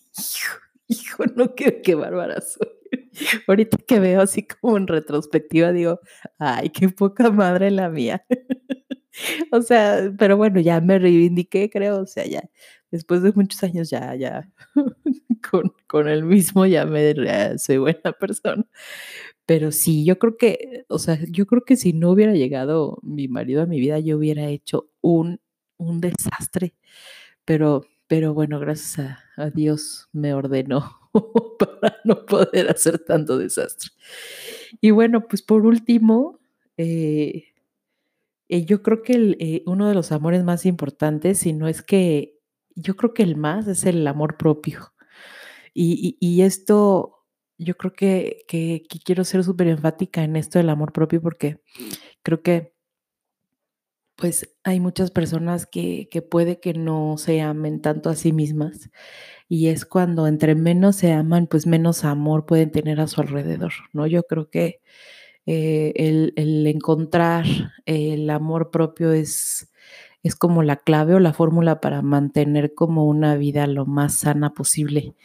no, 1.36 1.56
qué, 1.56 1.82
qué 1.82 1.96
bárbara 1.96 2.42
soy. 2.42 2.68
Ahorita 3.48 3.78
que 3.88 4.00
veo 4.00 4.22
así 4.22 4.48
como 4.48 4.78
en 4.78 4.88
retrospectiva, 4.88 5.72
digo, 5.72 6.00
ay, 6.38 6.70
qué 6.70 6.90
poca 6.90 7.32
madre 7.32 7.72
la 7.72 7.90
mía. 7.90 8.26
o 9.52 9.62
sea, 9.62 10.12
pero 10.18 10.38
bueno, 10.38 10.60
ya 10.60 10.82
me 10.82 11.00
reivindiqué, 11.00 11.70
creo, 11.70 12.02
o 12.02 12.06
sea, 12.06 12.26
ya, 12.26 12.50
después 12.92 13.22
de 13.24 13.32
muchos 13.34 13.64
años 13.64 13.90
ya, 13.90 14.16
ya, 14.16 14.50
con, 15.52 15.74
con 15.88 16.08
el 16.08 16.24
mismo 16.24 16.66
ya 16.66 16.86
me, 16.86 17.14
ya 17.16 17.58
soy 17.58 17.78
buena 17.78 18.14
persona. 18.20 18.66
Pero 19.46 19.72
sí, 19.72 20.06
yo 20.06 20.20
creo 20.20 20.38
que, 20.38 20.86
o 20.90 21.00
sea, 21.00 21.20
yo 21.30 21.48
creo 21.48 21.64
que 21.66 21.76
si 21.76 21.94
no 21.94 22.12
hubiera 22.12 22.34
llegado 22.34 23.00
mi 23.02 23.28
marido 23.28 23.64
a 23.64 23.66
mi 23.66 23.80
vida, 23.80 24.00
yo 24.00 24.18
hubiera 24.18 24.48
hecho 24.48 24.90
un, 25.02 25.42
un 25.78 26.02
desastre. 26.02 26.76
Pero, 27.46 27.86
pero 28.08 28.34
bueno, 28.34 28.60
gracias 28.60 29.00
a, 29.38 29.50
Dios 29.50 30.10
me 30.14 30.34
ordenó 30.36 30.99
para 31.60 31.98
no 32.04 32.26
poder 32.26 32.70
hacer 32.70 33.00
tanto 33.00 33.38
desastre. 33.38 33.92
Y 34.82 34.92
bueno, 34.92 35.28
pues 35.28 35.42
por 35.42 35.66
último, 35.66 36.40
eh, 36.78 37.46
eh, 38.50 38.66
yo 38.66 38.82
creo 38.82 39.02
que 39.04 39.36
eh, 39.40 39.64
uno 39.66 39.88
de 39.88 39.94
los 39.94 40.12
amores 40.12 40.44
más 40.44 40.66
importantes, 40.66 41.40
si 41.40 41.54
no 41.54 41.68
es 41.68 41.82
que, 41.82 42.40
yo 42.76 42.96
creo 42.96 43.14
que 43.14 43.24
el 43.24 43.36
más, 43.36 43.68
es 43.68 43.86
el 43.86 44.06
amor 44.08 44.38
propio. 44.38 44.94
Y, 45.74 46.42
esto 46.42 47.26
yo 47.58 47.78
creo 47.78 47.94
que, 47.94 48.44
que, 48.48 48.84
quiero 49.06 49.24
ser 49.24 49.44
súper 49.44 49.68
enfática 49.68 50.24
en 50.24 50.36
esto 50.36 50.60
del 50.60 50.70
amor 50.70 50.92
propio 50.92 51.22
porque 51.22 51.62
creo 52.22 52.42
que 52.42 52.74
pues 54.20 54.50
hay 54.64 54.80
muchas 54.80 55.12
personas 55.12 55.66
que, 55.66 56.10
que 56.12 56.22
puede 56.22 56.60
que 56.60 56.74
no 56.74 57.18
se 57.18 57.42
amen 57.42 57.82
tanto 57.82 58.10
a 58.10 58.16
sí 58.16 58.34
mismas 58.34 58.90
y 59.48 59.70
es 59.70 59.86
cuando 59.86 60.28
entre 60.28 60.56
menos 60.56 60.98
se 60.98 61.14
aman, 61.14 61.48
pues 61.48 61.66
menos 61.68 62.06
amor 62.06 62.46
pueden 62.46 62.72
tener 62.72 63.02
a 63.02 63.08
su 63.08 63.22
alrededor, 63.22 63.74
¿no? 63.94 64.08
Yo 64.08 64.24
creo 64.24 64.50
que 64.50 64.82
eh, 65.46 65.94
el, 65.96 66.34
el, 66.38 66.68
encontrar 66.68 67.46
el 67.86 68.30
amor 68.30 68.72
propio 68.72 69.14
es, 69.14 69.72
es 70.24 70.36
como 70.36 70.64
la 70.64 70.78
clave 70.78 71.16
o 71.16 71.20
la 71.20 71.34
fórmula 71.34 71.82
para 71.82 72.02
mantener 72.02 72.76
como 72.76 73.06
una 73.08 73.36
vida 73.36 73.68
lo 73.68 73.86
más 73.86 74.16
sana 74.16 74.54
posible 74.54 75.16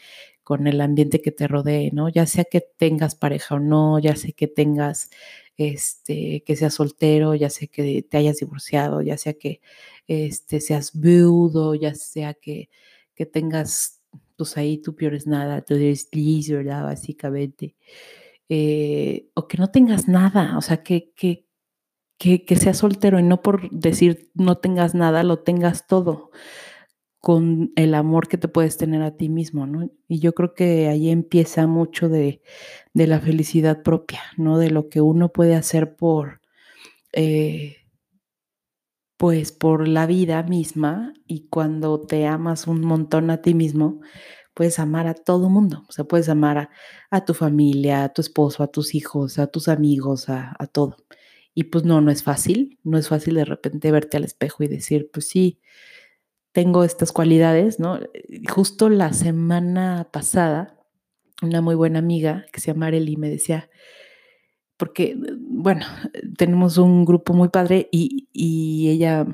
con 0.44 0.66
el 0.66 0.80
ambiente 0.80 1.22
que 1.22 1.32
te 1.32 1.48
rodee, 1.48 1.90
¿no? 1.92 2.08
Ya 2.10 2.26
sea 2.26 2.44
que 2.44 2.60
tengas 2.60 3.14
pareja 3.16 3.56
o 3.56 3.60
no, 3.60 3.98
ya 3.98 4.14
sea 4.16 4.32
que 4.32 4.46
tengas, 4.46 5.10
este, 5.56 6.42
que 6.44 6.56
seas 6.56 6.74
soltero, 6.74 7.34
ya 7.34 7.50
sea 7.50 7.68
que 7.68 8.02
te 8.02 8.16
hayas 8.16 8.38
divorciado, 8.38 9.02
ya 9.02 9.18
sea 9.18 9.34
que 9.34 9.60
este, 10.06 10.60
seas 10.60 10.98
viudo, 10.98 11.74
ya 11.74 11.94
sea 11.94 12.34
que, 12.34 12.70
que 13.14 13.26
tengas, 13.26 14.02
pues 14.36 14.56
ahí 14.56 14.78
tú 14.78 14.96
peores 14.96 15.26
nada, 15.26 15.62
tú 15.62 15.74
eres 15.74 16.08
liz, 16.12 16.50
¿verdad? 16.50 16.84
Básicamente. 16.84 17.76
Eh, 18.48 19.28
o 19.34 19.48
que 19.48 19.58
no 19.58 19.70
tengas 19.70 20.08
nada, 20.08 20.58
o 20.58 20.62
sea, 20.62 20.82
que, 20.82 21.12
que, 21.14 21.46
que 22.18 22.56
seas 22.56 22.78
soltero 22.78 23.18
y 23.18 23.22
no 23.22 23.42
por 23.42 23.70
decir 23.70 24.30
no 24.34 24.58
tengas 24.58 24.94
nada, 24.94 25.22
lo 25.24 25.40
tengas 25.40 25.86
todo 25.86 26.30
con 27.24 27.72
el 27.74 27.94
amor 27.94 28.28
que 28.28 28.36
te 28.36 28.48
puedes 28.48 28.76
tener 28.76 29.00
a 29.00 29.16
ti 29.16 29.30
mismo, 29.30 29.66
¿no? 29.66 29.90
Y 30.08 30.20
yo 30.20 30.34
creo 30.34 30.52
que 30.52 30.88
ahí 30.88 31.08
empieza 31.08 31.66
mucho 31.66 32.10
de, 32.10 32.42
la 32.92 33.18
felicidad 33.18 33.82
propia, 33.82 34.20
¿no? 34.36 34.58
De 34.58 34.70
lo 34.70 34.90
que 34.90 35.00
uno 35.00 35.30
puede 35.32 35.54
hacer 35.54 35.96
por, 35.96 36.42
eh, 37.14 37.78
pues 39.16 39.52
por 39.52 39.88
la 39.88 40.06
vida 40.06 40.42
misma 40.42 41.14
y 41.26 41.48
cuando 41.48 41.98
te 42.02 42.26
amas 42.26 42.66
un 42.66 42.82
montón 42.82 43.30
a 43.30 43.40
ti 43.40 43.54
mismo, 43.54 44.02
puedes 44.52 44.78
amar 44.78 45.06
a 45.06 45.14
todo 45.14 45.48
mundo, 45.48 45.84
o 45.88 45.92
sea, 45.92 46.04
puedes 46.04 46.28
amar 46.28 46.68
a, 47.10 47.24
tu 47.24 47.32
familia, 47.32 48.04
a 48.04 48.12
tu 48.12 48.20
esposo, 48.20 48.62
a 48.62 48.68
tus 48.68 48.94
hijos, 48.94 49.38
a 49.38 49.46
tus 49.46 49.68
amigos, 49.68 50.28
a, 50.28 50.54
a 50.58 50.66
todo. 50.66 50.96
Y 51.54 51.64
pues 51.64 51.84
no, 51.84 52.02
no 52.02 52.10
es 52.10 52.22
fácil, 52.22 52.78
no 52.84 52.98
es 52.98 53.08
fácil 53.08 53.36
de 53.36 53.46
repente 53.46 53.90
verte 53.92 54.18
al 54.18 54.24
espejo 54.24 54.62
y 54.62 54.68
decir, 54.68 55.08
pues 55.10 55.26
sí, 55.28 55.60
tengo 56.54 56.84
estas 56.84 57.10
cualidades, 57.10 57.80
¿no? 57.80 57.98
Justo 58.48 58.88
la 58.88 59.12
semana 59.12 60.08
pasada, 60.12 60.78
una 61.42 61.60
muy 61.60 61.74
buena 61.74 61.98
amiga 61.98 62.46
que 62.52 62.60
se 62.60 62.72
llama 62.72 62.86
Arely 62.86 63.16
me 63.16 63.28
decía, 63.28 63.68
porque, 64.76 65.16
bueno, 65.36 65.84
tenemos 66.38 66.78
un 66.78 67.04
grupo 67.04 67.34
muy 67.34 67.48
padre 67.48 67.88
y, 67.90 68.28
y 68.32 68.88
ella 68.88 69.26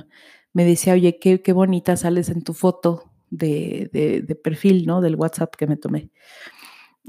me 0.54 0.64
decía, 0.64 0.94
oye, 0.94 1.18
qué, 1.18 1.42
qué 1.42 1.52
bonita 1.52 1.94
sales 1.98 2.30
en 2.30 2.42
tu 2.42 2.54
foto 2.54 3.12
de, 3.28 3.90
de, 3.92 4.22
de, 4.22 4.34
perfil, 4.34 4.86
¿no? 4.86 5.02
Del 5.02 5.16
WhatsApp 5.16 5.54
que 5.56 5.66
me 5.66 5.76
tomé. 5.76 6.10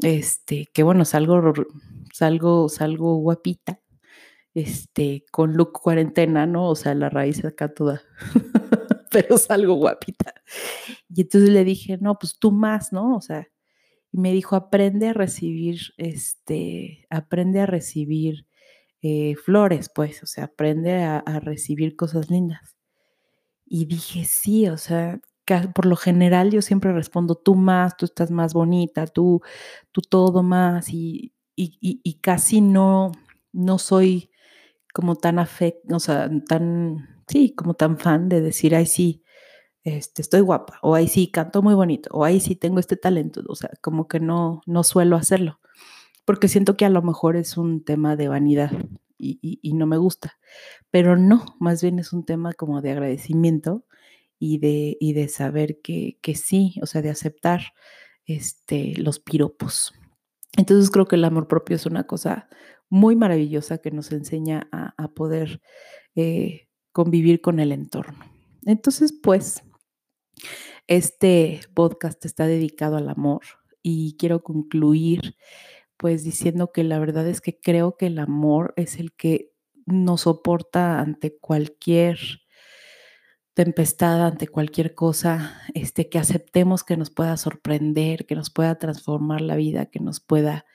Este, 0.01 0.67
que 0.73 0.83
bueno, 0.83 1.05
salgo, 1.05 1.53
salgo, 2.13 2.67
salgo 2.67 3.15
guapita, 3.15 3.79
este, 4.53 5.23
con 5.31 5.53
look 5.53 5.71
cuarentena, 5.71 6.45
¿no? 6.47 6.67
O 6.67 6.75
sea, 6.75 6.95
la 6.95 7.09
raíz 7.09 7.45
acá 7.45 7.73
toda, 7.73 8.01
pero 9.27 9.37
salgo 9.37 9.75
guapita. 9.75 10.33
Y 11.09 11.21
entonces 11.21 11.49
le 11.49 11.63
dije, 11.63 11.97
no, 11.99 12.17
pues 12.17 12.37
tú 12.39 12.51
más, 12.51 12.93
¿no? 12.93 13.15
O 13.15 13.21
sea, 13.21 13.47
y 14.11 14.19
me 14.19 14.33
dijo, 14.33 14.55
aprende 14.55 15.09
a 15.09 15.13
recibir, 15.13 15.93
este, 15.97 17.05
aprende 17.09 17.61
a 17.61 17.65
recibir 17.65 18.47
eh, 19.01 19.35
flores, 19.35 19.89
pues, 19.93 20.21
o 20.23 20.25
sea, 20.25 20.45
aprende 20.45 21.03
a, 21.03 21.21
recibir 21.39 21.95
cosas 21.95 22.29
lindas. 22.29 22.77
Y 23.65 23.85
dije, 23.85 24.25
sí, 24.25 24.67
o 24.67 24.77
sea, 24.77 25.19
por 25.73 25.85
lo 25.85 25.95
general 25.95 26.51
yo 26.51 26.61
siempre 26.61 26.93
respondo 26.93 27.35
tú 27.35 27.55
más, 27.55 27.97
tú 27.97 28.05
estás 28.05 28.31
más 28.31 28.53
bonita, 28.53 29.07
tú, 29.07 29.41
tú 29.91 30.01
todo 30.01 30.43
más 30.43 30.89
y, 30.89 31.33
y, 31.55 31.77
y, 31.81 32.01
y 32.03 32.15
casi 32.15 32.61
no, 32.61 33.11
no 33.51 33.77
soy 33.77 34.29
como 34.93 35.15
tan 35.15 35.39
afecto, 35.39 35.95
o 35.95 35.99
sea, 35.99 36.29
tan, 36.47 37.20
sí, 37.31 37.53
como 37.55 37.75
tan 37.75 37.97
fan 37.97 38.29
de 38.29 38.41
decir, 38.41 38.75
ay, 38.75 38.85
sí, 38.85 39.23
este, 39.83 40.21
estoy 40.21 40.41
guapa, 40.41 40.79
o 40.83 40.95
ay, 40.95 41.07
sí, 41.07 41.31
canto 41.31 41.61
muy 41.61 41.73
bonito, 41.75 42.09
o 42.13 42.25
ay, 42.25 42.39
sí, 42.39 42.55
tengo 42.55 42.79
este 42.79 42.97
talento, 42.97 43.41
o 43.47 43.55
sea, 43.55 43.71
como 43.81 44.07
que 44.07 44.19
no, 44.19 44.61
no 44.65 44.83
suelo 44.83 45.15
hacerlo, 45.15 45.59
porque 46.25 46.47
siento 46.47 46.77
que 46.77 46.85
a 46.85 46.89
lo 46.89 47.01
mejor 47.01 47.35
es 47.37 47.57
un 47.57 47.83
tema 47.83 48.15
de 48.15 48.27
vanidad 48.27 48.71
y, 49.17 49.39
y, 49.41 49.73
no 49.73 49.85
me 49.85 49.97
gusta, 49.97 50.39
pero 50.89 51.15
no, 51.15 51.45
más 51.59 51.81
bien 51.81 51.99
es 51.99 52.11
un 52.11 52.25
tema 52.25 52.53
como 52.53 52.81
de 52.81 52.91
agradecimiento 52.91 53.85
y 54.39 54.57
de, 54.57 54.97
y 54.99 55.13
de 55.13 55.27
saber 55.29 55.79
que, 55.81 56.17
que, 56.21 56.35
sí, 56.35 56.75
o 56.81 56.87
sea, 56.87 57.01
de 57.03 57.11
aceptar 57.11 57.61
este, 58.25 58.95
los 58.97 59.19
piropos. 59.19 59.93
Entonces 60.57 60.89
creo 60.89 61.05
que 61.05 61.17
el 61.17 61.23
amor 61.23 61.47
propio 61.47 61.75
es 61.75 61.85
una 61.85 62.05
cosa 62.07 62.49
muy 62.89 63.15
maravillosa 63.15 63.77
que 63.77 63.91
nos 63.91 64.11
enseña 64.11 64.67
a, 64.71 64.95
a 64.97 65.13
poder 65.13 65.61
eh, 66.15 66.67
convivir 66.91 67.41
con 67.41 67.59
el 67.59 67.71
entorno. 67.71 68.25
Entonces, 68.65 69.13
pues, 69.13 69.63
este 70.87 71.61
podcast 71.73 72.25
está 72.25 72.47
dedicado 72.47 72.97
al 72.97 73.09
amor 73.09 73.41
y 73.81 74.15
quiero 74.17 74.43
concluir 74.43 75.35
pues 76.01 76.23
diciendo 76.23 76.71
que 76.71 76.83
la 76.83 76.97
verdad 76.97 77.27
es 77.27 77.41
que 77.41 77.59
creo 77.59 77.95
que 77.95 78.07
el 78.07 78.17
amor 78.17 78.73
es 78.75 78.97
el 78.97 79.13
que 79.13 79.51
nos 79.85 80.21
soporta 80.21 80.99
ante 80.99 81.37
cualquier 81.37 82.17
tempestad, 83.53 84.25
ante 84.25 84.47
cualquier 84.47 84.95
cosa, 84.95 85.61
este, 85.75 86.09
que 86.09 86.17
aceptemos 86.17 86.83
que 86.83 86.97
nos 86.97 87.11
pueda 87.11 87.37
sorprender, 87.37 88.25
que 88.25 88.33
nos 88.33 88.49
pueda 88.49 88.79
transformar 88.79 89.41
la 89.41 89.55
vida, 89.55 89.85
que 89.85 89.99
nos 89.99 90.19
pueda 90.19 90.65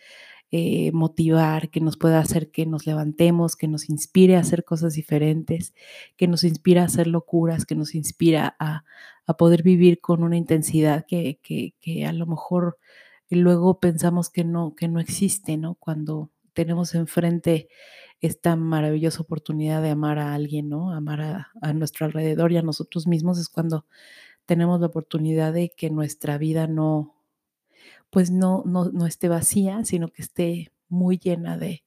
eh, 0.52 0.92
motivar, 0.92 1.70
que 1.70 1.80
nos 1.80 1.96
pueda 1.96 2.20
hacer 2.20 2.50
que 2.50 2.66
nos 2.66 2.86
levantemos, 2.86 3.56
que 3.56 3.68
nos 3.68 3.90
inspire 3.90 4.36
a 4.36 4.40
hacer 4.40 4.64
cosas 4.64 4.94
diferentes, 4.94 5.74
que 6.16 6.28
nos 6.28 6.44
inspira 6.44 6.82
a 6.82 6.86
hacer 6.86 7.08
locuras, 7.08 7.66
que 7.66 7.74
nos 7.74 7.94
inspira 7.94 8.56
a, 8.60 8.84
a 9.26 9.36
poder 9.36 9.62
vivir 9.62 10.00
con 10.00 10.22
una 10.22 10.36
intensidad 10.36 11.04
que, 11.06 11.40
que, 11.42 11.74
que, 11.80 12.06
a 12.06 12.12
lo 12.12 12.26
mejor 12.26 12.78
luego 13.28 13.80
pensamos 13.80 14.30
que 14.30 14.44
no, 14.44 14.74
que 14.76 14.88
no 14.88 15.00
existe, 15.00 15.56
¿no? 15.56 15.74
Cuando 15.74 16.30
tenemos 16.52 16.94
enfrente 16.94 17.68
esta 18.20 18.56
maravillosa 18.56 19.22
oportunidad 19.22 19.82
de 19.82 19.90
amar 19.90 20.18
a 20.18 20.32
alguien, 20.34 20.68
¿no? 20.68 20.92
Amar 20.92 21.20
a, 21.22 21.48
a, 21.60 21.72
nuestro 21.72 22.06
alrededor 22.06 22.52
y 22.52 22.56
a 22.56 22.62
nosotros 22.62 23.06
mismos 23.08 23.38
es 23.38 23.48
cuando 23.48 23.84
tenemos 24.46 24.80
la 24.80 24.86
oportunidad 24.86 25.52
de 25.52 25.70
que 25.76 25.90
nuestra 25.90 26.38
vida 26.38 26.68
no, 26.68 27.15
pues 28.16 28.30
no, 28.30 28.62
no, 28.64 28.86
no 28.86 29.06
esté 29.06 29.28
vacía, 29.28 29.84
sino 29.84 30.08
que 30.08 30.22
esté 30.22 30.72
muy 30.88 31.18
llena 31.18 31.58
de, 31.58 31.84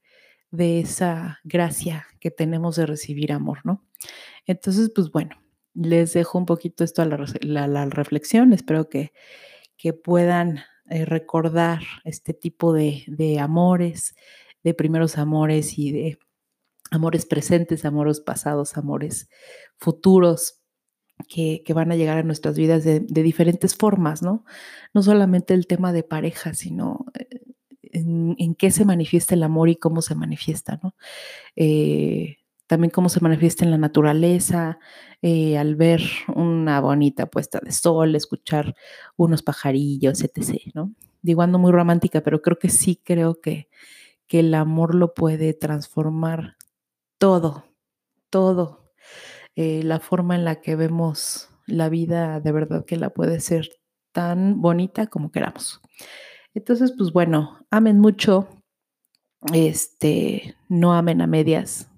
de 0.51 0.79
esa 0.79 1.39
gracia 1.43 2.05
que 2.19 2.29
tenemos 2.29 2.75
de 2.75 2.85
recibir 2.85 3.31
amor, 3.31 3.61
¿no? 3.63 3.83
Entonces, 4.45 4.91
pues 4.93 5.09
bueno, 5.09 5.41
les 5.73 6.13
dejo 6.13 6.37
un 6.37 6.45
poquito 6.45 6.83
esto 6.83 7.01
a 7.01 7.05
la, 7.05 7.67
la, 7.67 7.85
reflexión, 7.85 8.53
espero 8.53 8.89
que, 8.89 9.11
que 9.75 9.93
puedan 9.93 10.59
eh, 10.91 11.03
recordar 11.03 11.79
este 12.03 12.35
tipo 12.35 12.73
de, 12.73 13.05
de 13.07 13.39
amores, 13.39 14.13
de 14.61 14.75
primeros 14.75 15.17
amores 15.17 15.79
y 15.79 15.91
de 15.91 16.19
amores 16.91 17.25
presentes, 17.25 17.85
amores 17.85 18.19
pasados, 18.19 18.77
amores 18.77 19.31
futuros 19.79 20.58
que, 21.27 21.63
van 21.73 21.91
a 21.91 21.95
llegar 21.95 22.17
a 22.17 22.23
nuestras 22.23 22.57
vidas 22.57 22.83
de, 22.83 22.99
diferentes 22.99 23.75
formas, 23.75 24.21
¿no? 24.21 24.45
No 24.93 25.03
solamente 25.03 25.53
el 25.53 25.67
tema 25.67 25.93
de 25.93 26.03
pareja, 26.03 26.53
sino 26.53 27.05
eh, 27.13 27.27
en, 27.81 28.35
en, 28.37 28.55
qué 28.55 28.71
se 28.71 28.85
manifiesta 28.85 29.35
el 29.35 29.43
amor 29.43 29.69
y 29.69 29.75
cómo 29.75 30.01
se 30.01 30.15
manifiesta, 30.15 30.79
¿no? 30.81 30.95
Eh, 31.55 32.37
también 32.69 32.91
cómo 32.91 33.09
se 33.09 33.19
manifiesta 33.19 33.65
en 33.65 33.71
la 33.71 33.79
naturaleza, 33.79 34.77
eh, 35.23 35.57
al 35.57 35.75
ver 35.75 36.01
una 36.35 36.79
bonita 36.79 37.25
puesta 37.25 37.59
de 37.59 37.71
sol, 37.71 38.15
escuchar 38.15 38.75
unos 39.17 39.41
pajarillos, 39.41 40.21
etc., 40.23 40.71
¿no? 40.75 40.93
Digo, 41.23 41.41
ando 41.41 41.57
muy 41.57 41.71
romántica, 41.71 42.21
pero 42.21 42.43
creo 42.43 42.59
que 42.59 42.69
sí 42.69 43.01
creo 43.03 43.41
que, 43.41 43.69
que 44.27 44.41
el 44.41 44.53
amor 44.53 44.93
lo 44.93 45.15
puede 45.15 45.53
transformar 45.55 46.57
todo, 47.17 47.65
todo. 48.29 48.93
Eh, 49.61 49.83
la 49.83 49.99
forma 49.99 50.35
en 50.35 50.45
la 50.45 50.61
que 50.61 50.77
vemos 50.77 51.49
la 51.65 51.89
vida 51.89 52.39
de 52.39 52.53
verdad 52.53 52.85
que 52.85 52.95
la 52.95 53.09
puede 53.09 53.41
ser 53.41 53.67
tan 54.13 54.61
bonita 54.61 55.07
como 55.07 55.33
queramos. 55.33 55.81
Entonces, 56.53 56.93
pues 56.97 57.11
bueno, 57.11 57.67
amen 57.69 57.99
mucho, 57.99 58.47
este, 59.53 60.55
no 60.69 60.93
amen 60.93 61.19
a 61.19 61.27
medias, 61.27 61.91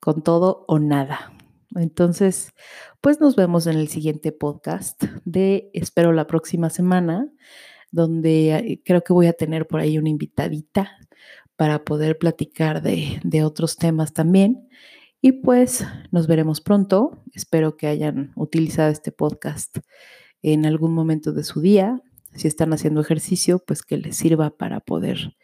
con 0.00 0.22
todo 0.22 0.64
o 0.68 0.78
nada. 0.78 1.34
Entonces, 1.74 2.54
pues 3.02 3.20
nos 3.20 3.36
vemos 3.36 3.66
en 3.66 3.76
el 3.76 3.88
siguiente 3.88 4.32
podcast 4.32 5.04
de, 5.26 5.68
espero 5.74 6.14
la 6.14 6.26
próxima 6.26 6.70
semana, 6.70 7.30
donde 7.90 8.54
eh, 8.54 8.82
creo 8.82 9.04
que 9.04 9.12
voy 9.12 9.26
a 9.26 9.34
tener 9.34 9.66
por 9.66 9.80
ahí 9.80 9.98
una 9.98 10.08
invitadita 10.08 10.96
para 11.56 11.84
poder 11.84 12.16
platicar 12.16 12.80
de, 12.80 13.20
de 13.22 13.44
otros 13.44 13.76
temas 13.76 14.14
también. 14.14 14.66
Y 15.24 15.30
pues 15.30 15.86
nos 16.10 16.26
veremos 16.26 16.60
pronto. 16.60 17.22
Espero 17.32 17.76
que 17.76 17.86
hayan 17.86 18.32
utilizado 18.34 18.90
este 18.90 19.12
podcast 19.12 19.78
en 20.42 20.66
algún 20.66 20.92
momento 20.92 21.32
de 21.32 21.44
su 21.44 21.60
día. 21.60 22.02
Si 22.34 22.48
están 22.48 22.72
haciendo 22.72 23.00
ejercicio, 23.00 23.60
pues 23.60 23.82
que 23.82 23.98
les 23.98 24.16
sirva 24.16 24.50
para 24.50 24.80
poder 24.80 25.36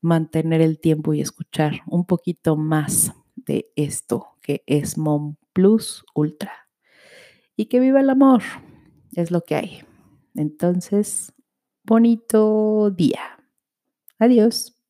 mantener 0.00 0.60
el 0.60 0.80
tiempo 0.80 1.14
y 1.14 1.20
escuchar 1.20 1.82
un 1.86 2.04
poquito 2.04 2.56
más 2.56 3.12
de 3.36 3.70
esto 3.76 4.38
que 4.42 4.64
es 4.66 4.98
Mom 4.98 5.36
Plus 5.52 6.04
Ultra. 6.16 6.68
Y 7.54 7.66
que 7.66 7.78
viva 7.78 8.00
el 8.00 8.10
amor, 8.10 8.42
es 9.14 9.30
lo 9.30 9.42
que 9.42 9.54
hay. 9.54 9.84
Entonces, 10.34 11.32
bonito 11.84 12.90
día. 12.90 13.38
Adiós. 14.18 14.81